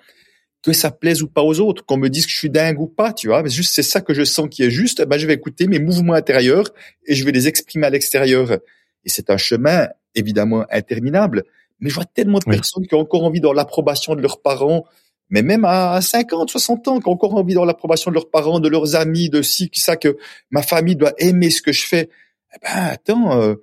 que 0.64 0.74
ça 0.74 0.92
plaise 0.92 1.22
ou 1.22 1.28
pas 1.28 1.42
aux 1.42 1.60
autres, 1.60 1.86
qu'on 1.86 1.98
me 1.98 2.10
dise 2.10 2.26
que 2.26 2.32
je 2.32 2.38
suis 2.38 2.50
dingue 2.50 2.80
ou 2.80 2.88
pas, 2.88 3.14
tu 3.14 3.28
vois. 3.28 3.44
Mais 3.44 3.50
juste 3.50 3.74
c'est 3.74 3.84
ça 3.84 4.02
que 4.02 4.14
je 4.14 4.24
sens 4.24 4.48
qui 4.50 4.64
est 4.64 4.70
juste. 4.70 5.02
Ben 5.06 5.18
je 5.18 5.26
vais 5.26 5.34
écouter 5.34 5.68
mes 5.68 5.80
mouvements 5.80 6.14
intérieurs 6.14 6.70
et 7.06 7.16
je 7.16 7.24
vais 7.24 7.32
les 7.32 7.48
exprimer 7.48 7.88
à 7.88 7.90
l'extérieur. 7.90 8.52
Et 8.52 9.10
c'est 9.10 9.30
un 9.30 9.38
chemin 9.38 9.88
évidemment 10.16 10.66
interminable. 10.70 11.44
Mais 11.80 11.90
je 11.90 11.96
vois 11.96 12.06
tellement 12.06 12.40
de 12.40 12.46
personnes 12.46 12.86
qui 12.86 12.96
ont 12.96 13.00
encore 13.00 13.24
envie 13.24 13.40
dans 13.40 13.54
l'approbation 13.54 14.16
de 14.16 14.22
leurs 14.22 14.42
parents, 14.42 14.86
mais 15.30 15.42
même 15.42 15.64
à 15.64 16.02
50, 16.02 16.50
60 16.50 16.88
ans, 16.90 17.00
qui 17.00 17.08
ont 17.08 17.14
encore 17.14 17.36
envie 17.36 17.54
d'avoir 17.54 17.68
l'approbation 17.68 18.12
de 18.12 18.16
leurs 18.16 18.30
parents, 18.30 18.60
de 18.60 18.68
leurs 18.68 18.96
amis, 18.96 19.30
de 19.30 19.42
si, 19.42 19.70
ça, 19.74 19.96
que 19.96 20.18
ma 20.52 20.62
famille 20.62 20.98
doit 20.98 21.14
aimer 21.20 21.50
ce 21.52 21.62
que 21.62 21.72
je 21.72 21.86
fais. 21.86 22.10
Eh 22.54 22.58
ben, 22.62 22.84
attends, 22.92 23.40
euh, 23.40 23.56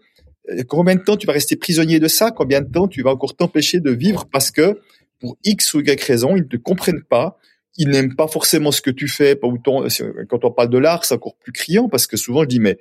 combien 0.67 0.95
de 0.95 1.03
temps 1.03 1.17
tu 1.17 1.27
vas 1.27 1.35
rester 1.35 1.57
prisonnier 1.57 2.01
de 2.01 2.09
ça? 2.09 2.31
Combien 2.31 2.63
de 2.63 2.71
temps 2.71 2.89
tu 2.89 3.03
vas 3.03 3.11
encore 3.11 3.37
t'empêcher 3.37 3.81
de 3.81 3.91
vivre 3.91 4.27
parce 4.33 4.51
que 4.51 4.81
pour 5.21 5.37
X 5.45 5.75
ou 5.75 5.81
Y 5.81 6.03
raison, 6.03 6.37
ils 6.37 6.43
ne 6.43 6.49
te 6.49 6.57
comprennent 6.57 7.03
pas, 7.03 7.39
ils 7.77 7.89
n'aiment 7.89 8.17
pas 8.17 8.29
forcément 8.29 8.73
ce 8.73 8.81
que 8.81 8.91
tu 8.91 9.09
fais. 9.09 9.37
Pas 9.37 9.49
autant, 9.49 9.85
quand 10.29 10.45
on 10.45 10.51
parle 10.51 10.71
de 10.71 10.79
l'art, 10.79 11.05
c'est 11.05 11.15
encore 11.15 11.37
plus 11.37 11.53
criant 11.53 11.89
parce 11.89 12.07
que 12.07 12.17
souvent 12.17 12.43
je 12.43 12.49
dis, 12.49 12.61
mais 12.61 12.79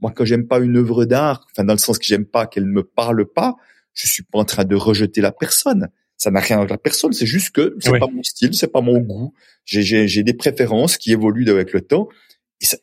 moi, 0.00 0.12
quand 0.14 0.24
j'aime 0.24 0.46
pas 0.46 0.58
une 0.58 0.76
œuvre 0.76 1.04
d'art, 1.04 1.46
enfin, 1.50 1.64
dans 1.64 1.72
le 1.72 1.78
sens 1.78 1.98
que 1.98 2.04
j'aime 2.04 2.26
pas 2.26 2.46
qu'elle 2.46 2.66
ne 2.66 2.72
me 2.72 2.82
parle 2.82 3.24
pas, 3.26 3.56
je 3.94 4.06
suis 4.06 4.22
pas 4.22 4.38
en 4.38 4.44
train 4.44 4.64
de 4.64 4.76
rejeter 4.76 5.20
la 5.20 5.32
personne 5.32 5.88
ça 6.16 6.30
n'a 6.30 6.40
rien 6.40 6.58
avec 6.58 6.70
la 6.70 6.78
personne, 6.78 7.12
c'est 7.12 7.26
juste 7.26 7.50
que 7.50 7.76
c'est 7.78 7.98
pas 7.98 8.06
mon 8.06 8.22
style, 8.22 8.54
c'est 8.54 8.72
pas 8.72 8.80
mon 8.80 8.98
goût. 8.98 9.34
J'ai 9.64 10.22
des 10.22 10.34
préférences 10.34 10.96
qui 10.96 11.12
évoluent 11.12 11.48
avec 11.50 11.72
le 11.72 11.82
temps 11.82 12.08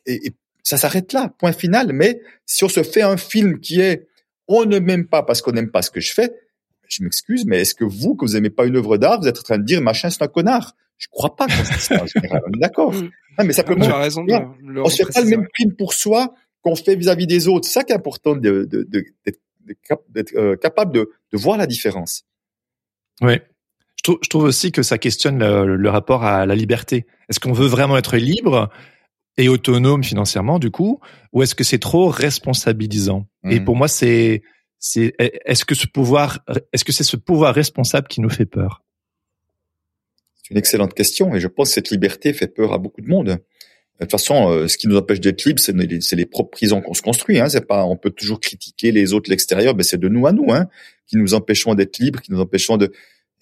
et 0.06 0.34
ça, 0.62 0.76
s'arrête 0.76 1.12
là, 1.12 1.34
point 1.38 1.52
final. 1.52 1.92
Mais 1.92 2.20
si 2.46 2.64
on 2.64 2.68
se 2.68 2.82
fait 2.82 3.02
un 3.02 3.16
film 3.16 3.60
qui 3.60 3.80
est 3.80 4.08
on 4.46 4.66
ne 4.66 4.78
m'aime 4.78 5.06
pas 5.06 5.22
parce 5.22 5.40
qu'on 5.42 5.52
n'aime 5.52 5.70
pas 5.70 5.82
ce 5.82 5.90
que 5.90 6.00
je 6.00 6.12
fais, 6.12 6.30
je 6.88 7.02
m'excuse, 7.02 7.44
mais 7.46 7.60
est-ce 7.60 7.74
que 7.74 7.84
vous, 7.84 8.14
que 8.14 8.24
vous 8.24 8.36
aimez 8.36 8.50
pas 8.50 8.66
une 8.66 8.76
œuvre 8.76 8.96
d'art, 8.96 9.20
vous 9.20 9.28
êtes 9.28 9.38
en 9.38 9.42
train 9.42 9.58
de 9.58 9.64
dire 9.64 9.80
machin 9.80 10.10
c'est 10.10 10.22
un 10.22 10.28
connard? 10.28 10.74
Je 10.98 11.08
crois 11.10 11.34
pas 11.34 11.46
que 11.46 11.52
ça 11.52 12.02
en 12.02 12.06
général. 12.06 12.42
D'accord. 12.58 12.92
Mm. 12.92 13.10
mais 13.44 13.52
simplement, 13.52 13.84
tu 13.84 13.90
as 13.90 13.98
raison. 13.98 14.24
De 14.24 14.32
on 14.80 14.88
se 14.88 15.04
fait 15.04 15.12
pas 15.12 15.20
le 15.20 15.28
même 15.28 15.46
film 15.54 15.74
pour 15.76 15.92
soi 15.92 16.34
qu'on 16.62 16.76
fait 16.76 16.96
vis-à-vis 16.96 17.26
des 17.26 17.48
autres. 17.48 17.66
C'est 17.66 17.74
ça 17.74 17.84
qui 17.84 17.92
est 17.92 17.96
important 17.96 18.36
d'être 18.36 18.68
de, 18.68 18.86
de, 18.88 19.04
euh, 20.36 20.56
capable 20.56 20.92
de, 20.92 21.10
de 21.32 21.38
voir 21.38 21.58
la 21.58 21.66
différence. 21.66 22.24
Oui. 23.20 23.38
Je 24.06 24.28
trouve, 24.28 24.44
aussi 24.44 24.70
que 24.70 24.82
ça 24.82 24.98
questionne 24.98 25.38
le, 25.38 25.88
rapport 25.88 26.24
à 26.24 26.44
la 26.44 26.54
liberté. 26.54 27.06
Est-ce 27.28 27.40
qu'on 27.40 27.52
veut 27.52 27.66
vraiment 27.66 27.96
être 27.96 28.18
libre 28.18 28.68
et 29.38 29.48
autonome 29.48 30.04
financièrement, 30.04 30.58
du 30.58 30.70
coup, 30.70 31.00
ou 31.32 31.42
est-ce 31.42 31.54
que 31.54 31.64
c'est 31.64 31.78
trop 31.78 32.08
responsabilisant? 32.08 33.26
Et 33.48 33.60
mmh. 33.60 33.64
pour 33.64 33.76
moi, 33.76 33.88
c'est, 33.88 34.42
c'est, 34.86 35.14
est-ce 35.18 35.64
que 35.64 35.74
ce 35.74 35.86
pouvoir, 35.86 36.44
est-ce 36.74 36.84
que 36.84 36.92
c'est 36.92 37.04
ce 37.04 37.16
pouvoir 37.16 37.54
responsable 37.54 38.06
qui 38.06 38.20
nous 38.20 38.28
fait 38.28 38.44
peur? 38.44 38.82
C'est 40.34 40.50
une 40.50 40.58
excellente 40.58 40.92
question, 40.92 41.34
et 41.34 41.40
je 41.40 41.48
pense 41.48 41.68
que 41.70 41.74
cette 41.76 41.88
liberté 41.88 42.34
fait 42.34 42.48
peur 42.48 42.74
à 42.74 42.76
beaucoup 42.76 43.00
de 43.00 43.08
monde. 43.08 43.28
De 43.28 43.38
toute 44.00 44.10
façon, 44.10 44.50
euh, 44.50 44.68
ce 44.68 44.76
qui 44.76 44.86
nous 44.86 44.98
empêche 44.98 45.20
d'être 45.20 45.42
libres, 45.46 45.58
c'est 45.58 46.16
les, 46.16 46.26
propres 46.26 46.50
prisons 46.50 46.82
qu'on 46.82 46.92
se 46.92 47.00
construit. 47.00 47.40
Hein. 47.40 47.48
C'est 47.48 47.66
pas, 47.66 47.86
on 47.86 47.96
peut 47.96 48.10
toujours 48.10 48.40
critiquer 48.40 48.92
les 48.92 49.14
autres, 49.14 49.30
l'extérieur, 49.30 49.74
mais 49.74 49.84
c'est 49.84 49.96
de 49.96 50.08
nous 50.08 50.26
à 50.26 50.32
nous, 50.32 50.52
hein, 50.52 50.68
qui 51.06 51.16
nous 51.16 51.32
empêchons 51.32 51.74
d'être 51.74 51.98
libres, 51.98 52.20
qui 52.20 52.30
nous 52.30 52.40
empêchons 52.40 52.76
de. 52.76 52.92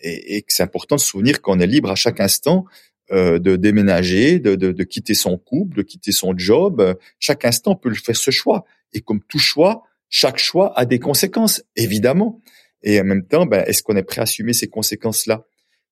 Et, 0.01 0.45
c'est 0.47 0.63
important 0.63 0.95
de 0.95 1.01
se 1.01 1.09
souvenir 1.09 1.43
qu'on 1.43 1.59
est 1.59 1.67
libre 1.67 1.91
à 1.91 1.97
chaque 1.97 2.21
instant 2.21 2.67
euh, 3.11 3.41
de 3.41 3.57
déménager, 3.57 4.39
de, 4.39 4.55
de, 4.55 4.71
de, 4.71 4.85
quitter 4.85 5.15
son 5.15 5.39
couple, 5.39 5.79
de 5.79 5.83
quitter 5.83 6.13
son 6.13 6.39
job. 6.39 6.97
Chaque 7.19 7.45
instant, 7.45 7.73
on 7.73 7.77
peut 7.77 7.93
faire 7.95 8.17
ce 8.17 8.31
choix. 8.31 8.65
Et 8.93 9.01
comme 9.01 9.21
tout 9.25 9.41
choix, 9.41 9.83
chaque 10.13 10.39
choix 10.39 10.79
a 10.79 10.85
des 10.85 10.99
conséquences, 10.99 11.65
évidemment. 11.75 12.41
Et 12.83 13.01
en 13.01 13.05
même 13.05 13.27
temps, 13.27 13.47
ben, 13.47 13.65
est-ce 13.67 13.83
qu'on 13.83 13.97
est 13.97 14.03
prêt 14.03 14.21
à 14.21 14.25
assumer 14.25 14.53
ces 14.53 14.69
conséquences-là? 14.69 15.47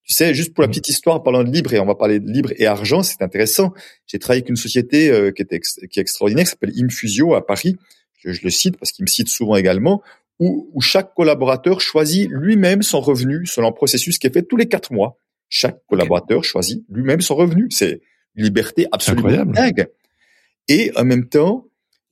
Tu 0.05 0.13
sais, 0.13 0.35
juste 0.35 0.53
pour 0.53 0.61
la 0.61 0.69
mmh. 0.69 0.71
petite 0.73 0.89
histoire, 0.91 1.17
en 1.17 1.21
parlant 1.21 1.43
de 1.43 1.51
libre, 1.51 1.73
et 1.73 1.81
on 1.81 1.87
va 1.87 1.95
parler 1.95 2.21
de 2.21 2.31
libre 2.31 2.51
et 2.57 2.67
argent, 2.67 3.03
c'est 3.03 3.23
intéressant. 3.23 3.73
J'ai 4.07 4.19
travaillé 4.19 4.43
avec 4.43 4.51
une 4.51 4.57
société 4.57 5.11
euh, 5.11 5.31
qui, 5.31 5.43
est 5.43 5.89
qui 5.89 5.99
est 5.99 6.03
extraordinaire, 6.03 6.45
qui 6.45 6.51
s'appelle 6.51 6.75
Infusio 6.79 7.35
à 7.35 7.47
Paris. 7.47 7.77
Je, 8.19 8.33
je 8.33 8.43
le 8.45 8.51
cite 8.51 8.77
parce 8.77 8.93
qu'il 8.93 9.05
me 9.05 9.09
cite 9.09 9.29
souvent 9.29 9.57
également, 9.57 10.03
où, 10.39 10.71
où 10.75 10.83
chaque 10.83 11.15
collaborateur 11.15 11.81
choisit 11.81 12.29
lui-même 12.31 12.83
son 12.83 13.01
revenu 13.01 13.47
selon 13.47 13.69
un 13.69 13.73
processus 13.73 14.19
qui 14.19 14.27
est 14.27 14.33
fait 14.33 14.43
tous 14.43 14.57
les 14.57 14.69
quatre 14.69 14.93
mois. 14.93 15.19
Chaque 15.49 15.79
collaborateur 15.87 16.45
choisit 16.45 16.85
lui-même 16.91 17.23
son 17.23 17.37
revenu. 17.37 17.69
C'est 17.71 18.03
une 18.37 18.45
liberté 18.45 18.87
absolument 18.93 19.47
dingue. 19.47 19.87
Et 20.69 20.93
en 20.97 21.05
même 21.05 21.27
temps, 21.27 21.70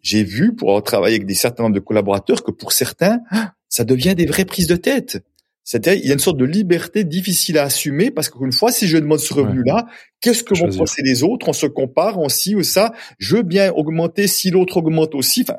j'ai 0.09 0.25
vu 0.25 0.55
pour 0.55 0.83
travailler 0.83 1.17
avec 1.17 1.27
des 1.27 1.35
certains 1.35 1.65
nombres 1.65 1.75
de 1.75 1.81
collaborateurs 1.81 2.43
que 2.43 2.51
pour 2.51 2.73
certains, 2.73 3.21
ça 3.69 3.85
devient 3.85 4.15
des 4.15 4.25
vraies 4.25 4.47
prises 4.47 4.67
de 4.67 4.77
tête. 4.77 5.23
C'est-à-dire, 5.65 5.93
il 6.03 6.07
y 6.07 6.11
a 6.11 6.15
une 6.15 6.19
sorte 6.19 6.39
de 6.39 6.47
liberté 6.47 7.05
difficile 7.05 7.59
à 7.59 7.65
assumer 7.65 8.11
parce 8.11 8.31
qu'une 8.31 8.53
fois, 8.53 8.73
si 8.73 8.89
je 8.89 8.97
demande 8.97 9.19
ce 9.19 9.35
revenu-là, 9.35 9.87
qu'est-ce 10.23 10.43
que 10.43 10.55
vont 10.55 10.75
penser 10.75 11.03
les 11.03 11.23
autres? 11.23 11.47
On 11.51 11.53
se 11.53 11.67
compare, 11.67 12.19
on 12.19 12.31
ci 12.31 12.55
ou 12.55 12.63
ça. 12.63 12.95
Je 13.19 13.37
veux 13.37 13.43
bien 13.43 13.71
augmenter 13.73 14.29
si 14.29 14.51
l'autre 14.51 14.79
augmente 14.79 15.15
aussi. 15.15 15.43
Enfin, 15.43 15.59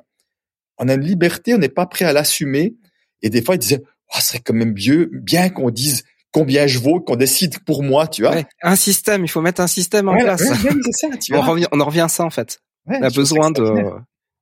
on 0.80 0.90
a 0.90 0.96
une 0.96 1.06
liberté, 1.06 1.54
on 1.54 1.60
n'est 1.60 1.70
pas 1.70 1.86
prêt 1.86 2.06
à 2.06 2.14
l'assumer. 2.14 2.76
Et 3.22 3.30
des 3.30 3.44
fois, 3.44 3.54
ils 3.54 3.60
disaient, 3.60 3.84
oh, 3.84 4.18
ce 4.20 4.30
serait 4.30 4.40
quand 4.40 4.56
même 4.56 4.74
mieux, 4.74 5.12
bien 5.14 5.50
qu'on 5.50 5.70
dise 5.70 6.04
combien 6.32 6.66
je 6.66 6.80
vaux, 6.80 7.02
qu'on 7.02 7.16
décide 7.16 7.60
pour 7.60 7.84
moi, 7.84 8.08
tu 8.08 8.24
vois. 8.24 8.36
un 8.64 8.76
système, 8.76 9.24
il 9.24 9.28
faut 9.28 9.42
mettre 9.42 9.62
un 9.62 9.68
système 9.68 10.10
en 10.10 10.18
place. 10.18 10.42
ça, 10.42 11.08
tu 11.22 11.36
on, 11.36 11.42
revient, 11.42 11.68
on 11.72 11.80
en 11.80 11.86
revient 11.86 12.02
à 12.02 12.08
ça 12.10 12.24
en 12.24 12.32
fait. 12.32 12.60
on 12.88 13.00
a 13.00 13.12
besoin 13.12 13.52
de. 13.52 13.62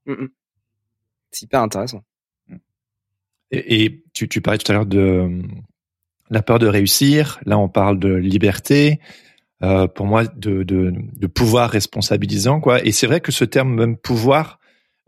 Mm, 0.07 0.13
mm. 0.13 0.29
C'est 1.31 1.45
hyper 1.45 1.61
intéressant. 1.61 2.03
Et, 3.51 4.03
tu, 4.13 4.41
parlais 4.41 4.57
tout 4.57 4.71
à 4.71 4.75
l'heure 4.75 4.85
de 4.85 4.99
euh, 4.99 5.41
la 6.29 6.41
peur 6.41 6.59
de 6.59 6.67
réussir. 6.67 7.39
Là, 7.45 7.57
on 7.57 7.69
parle 7.69 7.99
de 7.99 8.13
liberté. 8.13 8.99
Euh, 9.63 9.87
pour 9.87 10.05
moi, 10.05 10.25
de, 10.25 11.27
pouvoir 11.33 11.69
responsabilisant, 11.69 12.59
quoi. 12.59 12.83
Et 12.85 12.91
c'est 12.91 13.07
vrai 13.07 13.21
que 13.21 13.31
ce 13.31 13.45
terme 13.45 13.73
même 13.73 13.97
pouvoir 13.97 14.59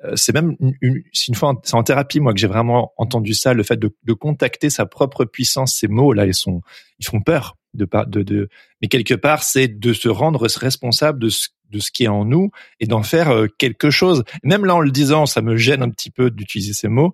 euh, 0.05 0.15
c'est 0.15 0.33
même 0.33 0.55
une, 0.59 1.03
une, 1.27 1.35
fois, 1.35 1.59
c'est 1.63 1.75
en 1.75 1.83
thérapie 1.83 2.21
moi 2.21 2.33
que 2.33 2.39
j'ai 2.39 2.47
vraiment 2.47 2.93
entendu 2.95 3.33
ça, 3.33 3.53
le 3.53 3.63
fait 3.63 3.75
de, 3.75 3.93
de, 4.03 4.13
contacter 4.13 4.69
sa 4.69 4.85
propre 4.85 5.25
puissance. 5.25 5.75
Ces 5.75 5.89
mots 5.89 6.13
là, 6.13 6.25
ils 6.25 6.33
sont, 6.33 6.61
ils 6.99 7.05
font 7.05 7.21
peur. 7.21 7.57
De, 7.75 7.87
de, 8.07 8.23
de, 8.23 8.49
mais 8.81 8.87
quelque 8.87 9.13
part, 9.13 9.43
c'est 9.43 9.67
de 9.67 9.93
se 9.93 10.09
rendre 10.09 10.41
responsable 10.41 11.19
de 11.19 11.29
ce, 11.29 11.49
de 11.69 11.79
ce 11.79 11.91
qui 11.91 12.05
est 12.05 12.09
en 12.09 12.25
nous 12.25 12.51
et 12.79 12.87
d'en 12.87 13.03
faire 13.03 13.29
euh, 13.29 13.47
quelque 13.57 13.89
chose. 13.89 14.23
Même 14.43 14.65
là, 14.65 14.75
en 14.75 14.79
le 14.79 14.91
disant, 14.91 15.25
ça 15.25 15.41
me 15.41 15.55
gêne 15.55 15.81
un 15.81 15.89
petit 15.89 16.11
peu 16.11 16.31
d'utiliser 16.31 16.73
ces 16.73 16.87
mots, 16.87 17.13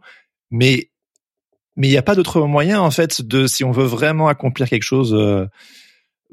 mais 0.51 0.89
mais 1.75 1.87
il 1.87 1.91
n'y 1.91 1.97
a 1.97 2.03
pas 2.03 2.15
d'autre 2.15 2.41
moyen 2.41 2.79
en 2.79 2.91
fait 2.91 3.21
de 3.21 3.47
si 3.47 3.63
on 3.63 3.71
veut 3.71 3.85
vraiment 3.85 4.27
accomplir 4.27 4.69
quelque 4.69 4.83
chose 4.83 5.13
euh, 5.13 5.45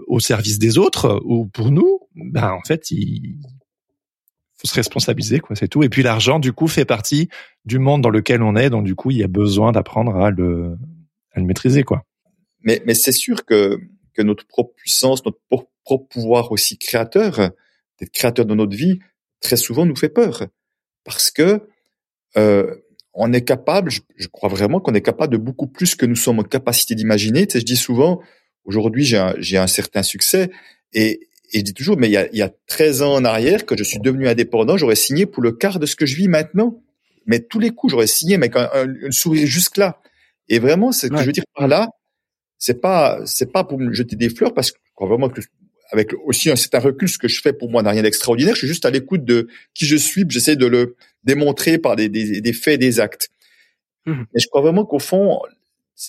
au 0.07 0.21
service 0.21 0.59
des 0.59 0.79
autres 0.79 1.21
ou 1.25 1.47
pour 1.47 1.71
nous, 1.71 2.01
ben 2.15 2.53
en 2.53 2.63
fait 2.63 2.91
il 2.91 3.39
faut 4.57 4.69
se 4.69 4.75
responsabiliser 4.75 5.41
quoi, 5.41 5.57
c'est 5.57 5.69
tout. 5.69 5.83
Et 5.83 5.89
puis 5.89 6.03
l'argent 6.03 6.39
du 6.39 6.53
coup 6.53 6.69
fait 6.69 6.85
partie 6.85 7.29
du 7.65 7.79
monde 7.79 8.03
dans 8.03 8.11
lequel 8.11 8.43
on 8.43 8.55
est, 8.55 8.71
donc 8.71 8.85
du 8.85 8.95
coup 8.95 9.11
il 9.11 9.17
y 9.17 9.25
a 9.25 9.29
besoin 9.29 9.73
d'apprendre 9.73 10.17
à 10.17 10.31
le 10.31 10.77
à 11.33 11.41
le 11.41 11.47
maîtriser 11.47 11.83
quoi. 11.83 12.05
Mais 12.63 12.83
mais 12.87 12.95
c'est 12.95 13.13
sûr 13.13 13.45
que 13.45 13.81
que 14.15 14.23
notre 14.23 14.47
propre 14.47 14.75
puissance, 14.77 15.25
notre 15.25 15.41
propre 15.85 16.07
pouvoir 16.09 16.53
aussi 16.53 16.79
créateur, 16.79 17.51
d'être 17.99 18.13
créateur 18.13 18.47
de 18.47 18.55
notre 18.55 18.77
vie, 18.77 18.99
très 19.41 19.57
souvent 19.57 19.87
nous 19.87 19.97
fait 19.97 20.09
peur 20.09 20.47
parce 21.05 21.31
que 21.31 21.63
euh, 22.37 22.75
on 23.15 23.33
est 23.33 23.43
capable, 23.43 23.91
je, 23.91 24.29
crois 24.29 24.49
vraiment 24.49 24.81
qu'on 24.81 24.95
est 24.95 25.03
capable 25.03 25.33
de 25.33 25.39
beaucoup 25.39 25.67
plus 25.67 25.95
que 25.95 26.07
nous 26.07 26.17
sommes 26.17 26.39
en 26.39 26.45
capacité 26.45 26.95
d'imaginer. 26.95 27.47
Tu 27.47 27.53
sais, 27.53 27.61
je 27.61 27.67
dis 27.67 27.77
souvent, 27.77 28.23
aujourd'hui 28.65 29.05
j'ai 29.05 29.19
un, 29.19 29.35
j'ai 29.39 29.59
un 29.59 29.67
certain 29.67 30.03
succès 30.03 30.51
et, 30.93 31.29
et 31.53 31.59
je 31.59 31.65
dis 31.65 31.75
toujours, 31.75 31.99
mais 31.99 32.09
il 32.09 32.13
y, 32.13 32.17
a, 32.17 32.29
il 32.33 32.39
y 32.39 32.43
a 32.43 32.51
13 32.67 33.03
ans 33.03 33.15
en 33.15 33.25
arrière, 33.25 33.67
que 33.67 33.77
je 33.77 33.85
suis 33.85 33.99
devenu 33.99 34.29
indépendant, 34.29 34.79
j'aurais 34.79 34.97
signé 34.97 35.27
pour 35.27 35.43
le 35.43 35.53
quart 35.53 35.79
de 35.79 35.87
ce 35.87 35.97
que 35.97 36.07
je 36.07 36.17
vis 36.17 36.29
maintenant. 36.29 36.83
Mais 37.27 37.41
tous 37.41 37.61
les 37.61 37.71
coups, 37.71 37.93
j'aurais 37.93 38.07
signé, 38.09 38.37
mais 38.37 38.51
un, 38.57 38.69
un, 39.05 39.11
sourire 39.11 39.47
jusque 39.47 39.77
là. 39.77 40.01
Et 40.49 40.59
vraiment, 40.59 40.91
ce 40.91 41.07
que 41.07 41.17
je 41.19 41.25
veux 41.25 41.33
dire 41.33 41.45
par 41.55 41.69
là, 41.69 41.89
c'est 42.59 42.81
pas, 42.81 43.21
c'est 43.27 43.53
pas 43.53 43.63
pour 43.65 43.79
me 43.79 43.93
jeter 43.93 44.17
des 44.17 44.29
fleurs, 44.29 44.55
parce 44.55 44.73
que 44.73 44.79
je 44.83 44.93
crois 44.95 45.09
vraiment 45.09 45.29
que 45.29 45.41
avec 45.91 46.13
aussi 46.25 46.51
un 46.51 46.57
certain 46.57 46.79
recul, 46.79 47.09
ce 47.09 47.19
que 47.19 47.29
je 47.29 47.41
fais 47.41 47.53
pour 47.53 47.71
moi 47.71 47.83
n'a 47.83 47.91
rien 47.91 48.03
d'extraordinaire. 48.03 48.55
Je 48.55 48.61
suis 48.61 48.69
juste 48.69 48.87
à 48.87 48.91
l'écoute 48.91 49.25
de 49.25 49.49
qui 49.75 49.87
je 49.87 49.97
suis, 49.97 50.25
j'essaie 50.29 50.57
de 50.57 50.67
le 50.67 50.97
démontrer 51.25 51.79
par 51.79 51.97
des, 51.97 52.09
des, 52.09 52.41
des 52.41 52.53
faits, 52.53 52.81
des 52.81 53.01
actes. 53.01 53.31
Mmh. 54.07 54.23
Mais 54.33 54.41
je 54.41 54.49
crois 54.49 54.63
vraiment 54.63 54.85
qu'au 54.85 54.99
fond, 54.99 55.41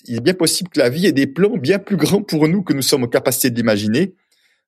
il 0.05 0.17
est 0.17 0.21
bien 0.21 0.33
possible 0.33 0.69
que 0.69 0.79
la 0.79 0.89
vie 0.89 1.05
ait 1.05 1.11
des 1.11 1.27
plans 1.27 1.57
bien 1.57 1.79
plus 1.79 1.97
grands 1.97 2.21
pour 2.23 2.47
nous 2.47 2.63
que 2.63 2.73
nous 2.73 2.81
sommes 2.81 3.03
en 3.03 3.07
capacité 3.07 3.49
d'imaginer. 3.49 4.13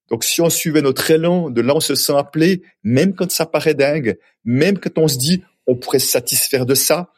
Donc, 0.09 0.23
si 0.23 0.41
on 0.41 0.49
suivait 0.49 0.81
notre 0.81 1.09
élan, 1.09 1.49
de 1.49 1.61
là 1.61 1.75
on 1.75 1.79
se 1.79 1.95
sent 1.95 2.13
appelé, 2.15 2.61
même 2.83 3.15
quand 3.15 3.31
ça 3.31 3.45
paraît 3.45 3.73
dingue, 3.73 4.17
même 4.43 4.77
quand 4.77 4.97
on 4.97 5.07
se 5.07 5.17
dit 5.17 5.43
on 5.65 5.75
pourrait 5.75 5.99
se 5.99 6.07
satisfaire 6.07 6.65
de 6.65 6.75
ça, 6.75 7.11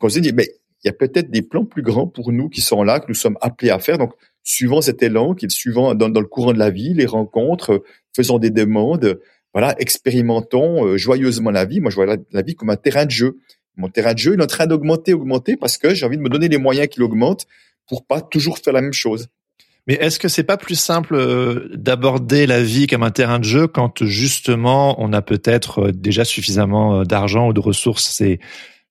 qu'on 0.00 0.08
se 0.08 0.18
dit 0.18 0.32
mais 0.32 0.48
il 0.82 0.88
y 0.88 0.90
a 0.90 0.92
peut-être 0.92 1.30
des 1.30 1.42
plans 1.42 1.64
plus 1.64 1.82
grands 1.82 2.08
pour 2.08 2.32
nous 2.32 2.48
qui 2.48 2.60
sont 2.60 2.82
là, 2.82 2.98
que 2.98 3.06
nous 3.06 3.14
sommes 3.14 3.38
appelés 3.40 3.70
à 3.70 3.78
faire. 3.78 3.98
Donc, 3.98 4.12
suivant 4.44 4.80
cet 4.80 5.02
élan, 5.02 5.34
qui 5.34 5.46
est 5.46 5.50
suivant 5.50 5.94
dans, 5.94 6.08
dans, 6.08 6.20
le 6.20 6.26
courant 6.26 6.52
de 6.52 6.58
la 6.58 6.70
vie, 6.70 6.94
les 6.94 7.06
rencontres, 7.06 7.82
faisant 8.14 8.38
des 8.38 8.50
demandes, 8.50 9.18
voilà, 9.54 9.74
expérimentons 9.78 10.86
euh, 10.86 10.96
joyeusement 10.96 11.50
la 11.50 11.64
vie. 11.64 11.80
Moi, 11.80 11.90
je 11.90 11.96
vois 11.96 12.06
la, 12.06 12.42
vie 12.42 12.54
comme 12.54 12.70
un 12.70 12.76
terrain 12.76 13.04
de 13.04 13.10
jeu. 13.10 13.38
Mon 13.76 13.88
terrain 13.88 14.14
de 14.14 14.18
jeu, 14.18 14.34
il 14.34 14.40
est 14.40 14.42
en 14.44 14.46
train 14.46 14.66
d'augmenter, 14.66 15.12
augmenter, 15.12 15.56
parce 15.56 15.78
que 15.78 15.94
j'ai 15.94 16.06
envie 16.06 16.16
de 16.16 16.22
me 16.22 16.28
donner 16.28 16.48
les 16.48 16.58
moyens 16.58 16.88
qu'il 16.88 17.02
augmente 17.02 17.46
pour 17.86 18.06
pas 18.06 18.20
toujours 18.20 18.58
faire 18.58 18.72
la 18.72 18.80
même 18.80 18.92
chose. 18.92 19.28
Mais 19.86 19.94
est-ce 19.94 20.18
que 20.18 20.28
c'est 20.28 20.44
pas 20.44 20.56
plus 20.56 20.76
simple 20.76 21.14
euh, 21.16 21.68
d'aborder 21.74 22.46
la 22.46 22.62
vie 22.62 22.86
comme 22.86 23.02
un 23.02 23.10
terrain 23.10 23.40
de 23.40 23.44
jeu 23.44 23.66
quand 23.66 24.04
justement 24.04 24.94
on 25.02 25.12
a 25.12 25.22
peut-être 25.22 25.88
euh, 25.88 25.92
déjà 25.92 26.24
suffisamment 26.24 27.02
d'argent 27.02 27.48
ou 27.48 27.52
de 27.52 27.60
ressources? 27.60 28.10
C'est, 28.10 28.38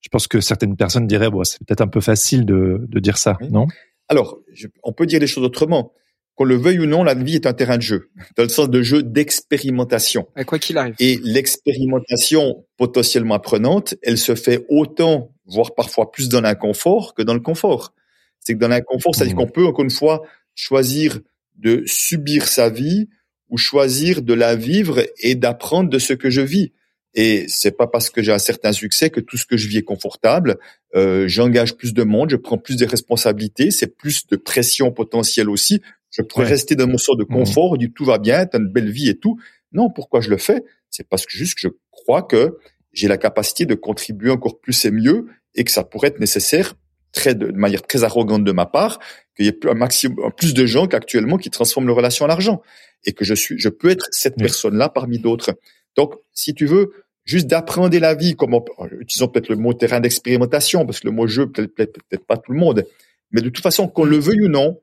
je 0.02 0.10
pense 0.10 0.28
que 0.28 0.42
certaines 0.42 0.76
personnes 0.76 1.08
diraient, 1.08 1.30
bon, 1.30 1.44
c'est 1.44 1.60
peut-être 1.60 1.82
un 1.82 1.88
peu 1.88 2.02
facile 2.02 2.46
de, 2.46 2.86
de 2.88 3.00
dire 3.00 3.18
ça, 3.18 3.38
non? 3.50 3.68
Alors, 4.12 4.41
on 4.84 4.91
peut 4.91 5.06
dire 5.06 5.21
les 5.21 5.28
choses 5.28 5.45
autrement 5.45 5.93
qu'on 6.36 6.43
le 6.43 6.58
veuille 6.58 6.80
ou 6.80 6.86
non, 6.86 7.02
la 7.02 7.13
vie 7.13 7.36
est 7.36 7.45
un 7.45 7.54
terrain 7.54 7.78
de 7.78 7.82
jeu, 7.82 8.10
dans 8.36 8.43
le 8.43 8.50
sens 8.50 8.69
de 8.69 8.82
jeu 8.82 9.04
d'expérimentation. 9.04 10.28
quoi 10.45 10.60
qu'il 10.60 10.78
arrive. 10.78 10.95
Et 11.00 11.17
l'expérimentation 11.24 12.65
potentiellement 12.76 13.36
apprenante, 13.36 13.95
elle 14.04 14.17
se 14.17 14.36
fait 14.36 14.65
autant, 14.67 15.34
voire 15.45 15.74
parfois 15.76 16.12
plus 16.12 16.28
dans 16.28 16.41
l'inconfort 16.41 17.13
que 17.13 17.21
dans 17.21 17.34
le 17.34 17.39
confort. 17.39 17.93
C'est 18.41 18.54
que 18.56 18.60
dans 18.60 18.67
l'inconfort, 18.67 19.15
c'est-à-dire 19.15 19.36
mmh. 19.36 19.39
qu'on 19.39 19.47
peut, 19.47 19.65
encore 19.65 19.86
une 19.86 19.89
fois, 19.89 20.24
choisir 20.56 21.21
de 21.56 21.84
subir 21.86 22.50
sa 22.50 22.69
vie 22.69 23.08
ou 23.47 23.58
choisir 23.58 24.21
de 24.21 24.34
la 24.34 24.58
vivre 24.58 25.06
et 25.19 25.36
d'apprendre 25.36 25.89
de 25.89 26.00
ce 26.00 26.12
que 26.12 26.30
je 26.30 26.41
vis. 26.41 26.74
Et 27.13 27.45
c'est 27.47 27.76
pas 27.76 27.88
parce 27.88 28.10
que 28.10 28.21
j'ai 28.21 28.32
un 28.32 28.39
certain 28.39 28.71
succès 28.71 29.10
que 29.10 29.19
tout 29.19 29.38
ce 29.38 29.45
que 29.45 29.58
je 29.58 29.67
vis 29.67 29.80
est 29.80 29.84
confortable. 29.84 30.58
Euh, 30.95 31.28
J'engage 31.28 31.76
plus 31.76 31.93
de 31.93 32.04
monde, 32.04 32.30
je 32.30 32.38
prends 32.38 32.58
plus 32.58 32.78
de 32.78 32.86
responsabilités, 32.86 33.69
c'est 33.71 33.97
plus 33.97 34.28
de 34.28 34.38
pression 34.38 34.91
potentielle 34.91 35.50
aussi. 35.50 35.82
Je 36.10 36.21
pourrais 36.21 36.45
rester 36.47 36.76
dans 36.76 36.88
mon 36.88 36.97
sort 36.97 37.17
de 37.17 37.24
mmh. 37.24 37.34
confort, 37.34 37.78
du 37.78 37.91
tout 37.91 38.06
va 38.06 38.17
bien, 38.17 38.45
t'as 38.45 38.60
une 38.60 38.71
belle 38.71 38.91
vie 38.91 39.10
et 39.10 39.17
tout. 39.17 39.38
Non, 39.74 39.89
pourquoi 39.89 40.21
je 40.21 40.30
le 40.30 40.38
fais? 40.38 40.63
C'est 40.89 41.08
parce 41.08 41.26
que 41.26 41.32
juste 41.32 41.56
que 41.56 41.62
je 41.62 41.69
crois 41.89 42.24
que 42.24 42.58
j'ai 42.93 43.08
la 43.08 43.17
capacité 43.17 43.65
de 43.65 43.76
contribuer 43.76 44.32
encore 44.32 44.60
plus 44.60 44.86
et 44.86 44.91
mieux 44.91 45.28
et 45.56 45.63
que 45.63 45.71
ça 45.71 45.84
pourrait 45.84 46.10
être 46.10 46.19
nécessaire 46.19 46.76
très 47.12 47.36
de, 47.36 47.52
manière 47.52 47.82
très 47.82 48.04
arrogante 48.04 48.43
de 48.43 48.52
ma 48.52 48.65
part 48.65 49.00
qu'il 49.36 49.45
y 49.45 49.50
ait 49.50 49.60
un 49.65 49.74
maximum 49.74 50.32
plus 50.38 50.54
de 50.54 50.65
gens 50.65 50.88
qu'actuellement 50.88 51.38
qui 51.38 51.50
transforment 51.50 51.88
leur 51.88 51.97
relation 51.97 52.26
à 52.26 52.28
l'argent 52.28 52.62
et 53.06 53.13
que 53.13 53.26
je 53.26 53.34
suis 53.34 53.58
je 53.58 53.69
peux 53.69 53.89
être 53.89 54.08
cette 54.12 54.38
personne-là 54.38 54.89
parmi 54.89 55.19
d'autres. 55.19 55.52
Donc 55.96 56.16
si 56.34 56.54
tu 56.54 56.66
veux 56.66 56.92
juste 57.24 57.48
d'apprendre 57.48 57.98
la 57.98 58.16
vie 58.16 58.36
comme 58.36 58.60
utilisons 59.00 59.28
peut-être 59.28 59.50
le 59.50 59.56
mot 59.56 59.74
terrain 59.74 60.00
d'expérimentation 60.00 60.86
parce 60.86 61.00
que 61.00 61.08
le 61.08 61.14
mot 61.14 61.28
jeu 61.28 61.50
peut-être 61.52 61.74
peut-être 61.76 62.26
pas 62.26 62.38
tout 62.38 62.52
le 62.52 62.58
monde 62.58 62.84
mais 63.32 63.42
de 63.42 63.50
toute 63.50 63.64
façon 63.64 63.88
qu'on 63.88 64.06
le 64.06 64.18
veuille 64.18 64.42
ou 64.42 64.48
non 64.50 64.80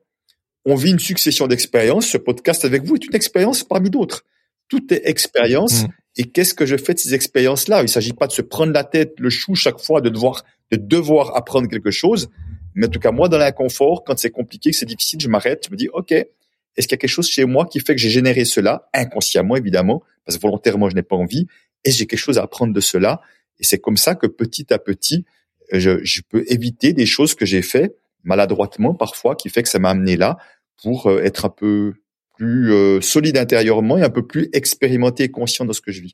on 0.65 0.75
vit 0.75 0.91
une 0.91 0.99
succession 0.99 1.47
d'expériences. 1.47 2.07
Ce 2.07 2.17
podcast 2.17 2.65
avec 2.65 2.83
vous 2.83 2.95
est 2.95 3.05
une 3.05 3.15
expérience 3.15 3.63
parmi 3.63 3.89
d'autres. 3.89 4.25
Tout 4.67 4.93
est 4.93 5.01
expérience. 5.05 5.83
Mm. 5.83 5.87
Et 6.17 6.23
qu'est-ce 6.25 6.53
que 6.53 6.65
je 6.65 6.75
fais 6.75 6.93
de 6.93 6.99
ces 6.99 7.13
expériences-là? 7.13 7.79
Il 7.79 7.83
ne 7.83 7.87
s'agit 7.87 8.13
pas 8.13 8.27
de 8.27 8.31
se 8.31 8.41
prendre 8.41 8.73
la 8.73 8.83
tête, 8.83 9.13
le 9.19 9.29
chou 9.29 9.55
chaque 9.55 9.79
fois, 9.79 10.01
de 10.01 10.09
devoir, 10.09 10.43
de 10.71 10.77
devoir 10.77 11.35
apprendre 11.35 11.67
quelque 11.67 11.91
chose. 11.91 12.29
Mais 12.75 12.87
en 12.87 12.89
tout 12.89 12.99
cas, 12.99 13.11
moi, 13.11 13.29
dans 13.29 13.37
l'inconfort, 13.37 14.03
quand 14.03 14.17
c'est 14.17 14.29
compliqué, 14.29 14.71
que 14.71 14.77
c'est 14.77 14.85
difficile, 14.85 15.19
je 15.21 15.29
m'arrête, 15.29 15.65
je 15.65 15.71
me 15.71 15.77
dis, 15.77 15.89
OK, 15.93 16.13
est-ce 16.75 16.87
qu'il 16.87 16.95
y 16.95 16.99
a 16.99 16.99
quelque 16.99 17.09
chose 17.09 17.29
chez 17.29 17.45
moi 17.45 17.65
qui 17.65 17.79
fait 17.79 17.95
que 17.95 18.01
j'ai 18.01 18.09
généré 18.09 18.45
cela, 18.45 18.89
inconsciemment 18.93 19.55
évidemment, 19.55 20.03
parce 20.25 20.37
que 20.37 20.41
volontairement, 20.41 20.89
je 20.89 20.95
n'ai 20.95 21.03
pas 21.03 21.15
envie, 21.15 21.47
et 21.83 21.91
j'ai 21.91 22.05
quelque 22.05 22.19
chose 22.19 22.37
à 22.37 22.43
apprendre 22.43 22.73
de 22.73 22.79
cela. 22.79 23.21
Et 23.59 23.63
c'est 23.63 23.79
comme 23.79 23.97
ça 23.97 24.15
que 24.15 24.27
petit 24.27 24.73
à 24.73 24.79
petit, 24.79 25.25
je, 25.71 26.03
je 26.03 26.21
peux 26.27 26.43
éviter 26.47 26.93
des 26.93 27.05
choses 27.05 27.35
que 27.35 27.45
j'ai 27.45 27.61
fait 27.61 27.95
maladroitement 28.23 28.93
parfois, 28.93 29.35
qui 29.35 29.49
fait 29.49 29.63
que 29.63 29.69
ça 29.69 29.79
m'a 29.79 29.89
amené 29.89 30.17
là, 30.17 30.37
pour 30.81 31.07
euh, 31.07 31.21
être 31.21 31.45
un 31.45 31.49
peu 31.49 31.93
plus 32.37 32.73
euh, 32.73 33.01
solide 33.01 33.37
intérieurement 33.37 33.97
et 33.97 34.03
un 34.03 34.09
peu 34.09 34.25
plus 34.25 34.49
expérimenté 34.53 35.23
et 35.25 35.31
conscient 35.31 35.65
de 35.65 35.73
ce 35.73 35.81
que 35.81 35.91
je 35.91 36.01
vis. 36.01 36.13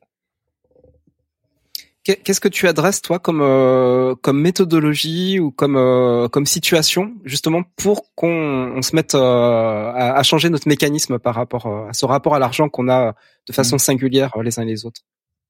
Qu'est-ce 2.06 2.40
que 2.40 2.48
tu 2.48 2.68
adresses 2.68 3.02
toi 3.02 3.18
comme 3.18 3.40
euh, 3.42 4.14
comme 4.22 4.40
méthodologie 4.40 5.40
ou 5.40 5.50
comme 5.50 6.28
comme 6.30 6.46
situation 6.46 7.14
justement 7.24 7.62
pour 7.76 8.14
qu'on 8.14 8.80
se 8.80 8.94
mette 8.94 9.14
à, 9.14 10.14
à, 10.14 10.22
changer 10.22 10.48
notre 10.48 10.68
mécanisme 10.68 11.18
par 11.18 11.34
rapport 11.34 11.66
à 11.66 11.92
ce 11.92 12.06
rapport 12.06 12.34
à 12.34 12.38
l'argent 12.38 12.68
qu'on 12.68 12.88
a 12.88 13.14
de 13.48 13.52
façon 13.52 13.76
mmh. 13.76 13.80
singulière 13.80 14.32
les 14.42 14.58
uns 14.58 14.62
et 14.62 14.66
les 14.66 14.86
autres? 14.86 15.02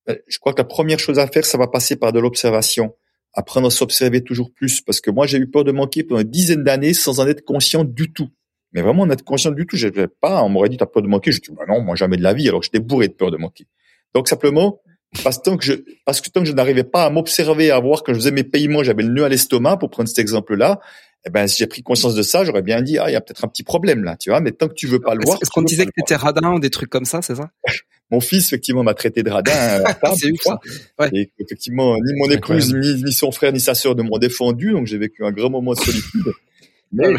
Je 0.07 0.39
crois 0.39 0.53
que 0.55 0.59
la 0.59 0.65
première 0.65 0.99
chose 0.99 1.19
à 1.19 1.27
faire, 1.27 1.45
ça 1.45 1.59
va 1.59 1.67
passer 1.67 1.97
par 1.97 2.13
de 2.13 2.21
l'observation 2.21 2.95
apprendre 3.37 3.67
à 3.67 3.71
s'observer 3.71 4.23
toujours 4.23 4.53
plus 4.53 4.81
parce 4.81 5.01
que 5.01 5.11
moi 5.11 5.27
j'ai 5.27 5.39
eu 5.39 5.49
peur 5.49 5.63
de 5.63 5.71
manquer 5.71 6.03
pendant 6.03 6.23
une 6.23 6.31
dizaine 6.31 6.65
d'années 6.65 6.95
sans 6.95 7.21
en 7.21 7.27
être 7.29 7.45
conscient 7.45 7.85
du 7.85 8.13
tout. 8.13 8.31
Mais 8.73 8.83
vraiment 8.83 9.03
en 9.03 9.11
être 9.11 9.23
conscient 9.23 9.53
du 9.53 9.67
tout, 9.67 9.77
j'avais 9.77 10.09
pas, 10.09 10.43
on 10.43 10.49
m'aurait 10.49 10.69
dit 10.69 10.77
t'as 10.79 10.87
peur 10.87 11.03
de 11.03 11.09
manquer, 11.09 11.33
je 11.33 11.41
dis 11.41 11.51
bah 11.53 11.65
non, 11.69 11.83
moi 11.83 11.95
jamais 11.95 12.17
de 12.17 12.23
la 12.23 12.33
vie 12.33 12.49
alors 12.49 12.63
j'étais 12.63 12.81
bourré 12.81 13.09
de 13.09 13.13
peur 13.13 13.31
de 13.31 13.37
manquer. 13.37 13.67
Donc 14.15 14.29
simplement 14.29 14.81
parce, 15.23 15.39
que 15.39 15.51
je, 15.61 15.75
parce 16.05 16.21
que 16.21 16.31
tant 16.31 16.41
que 16.41 16.47
je 16.47 16.53
n'arrivais 16.53 16.85
pas 16.85 17.05
à 17.05 17.11
m'observer, 17.11 17.71
à 17.71 17.81
voir 17.81 18.03
que 18.03 18.13
je 18.13 18.19
faisais 18.19 18.31
mes 18.31 18.45
paiements, 18.45 18.83
j'avais 18.83 19.03
le 19.03 19.11
nœud 19.11 19.25
à 19.25 19.29
l'estomac 19.29 19.77
pour 19.77 19.91
prendre 19.91 20.09
cet 20.09 20.19
exemple-là, 20.19 20.81
eh 21.27 21.31
ben, 21.31 21.47
si 21.49 21.59
j'ai 21.59 21.67
pris 21.67 21.83
conscience 21.83 22.15
de 22.15 22.23
ça, 22.23 22.45
j'aurais 22.45 22.63
bien 22.63 22.83
dit, 22.83 22.99
ah, 22.99 23.11
il 23.11 23.13
y 23.13 23.17
a 23.17 23.21
peut-être 23.21 23.45
un 23.45 23.49
petit 23.49 23.65
problème 23.65 24.05
là, 24.05 24.17
tu 24.17 24.31
vois, 24.31 24.41
mais 24.41 24.53
tant 24.53 24.69
que 24.69 24.75
tu 24.75 24.87
veux 24.87 25.01
pas 25.01 25.15
le 25.15 25.23
voir. 25.25 25.39
Est-ce 25.43 25.51
qu'on 25.51 25.63
disait 25.63 25.85
que 25.85 25.91
tu 25.91 26.01
étais 26.01 26.15
radin 26.15 26.55
ou 26.55 26.61
des 26.61 26.71
trucs 26.71 26.91
comme 26.91 27.05
ça, 27.05 27.21
c'est 27.23 27.35
ça? 27.35 27.51
mon 28.11 28.21
fils 28.21 28.47
effectivement 28.47 28.83
m'a 28.85 28.95
traité 28.95 29.23
de 29.23 29.31
radin 29.31 29.83
c'est 30.17 30.31
ça. 30.41 30.59
Ouais. 30.99 31.09
et 31.13 31.31
effectivement 31.39 31.97
ni 31.97 32.13
mon 32.17 32.31
épouse 32.31 32.73
ni, 32.75 33.03
ni, 33.03 33.13
son 33.13 33.33
frère 33.33 33.53
ni 33.53 33.61
sa 33.61 33.75
sœur 33.75 33.97
ne 33.97 34.03
m'ont 34.03 34.19
défendu 34.19 34.73
donc 34.73 34.87
j'ai 34.87 34.99
vécu 34.99 35.25
un 35.25 35.33
grand 35.33 35.51
moment 35.51 35.73
de 35.73 35.81
solitude 35.81 36.33
mais 36.93 37.15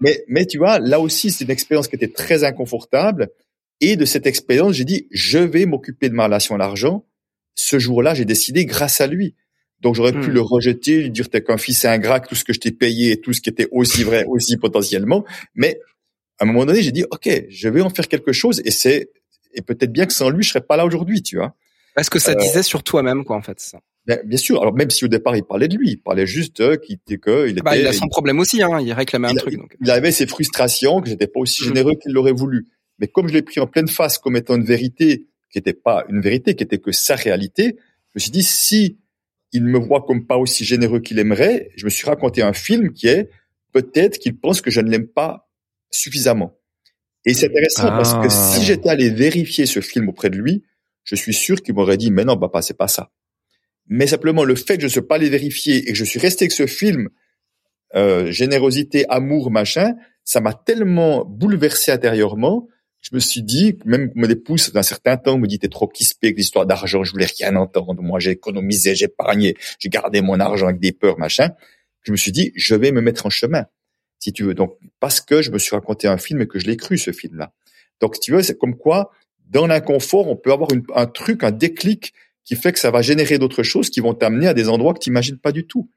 mais 0.00 0.24
mais 0.28 0.46
tu 0.46 0.58
vois 0.58 0.78
là 0.78 0.98
aussi 0.98 1.30
c'est 1.30 1.44
une 1.44 1.50
expérience 1.50 1.86
qui 1.88 1.96
était 1.96 2.10
très 2.10 2.42
inconfortable 2.44 3.28
et 3.80 3.96
de 3.96 4.04
cette 4.04 4.26
expérience 4.26 4.74
j'ai 4.74 4.84
dit 4.84 5.06
je 5.10 5.38
vais 5.38 5.66
m'occuper 5.66 6.08
de 6.08 6.14
ma 6.14 6.24
relation 6.24 6.54
à 6.54 6.58
l'argent 6.58 7.06
ce 7.54 7.78
jour-là 7.78 8.14
j'ai 8.14 8.24
décidé 8.24 8.64
grâce 8.64 9.00
à 9.00 9.06
lui 9.06 9.34
donc 9.80 9.94
j'aurais 9.94 10.12
pu 10.12 10.28
hmm. 10.28 10.34
le 10.34 10.40
rejeter, 10.42 11.02
lui 11.02 11.10
dire 11.10 11.28
t'es 11.28 11.42
qu'un 11.42 11.56
fils 11.56 11.84
ingrat, 11.84 12.20
tout 12.20 12.34
ce 12.34 12.44
que 12.44 12.52
je 12.52 12.60
t'ai 12.60 12.70
payé 12.70 13.12
et 13.12 13.20
tout 13.20 13.32
ce 13.32 13.40
qui 13.40 13.48
était 13.48 13.68
aussi 13.72 14.04
vrai 14.04 14.24
aussi 14.28 14.56
potentiellement. 14.58 15.24
Mais 15.54 15.80
à 16.38 16.44
un 16.44 16.46
moment 16.46 16.66
donné, 16.66 16.82
j'ai 16.82 16.92
dit, 16.92 17.04
OK, 17.10 17.28
je 17.48 17.68
vais 17.68 17.80
en 17.80 17.90
faire 17.90 18.08
quelque 18.08 18.32
chose 18.32 18.62
et 18.64 18.70
c'est, 18.70 19.10
et 19.54 19.62
peut-être 19.62 19.92
bien 19.92 20.06
que 20.06 20.12
sans 20.12 20.30
lui, 20.30 20.42
je 20.42 20.50
serais 20.50 20.60
pas 20.60 20.76
là 20.76 20.84
aujourd'hui, 20.84 21.22
tu 21.22 21.36
vois. 21.36 21.54
Parce 21.94 22.08
que 22.08 22.18
ça 22.18 22.34
disait 22.34 22.62
sur 22.62 22.82
toi-même, 22.82 23.24
quoi, 23.24 23.36
en 23.36 23.42
fait. 23.42 23.58
Ça. 23.58 23.80
Bien, 24.06 24.18
bien, 24.24 24.38
sûr. 24.38 24.60
Alors 24.62 24.74
même 24.74 24.90
si 24.90 25.04
au 25.04 25.08
départ 25.08 25.36
il 25.36 25.44
parlait 25.44 25.68
de 25.68 25.76
lui, 25.76 25.90
il 25.90 25.96
parlait 25.98 26.26
juste 26.26 26.60
euh, 26.60 26.76
qu'il 26.76 26.96
était 26.96 27.18
que 27.18 27.48
il 27.48 27.56
bah, 27.56 27.72
était. 27.76 27.84
il 27.84 27.86
a 27.86 27.92
son 27.92 28.08
problème 28.08 28.38
aussi, 28.38 28.62
hein. 28.62 28.80
Il 28.80 28.92
réclamait 28.92 29.28
un 29.28 29.34
truc. 29.34 29.56
Donc. 29.56 29.76
Il 29.80 29.90
avait 29.90 30.12
ses 30.12 30.26
frustrations 30.26 31.00
que 31.02 31.08
j'étais 31.10 31.26
pas 31.26 31.40
aussi 31.40 31.62
mm. 31.62 31.66
généreux 31.66 31.94
qu'il 32.00 32.12
l'aurait 32.12 32.32
voulu. 32.32 32.68
Mais 33.00 33.08
comme 33.08 33.28
je 33.28 33.34
l'ai 33.34 33.42
pris 33.42 33.60
en 33.60 33.66
pleine 33.66 33.88
face 33.88 34.18
comme 34.18 34.36
étant 34.36 34.56
une 34.56 34.64
vérité 34.64 35.26
qui 35.50 35.58
n'était 35.58 35.74
pas 35.74 36.04
une 36.08 36.20
vérité, 36.20 36.54
qui 36.54 36.62
était 36.62 36.78
que 36.78 36.92
sa 36.92 37.16
réalité, 37.16 37.76
je 38.10 38.16
me 38.16 38.20
suis 38.20 38.30
dit 38.30 38.42
si 38.42 38.98
il 39.52 39.64
me 39.64 39.78
voit 39.78 40.02
comme 40.02 40.26
pas 40.26 40.36
aussi 40.36 40.64
généreux 40.64 41.00
qu'il 41.00 41.18
aimerait, 41.18 41.70
je 41.76 41.84
me 41.84 41.90
suis 41.90 42.06
raconté 42.06 42.42
un 42.42 42.52
film 42.52 42.92
qui 42.92 43.08
est 43.08 43.30
peut-être 43.72 44.18
qu'il 44.18 44.38
pense 44.38 44.60
que 44.60 44.70
je 44.70 44.80
ne 44.80 44.90
l'aime 44.90 45.08
pas 45.08 45.50
suffisamment. 45.90 46.56
Et 47.24 47.34
c'est 47.34 47.46
intéressant 47.46 47.88
parce 47.88 48.14
que 48.14 48.28
si 48.28 48.60
ah. 48.60 48.64
j'étais 48.64 48.88
allé 48.88 49.10
vérifier 49.10 49.66
ce 49.66 49.80
film 49.80 50.08
auprès 50.08 50.30
de 50.30 50.36
lui, 50.36 50.64
je 51.02 51.16
suis 51.16 51.34
sûr 51.34 51.60
qu'il 51.62 51.74
m'aurait 51.74 51.96
dit 51.96 52.10
mais 52.10 52.24
non 52.24 52.38
papa 52.38 52.62
c'est 52.62 52.76
pas 52.76 52.88
ça. 52.88 53.10
Mais 53.86 54.06
simplement 54.06 54.44
le 54.44 54.54
fait 54.54 54.76
que 54.76 54.82
je 54.82 54.86
ne 54.86 54.90
sois 54.90 55.08
pas 55.08 55.16
allé 55.16 55.28
vérifier 55.28 55.76
et 55.76 55.92
que 55.92 55.98
je 55.98 56.04
suis 56.04 56.20
resté 56.20 56.44
avec 56.44 56.52
ce 56.52 56.66
film 56.66 57.08
euh, 57.96 58.30
générosité, 58.30 59.04
amour, 59.08 59.50
machin, 59.50 59.94
ça 60.24 60.40
m'a 60.40 60.54
tellement 60.54 61.24
bouleversé 61.24 61.90
intérieurement. 61.90 62.68
Je 63.00 63.14
me 63.14 63.20
suis 63.20 63.42
dit, 63.42 63.78
même 63.84 64.12
mon 64.14 64.28
épouse, 64.28 64.72
d'un 64.72 64.82
certain 64.82 65.16
temps, 65.16 65.38
me 65.38 65.46
dit, 65.46 65.58
t'es 65.58 65.68
trop 65.68 65.88
crispé 65.88 66.28
avec 66.28 66.36
l'histoire 66.36 66.66
d'argent, 66.66 67.02
je 67.02 67.12
voulais 67.12 67.28
rien 67.38 67.56
entendre. 67.56 68.02
Moi, 68.02 68.20
j'ai 68.20 68.32
économisé, 68.32 68.94
j'ai 68.94 69.06
épargné, 69.06 69.56
j'ai 69.78 69.88
gardé 69.88 70.20
mon 70.20 70.38
argent 70.38 70.66
avec 70.66 70.80
des 70.80 70.92
peurs, 70.92 71.18
machin. 71.18 71.50
Je 72.02 72.12
me 72.12 72.16
suis 72.16 72.32
dit, 72.32 72.52
je 72.56 72.74
vais 72.74 72.92
me 72.92 73.00
mettre 73.00 73.26
en 73.26 73.30
chemin, 73.30 73.66
si 74.18 74.32
tu 74.32 74.44
veux. 74.44 74.54
Donc, 74.54 74.76
parce 75.00 75.20
que 75.20 75.40
je 75.42 75.50
me 75.50 75.58
suis 75.58 75.74
raconté 75.74 76.08
un 76.08 76.18
film 76.18 76.42
et 76.42 76.46
que 76.46 76.58
je 76.58 76.66
l'ai 76.66 76.76
cru, 76.76 76.98
ce 76.98 77.12
film-là. 77.12 77.52
Donc, 78.00 78.16
si 78.16 78.20
tu 78.20 78.32
veux, 78.32 78.42
c'est 78.42 78.58
comme 78.58 78.76
quoi, 78.76 79.10
dans 79.48 79.66
l'inconfort, 79.66 80.28
on 80.28 80.36
peut 80.36 80.52
avoir 80.52 80.70
un 80.94 81.06
truc, 81.06 81.42
un 81.42 81.50
déclic 81.50 82.12
qui 82.44 82.56
fait 82.56 82.72
que 82.72 82.78
ça 82.78 82.90
va 82.90 83.02
générer 83.02 83.38
d'autres 83.38 83.62
choses 83.62 83.90
qui 83.90 84.00
vont 84.00 84.14
t'amener 84.14 84.46
à 84.46 84.54
des 84.54 84.68
endroits 84.68 84.94
que 84.94 84.98
tu 84.98 85.10
n'imagines 85.10 85.38
pas 85.38 85.52
du 85.52 85.66
tout. 85.66 85.88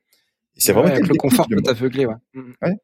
C'est 0.55 0.71
vraiment 0.71 0.93
le 0.93 1.15
confort 1.15 1.47
peut 1.47 1.61
t'aveugler. 1.61 2.05
Ouais. 2.05 2.15
Ouais. 2.61 2.75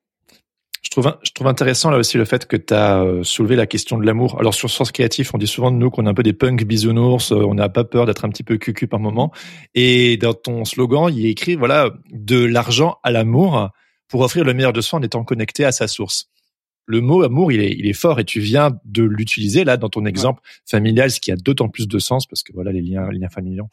Je 0.90 1.00
trouve, 1.00 1.16
je 1.22 1.32
trouve 1.34 1.46
intéressant 1.46 1.92
là 1.92 2.00
aussi 2.00 2.18
le 2.18 2.26
fait 2.26 2.48
que 2.48 2.58
tu 2.58 2.74
as 2.74 3.04
euh, 3.04 3.22
soulevé 3.22 3.56
la 3.56 3.68
question 3.68 4.00
de 4.00 4.06
l'amour. 4.08 4.40
Alors 4.40 4.56
sur 4.56 4.72
Sens 4.72 4.92
Créatif, 4.92 5.36
on 5.36 5.38
dit 5.38 5.46
souvent 5.46 5.70
de 5.70 5.76
nous 5.76 5.92
qu'on 5.92 6.08
est 6.08 6.10
un 6.10 6.16
peu 6.16 6.24
des 6.24 6.34
punks 6.34 6.64
bisounours, 6.64 7.32
euh, 7.32 7.36
on 7.36 7.54
n'a 7.54 7.70
pas 7.70 7.84
peur 7.84 8.08
d'être 8.08 8.26
un 8.26 8.30
petit 8.30 8.42
peu 8.42 8.58
cucu 8.58 8.88
par 8.88 9.00
moment. 9.00 9.32
Et 9.76 10.18
dans 10.18 10.34
ton 10.34 10.66
slogan, 10.66 11.14
il 11.14 11.28
est 11.28 11.30
écrit 11.30 11.56
voilà 11.56 11.92
de 12.12 12.44
l'argent 12.44 12.98
à 13.04 13.12
l'amour 13.12 13.70
pour 14.08 14.22
offrir 14.22 14.44
le 14.44 14.56
meilleur 14.56 14.74
de 14.74 14.82
soi 14.82 14.98
en 14.98 15.04
étant 15.04 15.24
connecté 15.24 15.64
à 15.64 15.72
sa 15.72 15.88
source 15.88 16.32
le 16.90 17.02
mot 17.02 17.22
amour, 17.22 17.52
il 17.52 17.62
est, 17.62 17.72
il 17.72 17.86
est 17.86 17.94
fort 17.94 18.20
et 18.20 18.26
tu 18.26 18.40
viens 18.40 18.72
de 18.84 19.04
l'utiliser 19.04 19.64
là 19.64 19.78
dans 19.78 19.90
ton 19.90 20.08
exemple 20.08 20.42
familial, 20.66 21.12
ce 21.12 21.20
qui 21.20 21.32
a 21.32 21.36
d'autant 21.36 21.70
plus 21.70 21.88
de 21.88 22.00
sens 22.00 22.26
parce 22.26 22.42
que 22.42 22.52
voilà 22.52 22.72
les 22.72 22.82
liens, 22.82 23.12
liens 23.12 23.30
familiaux. 23.30 23.68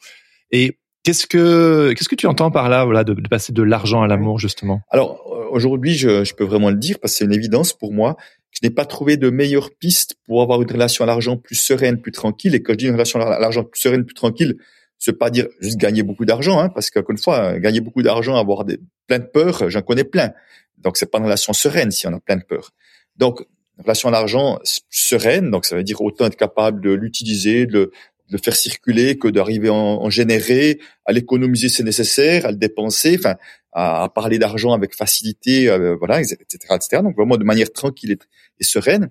Et 0.51 0.77
qu'est-ce 1.07 1.25
que, 1.25 1.93
qu'est-ce 1.93 2.09
que 2.09 2.15
tu 2.15 2.27
entends 2.27 2.51
par 2.51 2.67
là, 2.67 2.83
voilà, 2.83 3.05
de, 3.05 3.13
passer 3.29 3.53
de 3.53 3.63
l'argent 3.63 4.01
à 4.01 4.07
l'amour 4.07 4.39
justement? 4.39 4.81
Alors 4.89 5.25
aujourd'hui, 5.51 5.93
je, 5.93 6.25
je 6.25 6.35
peux 6.35 6.43
vraiment 6.43 6.69
le 6.69 6.75
dire 6.75 6.99
parce 6.99 7.13
que 7.13 7.19
c'est 7.19 7.25
une 7.25 7.33
évidence 7.33 7.71
pour 7.71 7.93
moi. 7.93 8.17
Je 8.51 8.59
n'ai 8.61 8.71
pas 8.71 8.83
trouvé 8.83 9.15
de 9.15 9.29
meilleure 9.29 9.69
piste 9.79 10.15
pour 10.25 10.41
avoir 10.41 10.61
une 10.61 10.69
relation 10.69 11.05
à 11.05 11.07
l'argent 11.07 11.37
plus 11.37 11.55
sereine, 11.55 12.01
plus 12.01 12.11
tranquille. 12.11 12.55
Et 12.55 12.61
quand 12.61 12.73
je 12.73 12.77
dis 12.79 12.85
une 12.87 12.93
relation 12.93 13.21
à 13.21 13.39
l'argent 13.39 13.63
plus 13.63 13.79
sereine, 13.79 14.03
plus 14.03 14.15
tranquille, 14.15 14.57
ce 14.97 15.11
pas 15.11 15.29
dire 15.29 15.47
juste 15.61 15.77
gagner 15.77 16.03
beaucoup 16.03 16.25
d'argent, 16.25 16.59
hein, 16.59 16.67
parce 16.67 16.89
qu'encore 16.89 17.11
une 17.11 17.17
fois, 17.17 17.57
gagner 17.57 17.79
beaucoup 17.79 18.01
d'argent, 18.01 18.35
avoir 18.35 18.65
des, 18.65 18.77
plein 19.07 19.19
de 19.19 19.27
peurs, 19.27 19.69
j'en 19.69 19.81
connais 19.81 20.03
plein. 20.03 20.33
Donc 20.77 20.97
c'est 20.97 21.09
pas 21.09 21.19
une 21.19 21.25
relation 21.25 21.53
sereine 21.53 21.89
si 21.89 22.05
on 22.07 22.13
a 22.13 22.19
plein 22.19 22.35
de 22.35 22.43
peurs. 22.43 22.71
Donc, 23.15 23.45
relation 23.79 24.09
à 24.09 24.11
l'argent 24.11 24.59
sereine, 24.89 25.51
donc 25.51 25.65
ça 25.65 25.75
veut 25.77 25.83
dire 25.83 26.01
autant 26.01 26.25
être 26.25 26.35
capable 26.35 26.81
de 26.81 26.91
l'utiliser, 26.91 27.65
de, 27.65 27.91
le 28.29 28.37
faire 28.37 28.55
circuler 28.55 29.17
que 29.17 29.27
d'arriver 29.27 29.69
à 29.69 29.73
en, 29.73 30.09
générer, 30.09 30.79
à 31.05 31.11
l'économiser 31.11 31.69
c'est 31.69 31.83
nécessaire, 31.83 32.45
à 32.45 32.51
le 32.51 32.57
dépenser, 32.57 33.15
enfin 33.17 33.35
à, 33.71 34.09
parler 34.13 34.39
d'argent 34.39 34.73
avec 34.73 34.95
facilité, 34.95 35.69
euh, 35.69 35.95
voilà, 35.95 36.19
etc., 36.19 36.37
etc. 36.71 37.01
Donc 37.03 37.15
vraiment 37.15 37.37
de 37.37 37.43
manière 37.43 37.71
tranquille 37.71 38.17
et, 38.59 38.63
sereine. 38.63 39.09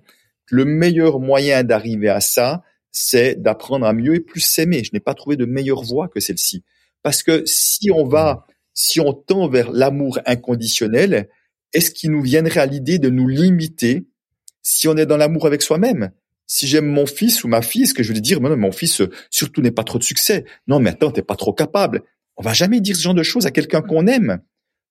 Le 0.49 0.65
meilleur 0.65 1.19
moyen 1.19 1.63
d'arriver 1.63 2.09
à 2.09 2.19
ça, 2.19 2.63
c'est 2.91 3.41
d'apprendre 3.41 3.85
à 3.85 3.93
mieux 3.93 4.15
et 4.15 4.19
plus 4.19 4.41
s'aimer. 4.41 4.83
Je 4.83 4.91
n'ai 4.93 4.99
pas 4.99 5.13
trouvé 5.13 5.35
de 5.35 5.45
meilleure 5.45 5.83
voie 5.83 6.07
que 6.07 6.19
celle-ci, 6.19 6.63
parce 7.01 7.23
que 7.23 7.43
si 7.45 7.91
on 7.91 8.05
va, 8.05 8.45
si 8.73 8.99
on 8.99 9.13
tend 9.13 9.47
vers 9.47 9.71
l'amour 9.71 10.19
inconditionnel, 10.25 11.29
est-ce 11.73 11.91
qu'il 11.91 12.11
nous 12.11 12.21
viendrait 12.21 12.59
à 12.59 12.65
l'idée 12.65 12.99
de 12.99 13.09
nous 13.09 13.27
limiter 13.27 14.05
si 14.61 14.87
on 14.87 14.97
est 14.97 15.05
dans 15.05 15.17
l'amour 15.17 15.45
avec 15.45 15.61
soi-même? 15.61 16.11
Si 16.47 16.65
j'aime 16.65 16.85
mon 16.85 17.05
fils 17.05 17.43
ou 17.43 17.49
ma 17.49 17.61
fille, 17.61 17.83
est-ce 17.83 17.93
que 17.93 18.03
je 18.03 18.13
vais 18.13 18.21
dire, 18.21 18.39
non, 18.39 18.55
mon 18.55 18.71
fils, 18.71 19.01
euh, 19.01 19.11
surtout 19.29 19.61
n'est 19.61 19.71
pas 19.71 19.83
trop 19.83 19.99
de 19.99 20.03
succès. 20.03 20.45
Non, 20.67 20.79
mais 20.79 20.91
attends, 20.91 21.11
t'es 21.11 21.21
pas 21.21 21.35
trop 21.35 21.53
capable. 21.53 22.03
On 22.37 22.41
va 22.41 22.53
jamais 22.53 22.79
dire 22.79 22.95
ce 22.95 23.01
genre 23.01 23.13
de 23.13 23.23
choses 23.23 23.45
à 23.45 23.51
quelqu'un 23.51 23.81
qu'on 23.81 24.07
aime. 24.07 24.39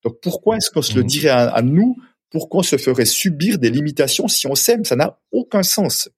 Donc 0.03 0.19
pourquoi 0.21 0.57
est-ce 0.57 0.69
qu'on 0.69 0.83
se 0.83 0.93
le 0.93 1.01
mmh. 1.01 1.07
dirait 1.07 1.29
à, 1.29 1.61
nous 1.63 1.97
Pourquoi 2.29 2.59
on 2.59 2.63
se 2.63 2.77
ferait 2.77 3.05
subir 3.05 3.57
des 3.57 3.71
limitations 3.71 4.27
si 4.27 4.45
on 4.45 4.53
s'aime? 4.53 4.85
Ça 4.85 4.95
n'a 4.95 5.19
aucun 5.31 5.63
sens. 5.63 6.09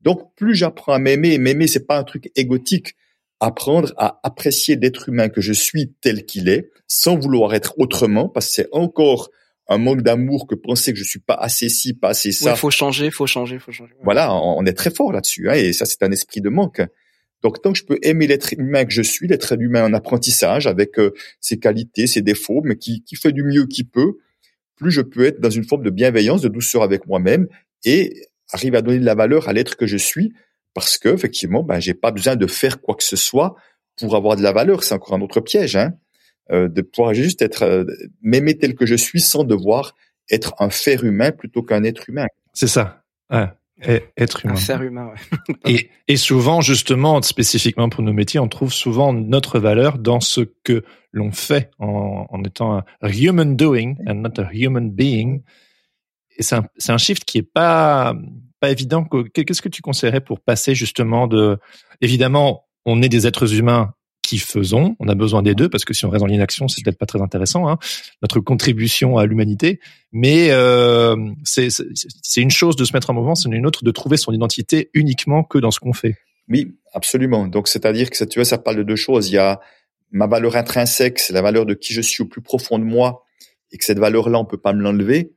Donc 0.00 0.34
plus 0.34 0.54
j'apprends 0.56 0.94
à 0.94 0.98
m'aimer, 0.98 1.34
et 1.34 1.38
m'aimer 1.38 1.68
c'est 1.68 1.86
pas 1.86 1.98
un 1.98 2.04
truc 2.04 2.32
égotique, 2.34 2.96
apprendre 3.38 3.92
à 3.96 4.18
apprécier 4.24 4.76
l'être 4.76 5.08
humain 5.08 5.28
que 5.28 5.40
je 5.40 5.52
suis 5.52 5.92
tel 6.00 6.26
qu'il 6.26 6.48
est, 6.48 6.70
sans 6.88 7.16
vouloir 7.16 7.54
être 7.54 7.74
autrement, 7.78 8.28
parce 8.28 8.46
que 8.46 8.52
c'est 8.52 8.68
encore 8.72 9.30
un 9.70 9.78
manque 9.78 10.02
d'amour 10.02 10.46
que 10.48 10.56
penser 10.56 10.92
que 10.92 10.98
je 10.98 11.04
suis 11.04 11.20
pas 11.20 11.34
assez 11.34 11.68
ci, 11.68 11.94
pas 11.94 12.10
assez 12.10 12.32
ça. 12.32 12.50
Il 12.50 12.56
faut 12.56 12.70
changer, 12.70 13.10
faut 13.10 13.26
changer, 13.26 13.60
faut 13.60 13.70
changer. 13.70 13.94
Voilà, 14.02 14.34
on 14.34 14.64
est 14.66 14.72
très 14.72 14.90
fort 14.90 15.12
là-dessus, 15.12 15.48
hein, 15.48 15.54
et 15.54 15.72
ça 15.72 15.86
c'est 15.86 16.02
un 16.02 16.10
esprit 16.10 16.40
de 16.40 16.48
manque. 16.48 16.82
Donc 17.42 17.62
tant 17.62 17.72
que 17.72 17.78
je 17.78 17.84
peux 17.84 17.98
aimer 18.02 18.26
l'être 18.26 18.52
humain 18.52 18.84
que 18.84 18.92
je 18.92 19.00
suis, 19.00 19.28
l'être 19.28 19.56
humain 19.58 19.84
en 19.84 19.94
apprentissage 19.94 20.66
avec 20.66 20.98
euh, 20.98 21.12
ses 21.40 21.58
qualités, 21.58 22.08
ses 22.08 22.20
défauts, 22.20 22.60
mais 22.64 22.76
qui, 22.76 23.02
qui 23.04 23.14
fait 23.14 23.32
du 23.32 23.44
mieux 23.44 23.66
qu'il 23.66 23.88
peut, 23.88 24.18
plus 24.76 24.90
je 24.90 25.00
peux 25.02 25.24
être 25.24 25.40
dans 25.40 25.50
une 25.50 25.64
forme 25.64 25.84
de 25.84 25.90
bienveillance, 25.90 26.42
de 26.42 26.48
douceur 26.48 26.82
avec 26.82 27.06
moi-même 27.06 27.46
et 27.84 28.26
arriver 28.52 28.76
à 28.76 28.82
donner 28.82 28.98
de 28.98 29.04
la 29.04 29.14
valeur 29.14 29.48
à 29.48 29.52
l'être 29.52 29.76
que 29.76 29.86
je 29.86 29.96
suis, 29.96 30.34
parce 30.74 30.98
que 30.98 31.08
effectivement, 31.10 31.62
ben 31.62 31.78
j'ai 31.78 31.94
pas 31.94 32.10
besoin 32.10 32.34
de 32.34 32.46
faire 32.46 32.80
quoi 32.80 32.96
que 32.96 33.04
ce 33.04 33.16
soit 33.16 33.54
pour 33.98 34.16
avoir 34.16 34.36
de 34.36 34.42
la 34.42 34.52
valeur. 34.52 34.82
C'est 34.82 34.94
encore 34.94 35.14
un 35.14 35.20
autre 35.20 35.40
piège. 35.40 35.76
Hein. 35.76 35.94
Euh, 36.52 36.68
de 36.68 36.82
pouvoir 36.82 37.14
juste 37.14 37.42
être 37.42 37.62
euh, 37.62 37.84
m'aimer 38.22 38.58
tel 38.58 38.74
que 38.74 38.84
je 38.84 38.96
suis 38.96 39.20
sans 39.20 39.44
devoir 39.44 39.94
être 40.30 40.54
un 40.58 40.68
fer 40.68 41.04
humain 41.04 41.30
plutôt 41.30 41.62
qu'un 41.62 41.84
être 41.84 42.08
humain. 42.08 42.26
C'est 42.54 42.66
ça. 42.66 43.04
être 44.16 44.44
humain. 44.44 44.54
Un 44.54 44.56
fer 44.56 44.82
humain. 44.82 45.12
et, 45.64 45.90
et 46.08 46.16
souvent, 46.16 46.60
justement, 46.60 47.22
spécifiquement 47.22 47.88
pour 47.88 48.02
nos 48.02 48.12
métiers, 48.12 48.40
on 48.40 48.48
trouve 48.48 48.72
souvent 48.72 49.12
notre 49.12 49.60
valeur 49.60 49.98
dans 49.98 50.18
ce 50.18 50.40
que 50.64 50.82
l'on 51.12 51.30
fait 51.30 51.70
en, 51.78 52.26
en 52.28 52.42
étant 52.42 52.78
un 52.78 53.08
human 53.08 53.56
doing 53.56 53.94
and 54.08 54.16
not 54.16 54.40
a 54.40 54.48
human 54.52 54.90
being. 54.90 55.42
Et 56.36 56.42
c'est 56.42 56.56
un, 56.56 56.64
c'est 56.78 56.92
un 56.92 56.98
shift 56.98 57.24
qui 57.24 57.38
est 57.38 57.42
pas 57.42 58.14
pas 58.60 58.70
évident. 58.70 59.04
Qu'est-ce 59.04 59.62
que 59.62 59.68
tu 59.68 59.82
conseillerais 59.82 60.20
pour 60.20 60.40
passer 60.40 60.74
justement 60.74 61.26
de 61.26 61.58
évidemment 62.00 62.66
on 62.84 63.02
est 63.02 63.08
des 63.08 63.26
êtres 63.26 63.54
humains 63.54 63.94
qui 64.30 64.38
faisons. 64.38 64.94
On 65.00 65.08
a 65.08 65.16
besoin 65.16 65.42
des 65.42 65.56
deux 65.56 65.68
parce 65.68 65.84
que 65.84 65.92
si 65.92 66.04
on 66.04 66.10
reste 66.10 66.20
dans 66.20 66.26
l'inaction, 66.26 66.68
c'est 66.68 66.84
peut-être 66.84 66.98
pas 66.98 67.06
très 67.06 67.20
intéressant. 67.20 67.68
Hein, 67.68 67.78
notre 68.22 68.38
contribution 68.38 69.18
à 69.18 69.26
l'humanité, 69.26 69.80
mais 70.12 70.50
euh, 70.50 71.16
c'est 71.42 71.68
une 72.36 72.50
chose 72.50 72.76
de 72.76 72.84
se 72.84 72.92
mettre 72.92 73.10
en 73.10 73.14
mouvement, 73.14 73.34
c'est 73.34 73.48
une 73.48 73.66
autre 73.66 73.82
de 73.82 73.90
trouver 73.90 74.16
son 74.16 74.32
identité 74.32 74.88
uniquement 74.94 75.42
que 75.42 75.58
dans 75.58 75.72
ce 75.72 75.80
qu'on 75.80 75.92
fait. 75.92 76.16
Oui, 76.48 76.76
absolument. 76.92 77.48
Donc 77.48 77.66
c'est-à-dire 77.66 78.08
que 78.08 78.24
tu 78.24 78.38
vois, 78.38 78.44
ça 78.44 78.58
parle 78.58 78.76
de 78.76 78.82
deux 78.84 78.96
choses. 78.96 79.30
Il 79.30 79.34
y 79.34 79.38
a 79.38 79.60
ma 80.12 80.28
valeur 80.28 80.54
intrinsèque, 80.54 81.18
c'est 81.18 81.32
la 81.32 81.42
valeur 81.42 81.66
de 81.66 81.74
qui 81.74 81.92
je 81.92 82.00
suis 82.00 82.22
au 82.22 82.26
plus 82.26 82.40
profond 82.40 82.78
de 82.78 82.84
moi, 82.84 83.24
et 83.72 83.78
que 83.78 83.84
cette 83.84 83.98
valeur-là, 83.98 84.38
on 84.38 84.44
peut 84.44 84.58
pas 84.58 84.72
me 84.72 84.80
l'enlever. 84.80 85.32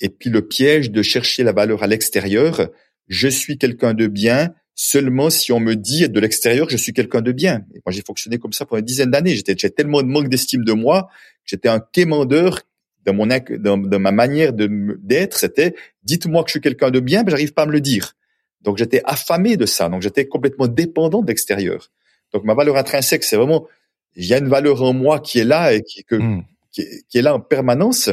Et 0.00 0.08
puis 0.08 0.30
le 0.30 0.46
piège 0.46 0.92
de 0.92 1.02
chercher 1.02 1.42
la 1.42 1.52
valeur 1.52 1.82
à 1.82 1.88
l'extérieur. 1.88 2.68
Je 3.08 3.28
suis 3.28 3.58
quelqu'un 3.58 3.94
de 3.94 4.06
bien, 4.06 4.52
seulement 4.76 5.30
si 5.30 5.52
on 5.52 5.58
me 5.58 5.74
dit 5.74 6.08
de 6.08 6.20
l'extérieur 6.20 6.66
que 6.66 6.72
je 6.72 6.76
suis 6.76 6.92
quelqu'un 6.92 7.22
de 7.22 7.32
bien. 7.32 7.64
Et 7.74 7.80
moi, 7.84 7.92
j'ai 7.92 8.02
fonctionné 8.02 8.38
comme 8.38 8.52
ça 8.52 8.66
pendant 8.66 8.78
une 8.78 8.84
dizaine 8.84 9.10
d'années. 9.10 9.34
J'étais, 9.34 9.56
j'ai 9.56 9.70
tellement 9.70 10.02
de 10.02 10.06
manque 10.06 10.28
d'estime 10.28 10.64
de 10.64 10.72
moi, 10.74 11.08
j'étais 11.44 11.68
un 11.68 11.80
quémandeur 11.80 12.60
dans 13.04 13.14
mon 13.14 13.26
dans, 13.26 13.78
dans 13.78 13.98
ma 13.98 14.12
manière 14.12 14.52
de 14.52 14.68
d'être. 15.02 15.38
C'était 15.38 15.74
dites-moi 16.02 16.44
que 16.44 16.50
je 16.50 16.52
suis 16.52 16.60
quelqu'un 16.60 16.90
de 16.90 17.00
bien, 17.00 17.24
mais 17.24 17.30
j'arrive 17.30 17.54
pas 17.54 17.62
à 17.62 17.66
me 17.66 17.72
le 17.72 17.80
dire. 17.80 18.12
Donc 18.60 18.76
j'étais 18.76 19.00
affamé 19.04 19.56
de 19.56 19.64
ça. 19.64 19.88
Donc 19.88 20.02
j'étais 20.02 20.28
complètement 20.28 20.68
dépendant 20.68 21.22
de 21.22 21.28
l'extérieur. 21.28 21.90
Donc 22.32 22.44
ma 22.44 22.54
valeur 22.54 22.76
intrinsèque, 22.76 23.24
c'est 23.24 23.36
vraiment 23.36 23.66
il 24.14 24.26
y 24.26 24.34
a 24.34 24.38
une 24.38 24.48
valeur 24.48 24.82
en 24.82 24.92
moi 24.92 25.20
qui 25.20 25.38
est 25.38 25.44
là 25.44 25.72
et 25.72 25.82
qui, 25.82 26.04
que, 26.04 26.16
hmm. 26.16 26.44
qui, 26.70 26.84
qui 27.08 27.18
est 27.18 27.22
là 27.22 27.34
en 27.34 27.40
permanence. 27.40 28.10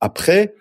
Après, 0.00 0.54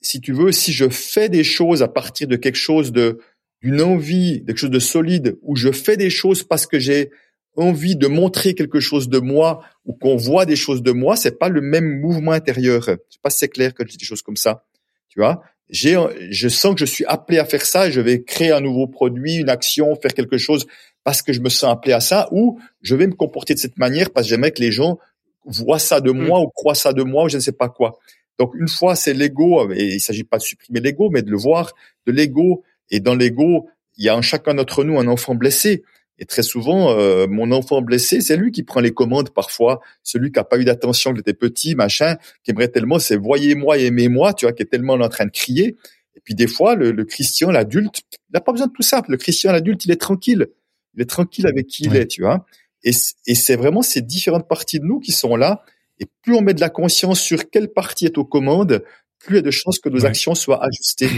si 0.00 0.20
tu 0.20 0.32
veux, 0.32 0.52
si 0.52 0.72
je 0.72 0.88
fais 0.88 1.28
des 1.28 1.44
choses 1.44 1.82
à 1.82 1.88
partir 1.88 2.28
de 2.28 2.36
quelque 2.36 2.56
chose 2.56 2.92
de 2.92 3.20
une 3.64 3.82
envie, 3.82 4.44
quelque 4.46 4.58
chose 4.58 4.70
de 4.70 4.78
solide, 4.78 5.36
où 5.42 5.56
je 5.56 5.72
fais 5.72 5.96
des 5.96 6.10
choses 6.10 6.44
parce 6.44 6.66
que 6.66 6.78
j'ai 6.78 7.10
envie 7.56 7.96
de 7.96 8.06
montrer 8.06 8.54
quelque 8.54 8.80
chose 8.80 9.08
de 9.08 9.18
moi 9.18 9.64
ou 9.84 9.92
qu'on 9.92 10.16
voit 10.16 10.46
des 10.46 10.56
choses 10.56 10.82
de 10.82 10.92
moi, 10.92 11.16
c'est 11.16 11.38
pas 11.38 11.48
le 11.48 11.60
même 11.60 12.00
mouvement 12.00 12.32
intérieur. 12.32 12.82
Je 12.84 12.92
sais 12.92 13.20
pas 13.22 13.30
si 13.30 13.38
c'est 13.38 13.48
clair 13.48 13.74
quand 13.74 13.84
je 13.84 13.92
dis 13.92 13.96
des 13.96 14.04
choses 14.04 14.22
comme 14.22 14.36
ça. 14.36 14.64
Tu 15.08 15.20
vois? 15.20 15.42
j'ai, 15.70 15.96
je 16.30 16.48
sens 16.48 16.74
que 16.74 16.80
je 16.80 16.84
suis 16.84 17.04
appelé 17.06 17.38
à 17.38 17.44
faire 17.44 17.64
ça, 17.64 17.90
je 17.90 18.00
vais 18.00 18.22
créer 18.22 18.52
un 18.52 18.60
nouveau 18.60 18.86
produit, 18.86 19.36
une 19.36 19.48
action, 19.48 19.94
faire 19.96 20.12
quelque 20.12 20.38
chose 20.38 20.66
parce 21.04 21.22
que 21.22 21.32
je 21.32 21.40
me 21.40 21.48
sens 21.48 21.70
appelé 21.70 21.92
à 21.92 22.00
ça, 22.00 22.28
ou 22.32 22.58
je 22.82 22.94
vais 22.94 23.06
me 23.06 23.14
comporter 23.14 23.54
de 23.54 23.58
cette 23.58 23.78
manière 23.78 24.10
parce 24.10 24.26
que 24.26 24.30
j'aimerais 24.30 24.52
que 24.52 24.62
les 24.62 24.72
gens 24.72 24.98
voient 25.44 25.78
ça 25.78 26.00
de 26.00 26.10
moi 26.10 26.40
mm. 26.40 26.42
ou 26.44 26.48
croient 26.48 26.74
ça 26.74 26.92
de 26.92 27.02
moi 27.02 27.24
ou 27.24 27.28
je 27.28 27.36
ne 27.36 27.42
sais 27.42 27.52
pas 27.52 27.68
quoi. 27.68 27.98
Donc 28.38 28.54
une 28.54 28.68
fois 28.68 28.96
c'est 28.96 29.14
l'ego, 29.14 29.70
et 29.72 29.94
il 29.94 30.00
s'agit 30.00 30.24
pas 30.24 30.38
de 30.38 30.42
supprimer 30.42 30.80
l'ego, 30.80 31.10
mais 31.10 31.22
de 31.22 31.30
le 31.30 31.36
voir 31.36 31.72
de 32.06 32.12
l'ego. 32.12 32.62
Et 32.90 33.00
dans 33.00 33.14
l'ego, 33.14 33.68
il 33.96 34.04
y 34.04 34.08
a 34.08 34.16
en 34.16 34.22
chacun 34.22 34.54
d'entre 34.54 34.84
nous 34.84 34.98
un 34.98 35.06
enfant 35.06 35.34
blessé. 35.34 35.84
Et 36.18 36.26
très 36.26 36.42
souvent, 36.42 36.92
euh, 36.92 37.26
mon 37.28 37.50
enfant 37.50 37.82
blessé, 37.82 38.20
c'est 38.20 38.36
lui 38.36 38.52
qui 38.52 38.62
prend 38.62 38.80
les 38.80 38.92
commandes 38.92 39.30
parfois, 39.30 39.80
celui 40.04 40.30
qui 40.30 40.38
a 40.38 40.44
pas 40.44 40.58
eu 40.58 40.64
d'attention, 40.64 41.12
qui 41.12 41.20
était 41.20 41.34
petit, 41.34 41.74
machin, 41.74 42.16
qui 42.44 42.52
aimerait 42.52 42.68
tellement, 42.68 43.00
c'est 43.00 43.16
voyez-moi, 43.16 43.78
aimez-moi, 43.78 44.32
tu 44.32 44.46
vois, 44.46 44.52
qui 44.52 44.62
est 44.62 44.66
tellement 44.66 44.94
en 44.94 45.08
train 45.08 45.26
de 45.26 45.32
crier. 45.32 45.76
Et 46.14 46.20
puis 46.22 46.34
des 46.34 46.46
fois, 46.46 46.76
le, 46.76 46.92
le 46.92 47.04
Christian, 47.04 47.50
l'adulte, 47.50 48.02
il 48.12 48.34
n'a 48.34 48.40
pas 48.40 48.52
besoin 48.52 48.68
de 48.68 48.72
tout 48.72 48.82
ça. 48.82 49.02
Le 49.08 49.16
Christian, 49.16 49.50
l'adulte, 49.50 49.84
il 49.84 49.90
est 49.90 50.00
tranquille. 50.00 50.46
Il 50.94 51.02
est 51.02 51.10
tranquille 51.10 51.48
avec 51.48 51.66
qui 51.66 51.84
il 51.84 51.96
est, 51.96 52.06
tu 52.06 52.22
vois. 52.22 52.46
Et, 52.84 52.92
et 53.26 53.34
c'est 53.34 53.56
vraiment 53.56 53.82
ces 53.82 54.00
différentes 54.00 54.46
parties 54.46 54.78
de 54.78 54.84
nous 54.84 55.00
qui 55.00 55.10
sont 55.10 55.34
là. 55.34 55.64
Et 55.98 56.06
plus 56.22 56.34
on 56.34 56.42
met 56.42 56.54
de 56.54 56.60
la 56.60 56.70
conscience 56.70 57.20
sur 57.20 57.50
quelle 57.50 57.68
partie 57.72 58.04
est 58.04 58.18
aux 58.18 58.24
commandes, 58.24 58.84
plus 59.18 59.34
il 59.34 59.36
y 59.36 59.38
a 59.38 59.42
de 59.42 59.50
chances 59.50 59.78
que 59.78 59.88
nos 59.88 60.06
actions 60.06 60.34
soient 60.34 60.62
ajustées. 60.64 61.10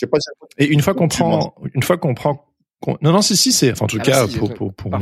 Je 0.00 0.06
sais 0.06 0.10
pas 0.10 0.18
et 0.58 0.66
une 0.66 0.80
fois 0.80 0.94
qu'on 0.94 1.08
prend, 1.08 1.54
une 1.74 1.82
fois 1.82 1.98
qu'on 1.98 2.14
prend 2.14 2.44
non, 3.02 3.12
non, 3.12 3.22
si, 3.22 3.36
si, 3.36 3.52
c'est, 3.52 3.72
enfin, 3.72 3.86
en 3.86 3.88
tout 3.88 3.98
ah, 4.00 4.04
cas, 4.04 4.26
pour, 4.28 4.54
pour, 4.54 4.72
pour, 4.72 4.92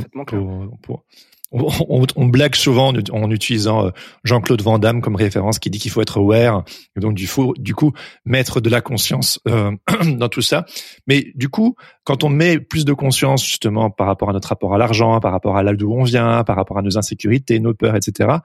pour, 0.82 1.04
on, 1.52 2.06
on, 2.16 2.26
blague 2.26 2.54
souvent 2.54 2.92
en, 3.12 3.30
utilisant 3.30 3.86
euh, 3.86 3.90
Jean-Claude 4.24 4.62
Van 4.62 4.78
Damme 4.78 5.00
comme 5.00 5.14
référence 5.14 5.58
qui 5.58 5.70
dit 5.70 5.78
qu'il 5.78 5.90
faut 5.90 6.00
être 6.00 6.18
aware 6.18 6.64
et 6.96 7.00
donc 7.00 7.14
du, 7.14 7.26
faut, 7.26 7.54
du 7.56 7.74
coup 7.74 7.92
mettre 8.24 8.60
de 8.60 8.68
la 8.68 8.80
conscience 8.80 9.38
euh, 9.46 9.70
dans 10.16 10.28
tout 10.28 10.42
ça. 10.42 10.64
Mais 11.06 11.26
du 11.34 11.48
coup, 11.48 11.76
quand 12.04 12.24
on 12.24 12.28
met 12.28 12.58
plus 12.58 12.84
de 12.84 12.92
conscience 12.92 13.44
justement 13.44 13.90
par 13.90 14.06
rapport 14.06 14.30
à 14.30 14.32
notre 14.32 14.48
rapport 14.48 14.74
à 14.74 14.78
l'argent, 14.78 15.20
par 15.20 15.32
rapport 15.32 15.56
à 15.56 15.62
là 15.62 15.74
d'où 15.74 15.92
on 15.92 16.02
vient, 16.02 16.42
par 16.44 16.56
rapport 16.56 16.78
à 16.78 16.82
nos 16.82 16.98
insécurités, 16.98 17.60
nos 17.60 17.74
peurs, 17.74 17.94
etc. 17.94 18.38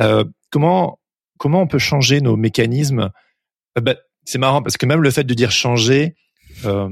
Euh, 0.00 0.24
comment 0.50 0.98
comment 1.38 1.60
on 1.60 1.66
peut 1.66 1.78
changer 1.78 2.20
nos 2.20 2.36
mécanismes? 2.36 3.10
Euh, 3.76 3.80
bah, 3.82 3.96
C'est 4.24 4.38
marrant 4.38 4.62
parce 4.62 4.76
que 4.76 4.86
même 4.86 5.02
le 5.02 5.10
fait 5.10 5.24
de 5.24 5.34
dire 5.34 5.50
changer, 5.50 6.14
euh, 6.64 6.88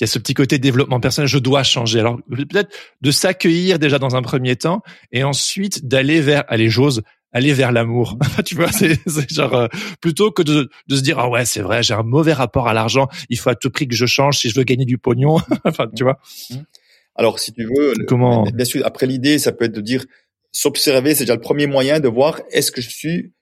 il 0.00 0.02
y 0.02 0.04
a 0.04 0.06
ce 0.06 0.18
petit 0.18 0.34
côté 0.34 0.58
développement 0.58 1.00
personnel, 1.00 1.28
je 1.28 1.38
dois 1.38 1.64
changer. 1.64 2.00
Alors 2.00 2.18
peut-être 2.28 2.70
de 3.00 3.10
s'accueillir 3.10 3.78
déjà 3.78 3.98
dans 3.98 4.14
un 4.14 4.22
premier 4.22 4.54
temps 4.56 4.82
et 5.10 5.24
ensuite 5.24 5.86
d'aller 5.86 6.20
vers, 6.20 6.44
allez, 6.48 6.68
j'ose 6.68 7.02
aller 7.32 7.52
vers 7.52 7.72
l'amour. 7.72 8.16
tu 8.44 8.54
vois, 8.54 8.70
c'est 8.72 8.98
genre 9.30 9.54
euh, 9.54 9.66
plutôt 10.00 10.30
que 10.30 10.42
de, 10.42 10.68
de 10.86 10.96
se 10.96 11.02
dire 11.02 11.18
ah 11.18 11.28
ouais 11.28 11.44
c'est 11.44 11.60
vrai 11.60 11.82
j'ai 11.82 11.94
un 11.94 12.02
mauvais 12.02 12.32
rapport 12.32 12.68
à 12.68 12.74
l'argent, 12.74 13.08
il 13.28 13.38
faut 13.38 13.50
à 13.50 13.54
tout 13.54 13.70
prix 13.70 13.88
que 13.88 13.94
je 13.94 14.06
change 14.06 14.38
si 14.38 14.50
je 14.50 14.54
veux 14.54 14.64
gagner 14.64 14.84
du 14.84 14.98
pognon. 14.98 15.38
enfin 15.64 15.86
tu 15.94 16.04
vois. 16.04 16.18
Alors 17.14 17.38
si 17.38 17.52
tu 17.52 17.64
veux, 17.64 17.94
comment 18.06 18.44
bien 18.44 18.64
sûr 18.64 18.86
après 18.86 19.06
l'idée 19.06 19.38
ça 19.38 19.52
peut 19.52 19.64
être 19.64 19.74
de 19.74 19.80
dire 19.80 20.04
s'observer 20.52 21.14
c'est 21.14 21.24
déjà 21.24 21.34
le 21.34 21.40
premier 21.40 21.66
moyen 21.66 22.00
de 22.00 22.08
voir 22.08 22.40
est-ce 22.50 22.72
que 22.72 22.80
je 22.80 22.88
suis 22.88 23.32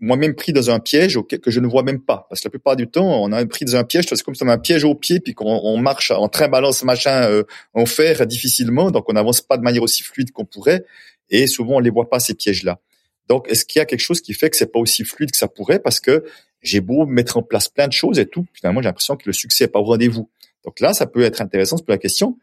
moi-même 0.00 0.34
pris 0.34 0.52
dans 0.52 0.70
un 0.70 0.80
piège 0.80 1.18
que 1.20 1.50
je 1.50 1.60
ne 1.60 1.66
vois 1.66 1.82
même 1.82 2.00
pas. 2.00 2.26
Parce 2.28 2.40
que 2.40 2.48
la 2.48 2.50
plupart 2.50 2.76
du 2.76 2.88
temps, 2.88 3.22
on 3.22 3.30
a 3.32 3.44
pris 3.46 3.64
dans 3.64 3.76
un 3.76 3.84
piège, 3.84 4.06
c'est 4.08 4.22
comme 4.22 4.34
si 4.34 4.42
on 4.42 4.48
a 4.48 4.54
un 4.54 4.58
piège 4.58 4.84
au 4.84 4.94
pied, 4.94 5.20
puis 5.20 5.34
qu'on 5.34 5.76
marche 5.76 6.10
en 6.10 6.28
train 6.28 6.48
balance 6.48 6.82
machin 6.84 7.24
euh, 7.24 7.44
en 7.74 7.86
fer 7.86 8.26
difficilement, 8.26 8.90
donc 8.90 9.08
on 9.08 9.12
n'avance 9.12 9.40
pas 9.40 9.56
de 9.56 9.62
manière 9.62 9.82
aussi 9.82 10.02
fluide 10.02 10.32
qu'on 10.32 10.46
pourrait, 10.46 10.84
et 11.28 11.46
souvent 11.46 11.76
on 11.76 11.80
les 11.80 11.90
voit 11.90 12.08
pas 12.08 12.18
ces 12.18 12.34
pièges-là. 12.34 12.80
Donc, 13.28 13.48
est-ce 13.48 13.64
qu'il 13.64 13.78
y 13.78 13.82
a 13.82 13.86
quelque 13.86 14.00
chose 14.00 14.20
qui 14.20 14.34
fait 14.34 14.50
que 14.50 14.56
c'est 14.56 14.72
pas 14.72 14.80
aussi 14.80 15.04
fluide 15.04 15.30
que 15.30 15.36
ça 15.36 15.46
pourrait? 15.46 15.78
Parce 15.78 16.00
que 16.00 16.24
j'ai 16.62 16.80
beau 16.80 17.06
mettre 17.06 17.36
en 17.36 17.42
place 17.42 17.68
plein 17.68 17.86
de 17.86 17.92
choses 17.92 18.18
et 18.18 18.26
tout, 18.26 18.46
finalement 18.52 18.82
j'ai 18.82 18.88
l'impression 18.88 19.16
que 19.16 19.22
le 19.26 19.32
succès 19.32 19.64
est 19.64 19.68
pas 19.68 19.78
au 19.78 19.84
rendez-vous. 19.84 20.28
Donc 20.64 20.80
là, 20.80 20.92
ça 20.92 21.06
peut 21.06 21.22
être 21.22 21.40
intéressant, 21.40 21.76
c'est 21.76 21.88
la 21.88 21.98
question 21.98 22.36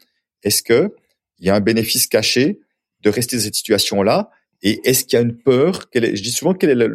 est-ce 0.43 0.61
que 0.63 0.93
il 1.39 1.47
y 1.47 1.49
a 1.49 1.55
un 1.55 1.59
bénéfice 1.59 2.07
caché 2.07 2.59
de 3.01 3.09
rester 3.09 3.37
dans 3.37 3.43
cette 3.43 3.55
situation-là? 3.55 4.29
Et 4.61 4.81
est-ce 4.89 5.05
qu'il 5.05 5.17
y 5.17 5.19
a 5.19 5.23
une 5.23 5.37
peur? 5.37 5.85
Est, 5.93 6.15
Je 6.15 6.23
dis 6.23 6.31
souvent 6.31 6.53
quelle 6.53 6.69
est 6.69 6.87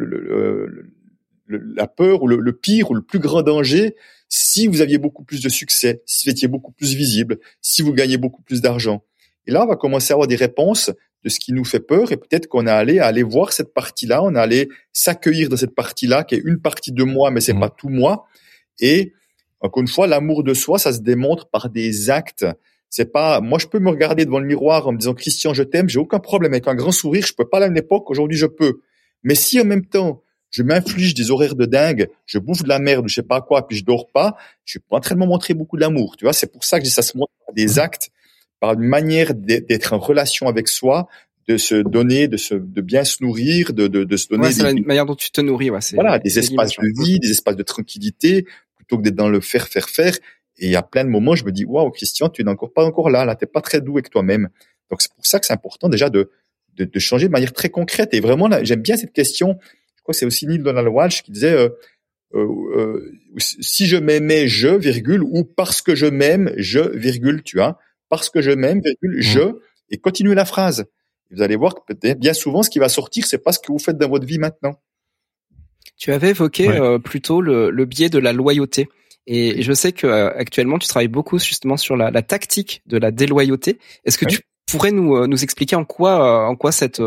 la 1.47 1.87
peur 1.87 2.23
ou 2.23 2.27
le, 2.27 2.53
pire 2.53 2.91
ou 2.91 2.93
le 2.93 3.01
plus 3.01 3.19
grand 3.19 3.41
danger 3.41 3.95
si 4.29 4.67
vous 4.67 4.81
aviez 4.81 4.97
beaucoup 4.97 5.23
plus 5.23 5.41
de 5.41 5.49
succès, 5.49 6.01
si 6.05 6.25
vous 6.25 6.31
étiez 6.31 6.47
beaucoup 6.47 6.71
plus 6.71 6.95
visible, 6.95 7.39
si 7.61 7.81
vous 7.81 7.93
gagnez 7.93 8.17
beaucoup 8.17 8.41
plus 8.41 8.61
d'argent? 8.61 9.03
Et 9.45 9.51
là, 9.51 9.63
on 9.63 9.67
va 9.67 9.75
commencer 9.75 10.11
à 10.11 10.15
avoir 10.15 10.27
des 10.27 10.35
réponses 10.35 10.91
de 11.23 11.29
ce 11.29 11.39
qui 11.39 11.53
nous 11.53 11.63
fait 11.63 11.79
peur 11.79 12.11
et 12.11 12.17
peut-être 12.17 12.47
qu'on 12.47 12.67
a 12.67 12.73
allé 12.73 12.99
aller 12.99 13.23
voir 13.23 13.53
cette 13.53 13.73
partie-là, 13.73 14.23
on 14.23 14.35
a 14.35 14.41
allé 14.41 14.69
s'accueillir 14.91 15.49
dans 15.49 15.55
cette 15.55 15.75
partie-là 15.75 16.23
qui 16.23 16.35
est 16.35 16.41
une 16.43 16.59
partie 16.59 16.91
de 16.91 17.03
moi, 17.03 17.31
mais 17.31 17.39
c'est 17.39 17.53
mmh. 17.53 17.59
pas 17.59 17.69
tout 17.69 17.89
moi. 17.89 18.25
Et 18.79 19.13
encore 19.61 19.81
une 19.81 19.87
fois, 19.87 20.07
l'amour 20.07 20.43
de 20.43 20.53
soi, 20.53 20.79
ça 20.79 20.91
se 20.91 20.99
démontre 20.99 21.49
par 21.49 21.69
des 21.69 22.09
actes 22.09 22.45
c'est 22.95 23.11
pas, 23.11 23.41
moi, 23.41 23.57
je 23.57 23.65
peux 23.65 23.79
me 23.79 23.89
regarder 23.89 24.23
devant 24.23 24.37
le 24.37 24.45
miroir 24.45 24.87
en 24.87 24.91
me 24.91 24.99
disant, 24.99 25.15
Christian, 25.15 25.55
je 25.55 25.63
t'aime, 25.63 25.89
j'ai 25.89 25.97
aucun 25.97 26.19
problème 26.19 26.53
avec 26.53 26.67
un 26.67 26.75
grand 26.75 26.91
sourire, 26.91 27.25
je 27.25 27.33
peux 27.33 27.49
pas 27.49 27.57
à 27.57 27.65
une 27.65 27.75
époque, 27.75 28.11
aujourd'hui, 28.11 28.37
je 28.37 28.45
peux. 28.45 28.81
Mais 29.23 29.33
si 29.33 29.59
en 29.59 29.65
même 29.65 29.83
temps, 29.83 30.21
je 30.51 30.61
m'inflige 30.61 31.15
des 31.15 31.31
horaires 31.31 31.55
de 31.55 31.65
dingue, 31.65 32.07
je 32.27 32.37
bouffe 32.37 32.61
de 32.61 32.69
la 32.69 32.77
merde, 32.77 33.05
je 33.07 33.15
sais 33.15 33.23
pas 33.23 33.41
quoi, 33.41 33.67
puis 33.67 33.77
je 33.77 33.83
dors 33.83 34.11
pas, 34.11 34.35
je 34.63 34.73
suis 34.73 34.79
pas 34.79 34.97
en 34.97 34.99
train 34.99 35.15
de 35.15 35.21
me 35.21 35.25
montrer 35.25 35.55
beaucoup 35.55 35.75
d'amour, 35.75 36.17
tu 36.17 36.25
vois. 36.25 36.33
C'est 36.33 36.51
pour 36.51 36.63
ça 36.63 36.79
que 36.79 36.85
ça 36.85 37.01
se 37.01 37.17
montre 37.17 37.31
par 37.47 37.55
des 37.55 37.79
actes, 37.79 38.11
par 38.59 38.73
une 38.73 38.81
manière 38.81 39.33
d'être 39.33 39.93
en 39.93 39.97
relation 39.97 40.47
avec 40.47 40.67
soi, 40.67 41.07
de 41.47 41.57
se 41.57 41.73
donner, 41.73 42.27
de 42.27 42.37
se, 42.37 42.53
de 42.53 42.81
bien 42.81 43.05
se 43.05 43.23
nourrir, 43.23 43.73
de, 43.73 43.87
de, 43.87 44.03
de 44.03 44.17
se 44.17 44.27
donner. 44.27 44.43
Ouais, 44.43 44.51
c'est 44.51 44.61
la 44.61 44.73
manière 44.73 45.07
dont 45.07 45.15
tu 45.15 45.31
te 45.31 45.41
nourris, 45.41 45.71
ouais. 45.71 45.79
Voilà, 45.95 46.19
des 46.19 46.37
espaces 46.37 46.73
de 46.77 47.03
vie, 47.03 47.19
des 47.19 47.31
espaces 47.31 47.55
de 47.55 47.63
tranquillité, 47.63 48.45
plutôt 48.75 48.99
que 48.99 49.01
d'être 49.01 49.15
dans 49.15 49.29
le 49.29 49.41
faire, 49.41 49.67
faire, 49.67 49.89
faire. 49.89 50.15
Et 50.57 50.75
a 50.75 50.83
plein 50.83 51.03
de 51.03 51.09
moments, 51.09 51.35
je 51.35 51.45
me 51.45 51.51
dis, 51.51 51.65
waouh, 51.65 51.89
Christian, 51.91 52.29
tu 52.29 52.43
n'es 52.43 52.51
encore 52.51 52.73
pas 52.73 52.85
encore 52.85 53.09
là, 53.09 53.25
là, 53.25 53.35
t'es 53.35 53.45
pas 53.45 53.61
très 53.61 53.81
doux 53.81 53.93
avec 53.93 54.09
toi-même. 54.09 54.49
Donc 54.89 55.01
c'est 55.01 55.13
pour 55.13 55.25
ça 55.25 55.39
que 55.39 55.45
c'est 55.45 55.53
important 55.53 55.89
déjà 55.89 56.09
de, 56.09 56.31
de, 56.75 56.85
de, 56.85 56.99
changer 56.99 57.27
de 57.27 57.31
manière 57.31 57.53
très 57.53 57.69
concrète. 57.69 58.13
Et 58.13 58.19
vraiment, 58.19 58.49
j'aime 58.63 58.81
bien 58.81 58.95
cette 58.95 59.13
question. 59.13 59.57
Je 59.95 60.01
crois 60.03 60.13
que 60.13 60.17
c'est 60.17 60.25
aussi 60.25 60.45
Neil 60.47 60.59
Donald 60.59 60.87
Walsh 60.87 61.23
qui 61.23 61.31
disait, 61.31 61.53
euh, 61.53 61.69
euh, 62.35 62.47
euh, 62.75 63.11
si 63.37 63.85
je 63.85 63.97
m'aimais, 63.97 64.47
je, 64.47 64.69
virgule, 64.69 65.23
ou 65.23 65.43
parce 65.43 65.81
que 65.81 65.95
je 65.95 66.05
m'aime, 66.05 66.51
je, 66.57 66.79
virgule, 66.79 67.43
tu 67.43 67.57
vois, 67.57 67.79
parce 68.09 68.29
que 68.29 68.41
je 68.41 68.51
m'aime, 68.51 68.81
virgule, 68.81 69.21
je, 69.21 69.59
et 69.89 69.97
continuez 69.97 70.35
la 70.35 70.45
phrase. 70.45 70.85
Vous 71.31 71.41
allez 71.41 71.55
voir 71.55 71.75
que 71.75 71.93
peut-être 71.93 72.19
bien 72.19 72.33
souvent, 72.33 72.63
ce 72.63 72.69
qui 72.69 72.79
va 72.79 72.89
sortir, 72.89 73.25
c'est 73.25 73.37
pas 73.37 73.51
ce 73.51 73.59
que 73.59 73.71
vous 73.71 73.79
faites 73.79 73.97
dans 73.97 74.09
votre 74.09 74.25
vie 74.25 74.39
maintenant. 74.39 74.79
Tu 75.97 76.11
avais 76.11 76.29
évoqué 76.29 76.67
euh, 76.69 76.99
plutôt 76.99 77.41
le, 77.41 77.69
le 77.69 77.85
biais 77.85 78.09
de 78.09 78.19
la 78.19 78.33
loyauté. 78.33 78.89
Et 79.25 79.61
je 79.61 79.73
sais 79.73 79.91
que 79.91 80.07
euh, 80.07 80.29
actuellement 80.35 80.77
tu 80.77 80.87
travailles 80.87 81.07
beaucoup 81.07 81.39
justement 81.39 81.77
sur 81.77 81.95
la, 81.95 82.11
la 82.11 82.21
tactique 82.21 82.81
de 82.85 82.97
la 82.97 83.11
déloyauté. 83.11 83.79
Est-ce 84.03 84.17
que 84.17 84.25
tu 84.25 84.39
pourrais 84.67 84.91
nous 84.91 85.15
euh, 85.15 85.27
nous 85.27 85.43
expliquer 85.43 85.75
en 85.75 85.85
quoi 85.85 86.45
euh, 86.45 86.47
en 86.47 86.55
quoi 86.55 86.71
cette 86.71 87.01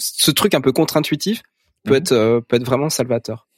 ce 0.00 0.30
truc 0.30 0.54
un 0.54 0.60
peu 0.60 0.72
contre-intuitif 0.72 1.42
peut 1.84 1.94
mhm. 1.94 1.96
être 1.96 2.40
peut 2.46 2.56
être 2.56 2.66
vraiment 2.66 2.88
salvateur? 2.88 3.48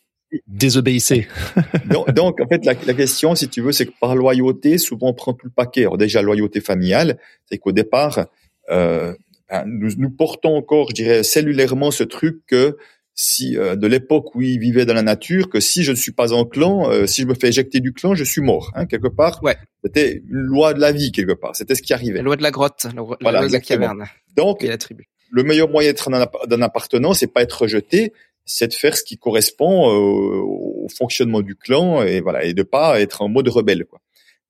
Désobéissez. 0.47 1.27
donc, 1.87 2.11
donc, 2.13 2.41
en 2.41 2.47
fait, 2.47 2.65
la, 2.65 2.75
la, 2.87 2.95
question, 2.95 3.35
si 3.35 3.49
tu 3.49 3.61
veux, 3.63 3.73
c'est 3.73 3.87
que 3.87 3.93
par 4.01 4.15
loyauté, 4.15 4.79
souvent 4.79 5.09
on 5.09 5.13
prend 5.13 5.33
tout 5.33 5.47
le 5.47 5.53
paquet. 5.53 5.83
Alors 5.83 5.99
déjà, 5.99 6.23
loyauté 6.23 6.61
familiale, 6.61 7.19
c'est 7.47 7.59
qu'au 7.59 7.73
départ, 7.73 8.27
euh, 8.71 9.13
ben, 9.49 9.65
nous, 9.67 9.91
nous 9.99 10.11
portons 10.11 10.55
encore, 10.57 10.91
je 10.91 10.95
dirais, 10.95 11.23
cellulairement 11.25 11.91
ce 11.91 12.05
truc 12.05 12.43
que 12.47 12.77
si 13.15 13.57
euh, 13.57 13.77
de 13.77 13.87
l'époque 13.87 14.35
où 14.35 14.41
il 14.41 14.59
vivait 14.59 14.87
dans 14.87 14.95
la 14.95 15.03
nature 15.03 15.49
que 15.49 15.61
si 15.61 15.83
je 15.83 15.91
ne 15.91 15.97
suis 15.97 16.13
pas 16.13 16.33
en 16.33 16.45
clan, 16.45 16.91
euh, 16.91 17.07
si 17.07 17.23
je 17.23 17.27
me 17.27 17.35
fais 17.35 17.49
éjecter 17.49 17.81
du 17.81 17.93
clan, 17.93 18.15
je 18.15 18.25
suis 18.25 18.41
mort. 18.41 18.71
Hein, 18.75 18.87
quelque 18.87 19.09
part, 19.09 19.43
ouais. 19.43 19.57
c'était 19.85 20.23
une 20.29 20.39
loi 20.39 20.75
de 20.75 20.81
la 20.81 20.93
vie 20.93 21.13
quelque 21.13 21.33
part. 21.33 21.55
C'était 21.55 21.75
ce 21.75 21.83
qui 21.83 21.93
arrivait. 21.93 22.19
La 22.19 22.23
loi 22.23 22.37
de 22.37 22.43
la 22.43 22.51
grotte, 22.51 22.85
la 22.85 22.93
loi, 22.93 23.17
de 23.21 23.53
la 23.53 23.61
caverne. 23.61 24.07
Donc, 24.37 24.63
la 24.63 24.79
tribu. 24.79 25.09
le 25.31 25.43
meilleur 25.43 25.69
moyen 25.69 25.91
d'être 25.91 26.09
d'un 26.47 26.63
appartenant, 26.63 27.13
c'est 27.13 27.27
pas 27.27 27.43
être 27.43 27.63
rejeté, 27.63 28.13
c'est 28.47 28.69
de 28.69 28.75
faire 28.75 28.97
ce 28.97 29.05
qui 29.05 29.19
correspond 29.19 29.89
euh, 29.89 30.43
au 30.43 30.89
fonctionnement 30.89 31.43
du 31.43 31.57
clan 31.57 32.03
et 32.03 32.21
voilà 32.21 32.45
et 32.45 32.55
de 32.55 32.63
pas 32.63 33.01
être 33.01 33.23
en 33.23 33.29
mode 33.29 33.49
rebelle. 33.49 33.85
Quoi. 33.85 34.01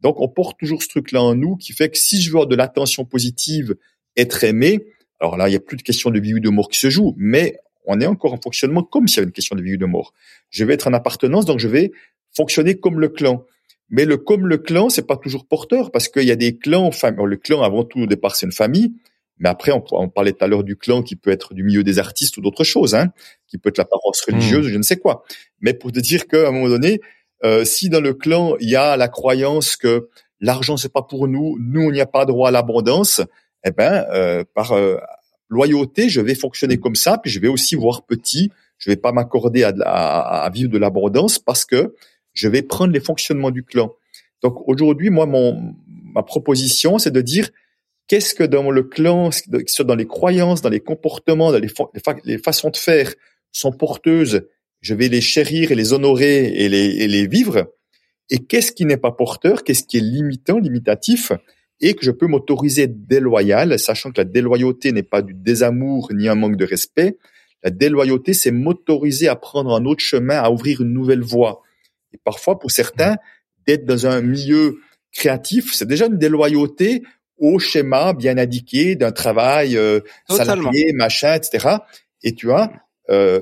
Donc, 0.01 0.21
on 0.21 0.29
porte 0.29 0.59
toujours 0.59 0.83
ce 0.83 0.89
truc-là 0.89 1.23
en 1.23 1.35
nous 1.35 1.57
qui 1.57 1.73
fait 1.73 1.91
que 1.91 1.99
si 1.99 2.21
je 2.23 2.31
veux 2.31 2.37
avoir 2.37 2.47
de 2.47 2.57
l'attention 2.57 3.05
positive, 3.05 3.75
être 4.17 4.45
aimé, 4.45 4.87
alors 5.21 5.37
là, 5.37 5.49
il 5.49 5.53
y 5.53 5.57
a 5.57 5.61
plus 5.61 5.77
de 5.77 5.83
question 5.83 6.11
de 6.11 6.19
vie 6.19 6.35
ou 6.35 6.41
de 6.41 6.49
mort 6.49 6.69
qui 6.69 6.79
se 6.79 6.89
joue, 6.89 7.15
mais 7.19 7.57
on 7.91 8.01
est 8.01 8.07
encore 8.07 8.33
en 8.33 8.41
fonctionnement 8.41 8.83
comme 8.83 9.09
s'il 9.09 9.17
y 9.17 9.21
avait 9.21 9.27
une 9.27 9.33
question 9.33 9.57
de 9.57 9.63
vie 9.63 9.75
ou 9.75 9.79
de 9.79 9.87
mort. 9.87 10.13
Je 10.51 10.65
vais 10.65 10.75
être 10.75 10.87
en 10.89 10.93
appartenance, 10.93 11.45
donc 11.45 11.59
je 11.59 11.69
vais 11.69 11.93
fonctionner 12.35 12.77
comme 12.77 13.01
le 13.01 13.09
clan. 13.09 13.45
Mais 13.91 14.05
le 14.05 14.17
comme 14.17 14.47
le 14.47 14.59
clan, 14.59 14.89
c'est 14.89 15.07
pas 15.07 15.17
toujours 15.17 15.47
porteur 15.47 15.91
parce 15.91 16.09
qu'il 16.09 16.23
y 16.23 16.31
a 16.31 16.37
des 16.37 16.57
clans, 16.57 16.87
enfin, 16.87 17.11
le 17.11 17.37
clan 17.37 17.63
avant 17.63 17.85
tout 17.85 18.01
au 18.01 18.07
départ 18.07 18.37
c'est 18.37 18.47
une 18.47 18.53
famille, 18.53 18.95
mais 19.39 19.49
après 19.49 19.73
on, 19.73 19.85
on 19.91 20.09
parlait 20.09 20.33
tout 20.33 20.45
à 20.45 20.47
l'heure 20.47 20.63
du 20.63 20.77
clan 20.77 21.03
qui 21.03 21.17
peut 21.17 21.31
être 21.31 21.55
du 21.55 21.65
milieu 21.65 21.83
des 21.83 21.99
artistes 21.99 22.37
ou 22.37 22.41
d'autres 22.41 22.63
choses, 22.63 22.95
hein, 22.95 23.09
qui 23.49 23.59
peut 23.59 23.71
être 23.71 23.79
la 23.79 23.85
paroisse 23.85 24.21
religieuse, 24.21 24.67
mmh. 24.67 24.71
je 24.71 24.79
ne 24.79 24.83
sais 24.83 24.97
quoi. 24.97 25.25
Mais 25.61 25.75
pour 25.75 25.91
te 25.91 25.99
dire 25.99 26.29
qu'à 26.29 26.49
un 26.49 26.53
moment 26.53 26.69
donné, 26.69 27.01
euh, 27.45 27.65
si 27.65 27.89
dans 27.89 28.01
le 28.01 28.15
clan 28.15 28.55
il 28.61 28.71
y 28.71 28.77
a 28.77 28.97
la 28.97 29.09
croyance 29.09 29.77
que 29.77 30.09
l'argent 30.39 30.77
c'est 30.77 30.93
pas 30.93 31.03
pour 31.03 31.27
nous, 31.27 31.57
nous 31.59 31.83
on 31.83 31.91
n'y 31.91 32.01
a 32.01 32.07
pas 32.07 32.27
droit 32.27 32.51
à 32.51 32.53
l'abondance, 32.53 33.23
eh 33.65 33.73
ben 33.73 34.07
euh, 34.13 34.45
par 34.55 34.73
euh, 34.73 34.99
loyauté, 35.51 36.09
je 36.09 36.21
vais 36.21 36.35
fonctionner 36.35 36.79
comme 36.79 36.95
ça, 36.95 37.19
puis 37.19 37.31
je 37.31 37.41
vais 37.41 37.49
aussi 37.49 37.75
voir 37.75 38.07
petit, 38.07 38.51
je 38.79 38.89
vais 38.89 38.97
pas 38.97 39.13
m'accorder 39.13 39.65
à, 39.65 39.75
à, 39.83 40.45
à, 40.45 40.51
vivre 40.51 40.71
de 40.71 40.79
l'abondance 40.79 41.39
parce 41.39 41.65
que 41.67 41.95
je 42.33 42.49
vais 42.49 42.63
prendre 42.63 42.93
les 42.93 43.01
fonctionnements 43.01 43.51
du 43.51 43.65
clan. 43.65 43.93
Donc 44.43 44.67
aujourd'hui, 44.67 45.11
moi, 45.11 45.27
mon, 45.27 45.75
ma 46.15 46.23
proposition, 46.23 46.99
c'est 46.99 47.11
de 47.11 47.21
dire 47.21 47.51
qu'est-ce 48.07 48.35
que 48.35 48.45
dans 48.45 48.71
le 48.71 48.83
clan, 48.85 49.31
dans 49.81 49.95
les 49.95 50.07
croyances, 50.07 50.63
dans 50.63 50.71
les 50.71 50.81
comportements, 50.81 51.53
dans 51.53 51.59
les, 51.59 51.71
les, 52.25 52.39
façons 52.39 52.71
de 52.71 52.77
faire 52.77 53.13
sont 53.53 53.73
porteuses, 53.73 54.43
je 54.81 54.95
vais 54.95 55.09
les 55.09 55.21
chérir 55.21 55.73
et 55.73 55.75
les 55.75 55.93
honorer 55.93 56.47
et 56.47 56.69
les, 56.69 56.87
et 57.03 57.09
les 57.09 57.27
vivre. 57.27 57.73
Et 58.31 58.39
qu'est-ce 58.39 58.73
qui 58.73 58.87
n'est 58.87 58.97
pas 58.97 59.13
porteur, 59.13 59.65
qu'est-ce 59.65 59.83
qui 59.83 59.99
est 59.99 60.01
limitant, 60.01 60.59
limitatif, 60.59 61.33
et 61.81 61.95
que 61.95 62.05
je 62.05 62.11
peux 62.11 62.27
m'autoriser 62.27 62.87
déloyal, 62.87 63.79
sachant 63.79 64.11
que 64.11 64.19
la 64.19 64.25
déloyauté 64.25 64.93
n'est 64.93 65.03
pas 65.03 65.23
du 65.23 65.35
désamour 65.35 66.11
ni 66.13 66.29
un 66.29 66.35
manque 66.35 66.57
de 66.57 66.65
respect. 66.65 67.17
La 67.63 67.71
déloyauté, 67.71 68.33
c'est 68.33 68.51
m'autoriser 68.51 69.29
à 69.29 69.37
prendre 69.37 69.75
un 69.75 69.85
autre 69.85 70.03
chemin, 70.03 70.39
à 70.39 70.51
ouvrir 70.51 70.83
une 70.83 70.93
nouvelle 70.93 71.23
voie. 71.23 71.63
Et 72.13 72.19
parfois, 72.23 72.59
pour 72.59 72.71
certains, 72.71 73.17
d'être 73.67 73.85
dans 73.85 74.07
un 74.07 74.21
milieu 74.21 74.79
créatif, 75.13 75.73
c'est 75.73 75.87
déjà 75.87 76.07
une 76.07 76.19
déloyauté 76.19 77.03
au 77.39 77.59
schéma 77.59 78.13
bien 78.13 78.37
indiqué 78.37 78.97
d'un 78.97 79.13
travail 79.13 79.77
euh, 79.77 80.01
salarié, 80.29 80.93
machin, 80.93 81.35
etc. 81.35 81.77
Et 82.23 82.35
tu 82.35 82.47
vois, 82.47 82.71
euh, 83.09 83.41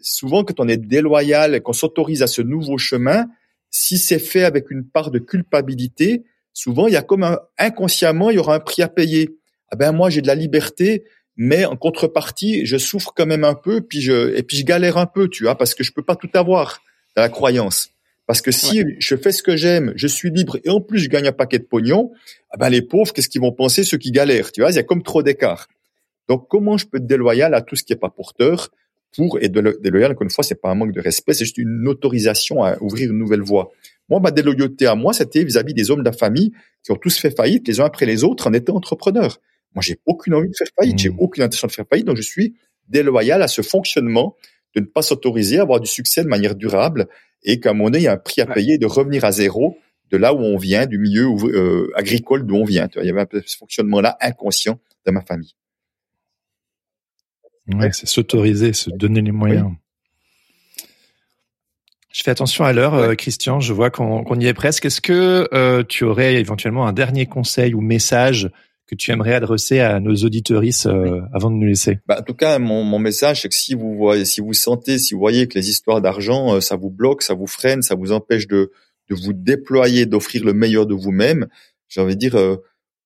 souvent 0.00 0.44
quand 0.44 0.60
on 0.60 0.68
est 0.68 0.76
déloyal, 0.76 1.60
qu'on 1.62 1.72
s'autorise 1.72 2.22
à 2.22 2.28
ce 2.28 2.42
nouveau 2.42 2.78
chemin, 2.78 3.26
si 3.70 3.98
c'est 3.98 4.20
fait 4.20 4.44
avec 4.44 4.70
une 4.70 4.84
part 4.84 5.10
de 5.10 5.18
culpabilité, 5.18 6.24
souvent 6.60 6.86
il 6.88 6.92
y 6.92 6.96
a 6.96 7.02
comme 7.02 7.22
un, 7.22 7.38
inconsciemment 7.58 8.30
il 8.30 8.36
y 8.36 8.38
aura 8.38 8.54
un 8.54 8.60
prix 8.60 8.82
à 8.82 8.88
payer. 8.88 9.36
Ah 9.70 9.76
ben 9.76 9.92
moi 9.92 10.10
j'ai 10.10 10.20
de 10.20 10.26
la 10.26 10.34
liberté, 10.34 11.04
mais 11.36 11.64
en 11.64 11.76
contrepartie 11.76 12.66
je 12.66 12.76
souffre 12.76 13.12
quand 13.16 13.26
même 13.26 13.44
un 13.44 13.54
peu, 13.54 13.80
puis 13.80 14.00
je 14.00 14.36
et 14.36 14.42
puis 14.42 14.58
je 14.58 14.64
galère 14.64 14.98
un 14.98 15.06
peu, 15.06 15.28
tu 15.28 15.44
vois, 15.44 15.56
parce 15.56 15.74
que 15.74 15.82
je 15.82 15.92
peux 15.92 16.02
pas 16.02 16.16
tout 16.16 16.30
avoir 16.34 16.82
dans 17.16 17.22
la 17.22 17.28
croyance. 17.28 17.90
Parce 18.26 18.42
que 18.42 18.52
si 18.52 18.84
je 19.00 19.16
fais 19.16 19.32
ce 19.32 19.42
que 19.42 19.56
j'aime, 19.56 19.92
je 19.96 20.06
suis 20.06 20.30
libre 20.30 20.58
et 20.62 20.70
en 20.70 20.80
plus 20.80 21.00
je 21.00 21.08
gagne 21.08 21.26
un 21.26 21.32
paquet 21.32 21.58
de 21.58 21.64
pognon, 21.64 22.12
ah 22.50 22.58
ben 22.58 22.68
les 22.68 22.82
pauvres, 22.82 23.12
qu'est-ce 23.12 23.28
qu'ils 23.28 23.40
vont 23.40 23.52
penser 23.52 23.82
ceux 23.82 23.98
qui 23.98 24.12
galèrent 24.12 24.52
Tu 24.52 24.60
vois, 24.60 24.70
il 24.70 24.76
y 24.76 24.78
a 24.78 24.84
comme 24.84 25.02
trop 25.02 25.22
d'écart. 25.22 25.66
Donc 26.28 26.46
comment 26.48 26.76
je 26.76 26.86
peux 26.86 26.98
être 26.98 27.06
déloyal 27.06 27.54
à 27.54 27.62
tout 27.62 27.74
ce 27.74 27.82
qui 27.82 27.92
est 27.92 27.96
pas 27.96 28.10
porteur 28.10 28.68
pour 29.16 29.38
et 29.40 29.48
déloyal? 29.48 30.12
Encore 30.12 30.22
une 30.22 30.30
fois, 30.30 30.44
c'est 30.44 30.60
pas 30.60 30.70
un 30.70 30.76
manque 30.76 30.92
de 30.92 31.00
respect, 31.00 31.32
c'est 31.32 31.44
juste 31.44 31.58
une 31.58 31.88
autorisation 31.88 32.62
à 32.62 32.76
ouvrir 32.80 33.10
une 33.10 33.18
nouvelle 33.18 33.42
voie. 33.42 33.72
Moi, 34.10 34.20
ma 34.20 34.30
déloyauté 34.30 34.86
à 34.86 34.94
moi, 34.94 35.12
c'était 35.12 35.44
vis-à-vis 35.44 35.72
des 35.72 35.90
hommes 35.90 36.00
de 36.00 36.04
la 36.04 36.12
famille 36.12 36.52
qui 36.82 36.92
ont 36.92 36.96
tous 36.96 37.16
fait 37.16 37.34
faillite 37.34 37.66
les 37.68 37.80
uns 37.80 37.84
après 37.84 38.06
les 38.06 38.24
autres 38.24 38.48
en 38.48 38.52
étant 38.52 38.74
entrepreneurs. 38.74 39.40
Moi, 39.74 39.82
j'ai 39.82 40.00
aucune 40.04 40.34
envie 40.34 40.48
de 40.48 40.56
faire 40.56 40.66
faillite, 40.76 40.98
j'ai 40.98 41.10
mmh. 41.10 41.20
aucune 41.20 41.44
intention 41.44 41.68
de 41.68 41.72
faire 41.72 41.86
faillite, 41.88 42.06
donc 42.06 42.16
je 42.16 42.22
suis 42.22 42.56
déloyal 42.88 43.40
à 43.40 43.48
ce 43.48 43.62
fonctionnement 43.62 44.36
de 44.74 44.80
ne 44.80 44.86
pas 44.86 45.02
s'autoriser 45.02 45.58
à 45.58 45.62
avoir 45.62 45.80
du 45.80 45.88
succès 45.88 46.22
de 46.24 46.28
manière 46.28 46.56
durable 46.56 47.06
et 47.42 47.60
qu'à 47.60 47.70
un 47.70 47.72
moment 47.72 47.90
donné, 47.90 47.98
il 47.98 48.04
y 48.04 48.08
a 48.08 48.12
un 48.12 48.18
prix 48.18 48.40
à 48.42 48.46
payer 48.46 48.78
de 48.78 48.86
revenir 48.86 49.24
à 49.24 49.32
zéro 49.32 49.76
de 50.10 50.16
là 50.16 50.34
où 50.34 50.38
on 50.38 50.56
vient, 50.56 50.86
du 50.86 50.98
milieu 50.98 51.28
euh, 51.44 51.88
agricole 51.94 52.44
d'où 52.44 52.56
on 52.56 52.64
vient. 52.64 52.88
Il 52.96 53.04
y 53.04 53.10
avait 53.10 53.20
un 53.20 53.26
peu 53.26 53.42
ce 53.46 53.56
fonctionnement-là 53.56 54.18
inconscient 54.20 54.80
de 55.06 55.12
ma 55.12 55.22
famille. 55.22 55.54
Ouais, 57.68 57.92
c'est 57.92 58.06
s'autoriser, 58.06 58.72
se 58.72 58.90
donner 58.90 59.22
les 59.22 59.30
moyens. 59.30 59.70
Je 62.12 62.22
fais 62.22 62.30
attention 62.30 62.64
à 62.64 62.72
l'heure, 62.72 62.94
euh, 62.94 63.14
Christian. 63.14 63.60
Je 63.60 63.72
vois 63.72 63.90
qu'on 63.90 64.38
y 64.40 64.46
est 64.46 64.54
presque. 64.54 64.84
Est-ce 64.86 65.00
que 65.00 65.48
euh, 65.54 65.84
tu 65.88 66.04
aurais 66.04 66.34
éventuellement 66.36 66.86
un 66.86 66.92
dernier 66.92 67.26
conseil 67.26 67.74
ou 67.74 67.80
message 67.80 68.50
que 68.90 68.96
tu 68.96 69.12
aimerais 69.12 69.34
adresser 69.34 69.78
à 69.78 70.00
nos 70.00 70.16
auditorices 70.16 70.86
euh, 70.86 71.20
avant 71.32 71.50
de 71.50 71.54
nous 71.54 71.66
laisser? 71.66 72.00
Bah, 72.08 72.16
En 72.18 72.22
tout 72.22 72.34
cas, 72.34 72.58
mon, 72.58 72.82
mon 72.82 72.98
message, 72.98 73.42
c'est 73.42 73.48
que 73.48 73.54
si 73.54 73.74
vous 73.74 73.94
voyez, 73.94 74.24
si 74.24 74.40
vous 74.40 74.52
sentez, 74.52 74.98
si 74.98 75.14
vous 75.14 75.20
voyez 75.20 75.46
que 75.46 75.56
les 75.56 75.70
histoires 75.70 76.00
d'argent, 76.00 76.56
euh, 76.56 76.60
ça 76.60 76.74
vous 76.74 76.90
bloque, 76.90 77.22
ça 77.22 77.34
vous 77.34 77.46
freine, 77.46 77.82
ça 77.82 77.94
vous 77.94 78.10
empêche 78.10 78.48
de, 78.48 78.72
de 79.08 79.14
vous 79.14 79.32
déployer, 79.32 80.06
d'offrir 80.06 80.44
le 80.44 80.54
meilleur 80.54 80.86
de 80.86 80.94
vous-même, 80.94 81.46
j'ai 81.88 82.00
envie 82.00 82.16
de 82.16 82.20
dire, 82.20 82.34
euh, 82.34 82.56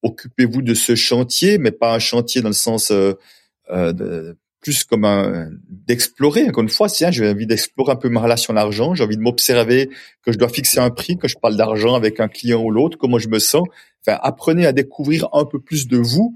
occupez-vous 0.03 0.63
de 0.63 0.73
ce 0.73 0.95
chantier, 0.95 1.59
mais 1.59 1.71
pas 1.71 1.95
un 1.95 1.99
chantier 1.99 2.41
dans 2.41 2.49
le 2.49 2.55
sens 2.55 2.91
de, 2.91 4.37
plus 4.65 4.83
comme 4.83 5.05
un 5.05 5.51
d'explorer. 5.69 6.49
Encore 6.49 6.63
une 6.63 6.71
fois, 6.71 6.89
tiens, 6.89 7.11
j'ai 7.11 7.29
envie 7.29 7.47
d'explorer 7.47 7.93
un 7.93 7.97
peu 7.97 8.09
ma 8.09 8.21
relation 8.21 8.53
à 8.53 8.57
l'argent. 8.57 8.95
J'ai 8.95 9.05
envie 9.05 9.19
de 9.19 9.23
m'observer 9.23 9.91
que 10.23 10.33
je 10.33 10.39
dois 10.39 10.49
fixer 10.49 10.79
un 10.79 10.89
prix, 10.89 11.19
que 11.19 11.29
je 11.29 11.37
parle 11.37 11.57
d'argent 11.57 11.95
avec 11.95 12.19
un 12.19 12.29
client 12.29 12.63
ou 12.63 12.71
l'autre, 12.71 12.97
comment 12.97 13.19
je 13.19 13.29
me 13.29 13.39
sens. 13.39 13.69
Enfin, 14.01 14.19
apprenez 14.23 14.65
à 14.65 14.73
découvrir 14.73 15.29
un 15.35 15.45
peu 15.45 15.61
plus 15.61 15.87
de 15.87 15.99
vous 15.99 16.35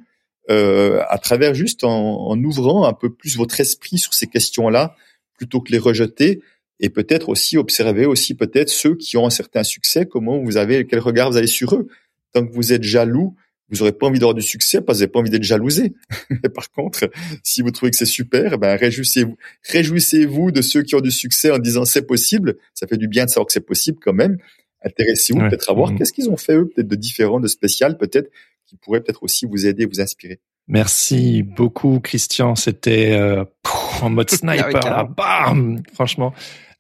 euh, 0.51 1.03
à 1.09 1.17
travers 1.17 1.55
juste 1.55 1.85
en, 1.85 2.39
ouvrant 2.43 2.87
un 2.87 2.93
peu 2.93 3.11
plus 3.11 3.37
votre 3.39 3.61
esprit 3.61 3.97
sur 3.97 4.13
ces 4.13 4.27
questions-là, 4.27 4.95
plutôt 5.39 5.61
que 5.61 5.73
les 5.73 5.79
rejeter. 5.79 6.43
Et 6.81 6.91
peut-être 6.91 7.31
aussi 7.31 7.57
observer 7.57 8.05
aussi 8.05 8.35
peut-être 8.35 8.69
ceux 8.69 8.95
qui 8.95 9.17
ont 9.17 9.27
un 9.27 9.31
certain 9.31 9.65
succès, 9.65 10.05
comment 10.05 10.39
vous 10.39 10.59
avez, 10.59 10.87
quel 10.87 11.01
regard 11.01 11.31
vous 11.31 11.39
avez 11.39 11.47
sur 11.47 11.75
eux. 11.75 11.89
Tant 12.35 12.47
que 12.47 12.53
vous 12.53 12.75
êtes 12.75 12.85
jaloux, 12.85 13.35
vous 13.71 13.83
aurez 13.83 13.93
pas 13.93 14.07
envie 14.07 14.19
d'avoir 14.19 14.35
du 14.35 14.43
succès 14.43 14.81
parce 14.81 14.99
que 14.99 15.01
vous 15.01 15.05
n'avez 15.05 15.13
pas 15.13 15.19
envie 15.21 15.31
d'être 15.31 15.43
jalousé. 15.43 15.95
Mais 16.31 16.49
par 16.49 16.71
contre, 16.71 17.11
si 17.43 17.63
vous 17.63 17.71
trouvez 17.71 17.91
que 17.91 17.97
c'est 17.97 18.07
super, 18.07 18.59
ben 18.59 18.77
réjouissez-vous, 18.77 19.37
réjouissez-vous 19.65 20.51
de 20.51 20.63
ceux 20.63 20.83
qui 20.83 20.95
ont 20.95 21.01
du 21.01 21.11
succès 21.11 21.51
en 21.51 21.59
disant 21.59 21.85
c'est 21.85 22.07
possible. 22.07 22.57
Ça 22.75 22.87
fait 22.87 22.97
du 22.97 23.09
bien 23.09 23.25
de 23.25 23.31
savoir 23.31 23.47
que 23.47 23.53
c'est 23.53 23.67
possible 23.67 23.99
quand 24.01 24.15
même. 24.15 24.39
Intéressez-vous 24.85 25.41
peut-être 25.41 25.71
à 25.71 25.75
voir 25.75 25.91
mmh. 25.91 25.99
qu'est-ce 25.99 26.13
qu'ils 26.13 26.31
ont 26.31 26.37
fait 26.37 26.55
eux, 26.55 26.69
peut-être 26.69 26.89
de 26.89 26.97
différent, 26.97 27.41
de 27.41 27.49
spécial, 27.49 27.99
peut-être 27.99 28.31
qui 28.67 28.77
pourrait 28.77 29.01
peut-être 29.01 29.23
aussi 29.23 29.47
vous 29.47 29.67
aider, 29.67 29.87
vous 29.87 30.01
inspirer. 30.01 30.41
Merci 30.69 31.43
beaucoup, 31.43 31.99
Christian. 31.99 32.55
C'était 32.55 33.17
euh, 33.19 33.45
en 34.03 34.11
mode 34.11 34.31
sniper, 34.31 35.09
bam, 35.09 35.83
franchement. 35.95 36.35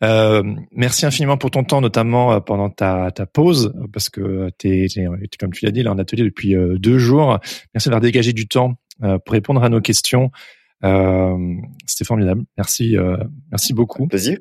Euh, 0.04 0.42
merci 0.72 1.06
infiniment 1.06 1.36
pour 1.36 1.50
ton 1.50 1.64
temps, 1.64 1.80
notamment 1.80 2.32
euh, 2.32 2.40
pendant 2.40 2.70
ta, 2.70 3.10
ta 3.10 3.26
pause, 3.26 3.72
parce 3.92 4.08
que 4.10 4.50
tu 4.58 4.84
es, 4.84 4.88
comme 5.38 5.52
tu 5.52 5.64
l'as 5.64 5.72
dit, 5.72 5.82
là 5.82 5.92
en 5.92 5.98
atelier 5.98 6.24
depuis 6.24 6.54
euh, 6.54 6.78
deux 6.78 6.98
jours. 6.98 7.38
Merci 7.74 7.88
d'avoir 7.88 8.00
dégagé 8.00 8.32
du 8.32 8.46
temps 8.46 8.74
pour 9.00 9.32
répondre 9.32 9.62
à 9.62 9.68
nos 9.68 9.80
questions. 9.80 10.32
C'était 10.82 12.04
formidable. 12.04 12.42
Merci, 12.56 12.96
merci 13.52 13.72
beaucoup. 13.72 14.08
Plaisir. 14.08 14.38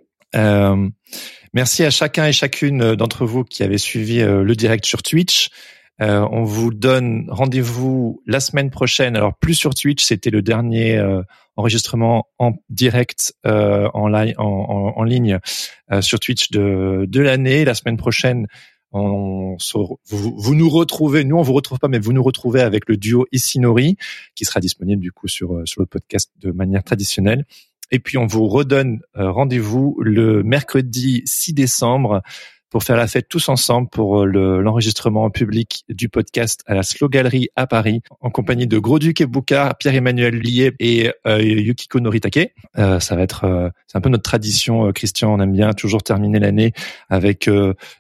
merci 1.54 1.84
à 1.84 1.92
chacun 1.92 2.26
et 2.26 2.34
chacune 2.34 2.96
d'entre 2.96 3.26
vous 3.28 3.44
qui 3.44 3.62
avez 3.62 3.78
suivi 3.78 4.18
le 4.20 4.56
direct 4.56 4.84
sur 4.84 5.04
Twitch. 5.04 5.50
Euh, 6.02 6.28
on 6.32 6.44
vous 6.44 6.72
donne 6.72 7.26
rendez-vous 7.30 8.22
la 8.28 8.40
semaine 8.40 8.70
prochaine. 8.70 9.16
Alors 9.16 9.36
plus 9.36 9.56
sur 9.56 9.74
Twitch, 9.74 10.04
c'était 10.04 10.30
le 10.30 10.42
dernier 10.42 10.98
euh, 10.98 11.24
enregistrement 11.56 12.28
en 12.38 12.54
direct 12.70 13.34
euh, 13.46 13.90
en, 13.94 14.08
live, 14.08 14.36
en, 14.38 15.04
ligne 15.04 15.40
sur 16.02 16.20
Twitch 16.20 16.52
de, 16.52 17.06
de 17.08 17.22
l'année. 17.22 17.66
La 17.66 17.74
semaine 17.74 17.98
prochaine, 17.98 18.48
on, 18.92 19.58
vous, 20.06 20.56
nous 20.56 20.70
retrouvez. 20.70 21.24
Nous, 21.24 21.36
on 21.36 21.42
vous 21.42 21.54
retrouve 21.54 21.80
pas, 21.80 21.88
mais 21.88 22.00
vous 22.00 22.14
nous 22.14 22.24
retrouvez 22.24 22.62
avec 22.62 22.88
le 22.88 22.98
duo 22.98 23.26
Isinori, 23.32 23.98
qui 24.36 24.46
sera 24.46 24.60
disponible 24.60 25.02
du 25.02 25.12
coup 25.12 25.28
sur 25.28 25.62
sur 25.66 25.82
le 25.82 25.88
podcast 25.88 26.32
de 26.40 26.52
manière 26.52 26.84
traditionnelle. 26.84 27.46
Et 27.90 28.00
puis 28.00 28.18
on 28.18 28.28
vous 28.28 28.48
redonne 28.48 29.00
rendez-vous 29.16 29.98
le 30.02 30.44
mercredi 30.44 31.24
6 31.26 31.54
décembre 31.54 32.22
pour 32.70 32.84
faire 32.84 32.98
la 32.98 33.08
fête 33.08 33.28
tous 33.30 33.50
ensemble 33.50 33.90
pour 33.90 34.24
euh, 34.24 34.62
l'enregistrement 34.62 35.30
public 35.30 35.84
du 35.90 36.10
podcast 36.10 36.62
à 36.66 36.74
la 36.74 36.84
Slow 36.84 37.10
Gallery 37.10 37.50
à 37.56 37.68
Paris, 37.68 38.02
en 38.22 38.30
compagnie 38.30 38.68
de 38.68 38.78
Gros 38.78 39.00
Duc 39.00 39.22
et 39.22 39.26
Boucard, 39.26 39.78
Pierre-Emmanuel 39.78 40.36
Lié 40.36 40.74
et 40.80 41.12
euh, 41.26 41.42
Yukiko 41.42 42.00
Noritake. 42.00 42.54
Euh, 42.78 43.00
ça 43.00 43.16
va 43.16 43.22
être, 43.22 43.72
c'est 43.88 43.98
un 43.98 44.02
peu 44.02 44.10
notre 44.10 44.24
tradition, 44.24 44.92
Christian. 44.92 45.34
On 45.34 45.40
aime 45.40 45.54
bien 45.54 45.74
toujours 45.74 46.04
terminer 46.04 46.40
l'année 46.40 46.74
avec 47.10 47.50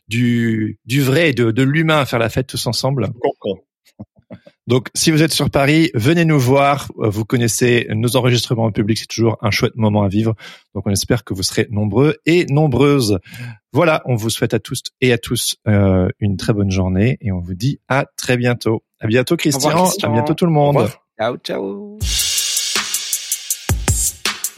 du 0.07 0.79
du 0.85 1.01
vrai, 1.01 1.33
de, 1.33 1.51
de 1.51 1.63
l'humain, 1.63 1.99
à 1.99 2.05
faire 2.05 2.19
la 2.19 2.29
fête 2.29 2.47
tous 2.47 2.67
ensemble. 2.67 3.07
Donc, 4.67 4.89
si 4.93 5.11
vous 5.11 5.23
êtes 5.23 5.31
sur 5.31 5.49
Paris, 5.49 5.91
venez 5.93 6.25
nous 6.25 6.39
voir. 6.39 6.91
Vous 6.97 7.23
connaissez 7.23 7.87
nos 7.89 8.17
enregistrements 8.17 8.65
en 8.65 8.71
public, 8.71 8.97
c'est 8.97 9.07
toujours 9.07 9.37
un 9.41 9.49
chouette 9.49 9.75
moment 9.75 10.03
à 10.03 10.09
vivre. 10.09 10.35
Donc, 10.75 10.85
on 10.85 10.91
espère 10.91 11.23
que 11.23 11.33
vous 11.33 11.43
serez 11.43 11.67
nombreux 11.71 12.17
et 12.25 12.45
nombreuses. 12.45 13.19
Voilà, 13.71 14.01
on 14.05 14.15
vous 14.15 14.29
souhaite 14.29 14.53
à 14.53 14.59
tous 14.59 14.81
et 14.99 15.13
à 15.13 15.17
tous 15.17 15.55
euh, 15.67 16.09
une 16.19 16.35
très 16.35 16.53
bonne 16.53 16.71
journée 16.71 17.17
et 17.21 17.31
on 17.31 17.39
vous 17.39 17.53
dit 17.53 17.79
à 17.87 18.05
très 18.17 18.35
bientôt. 18.35 18.83
À 18.99 19.07
bientôt, 19.07 19.37
Christian. 19.37 19.89
À 20.03 20.09
bientôt, 20.09 20.33
tout 20.33 20.45
le 20.45 20.51
monde. 20.51 20.89
Ciao, 21.17 21.37
ciao. 21.37 21.97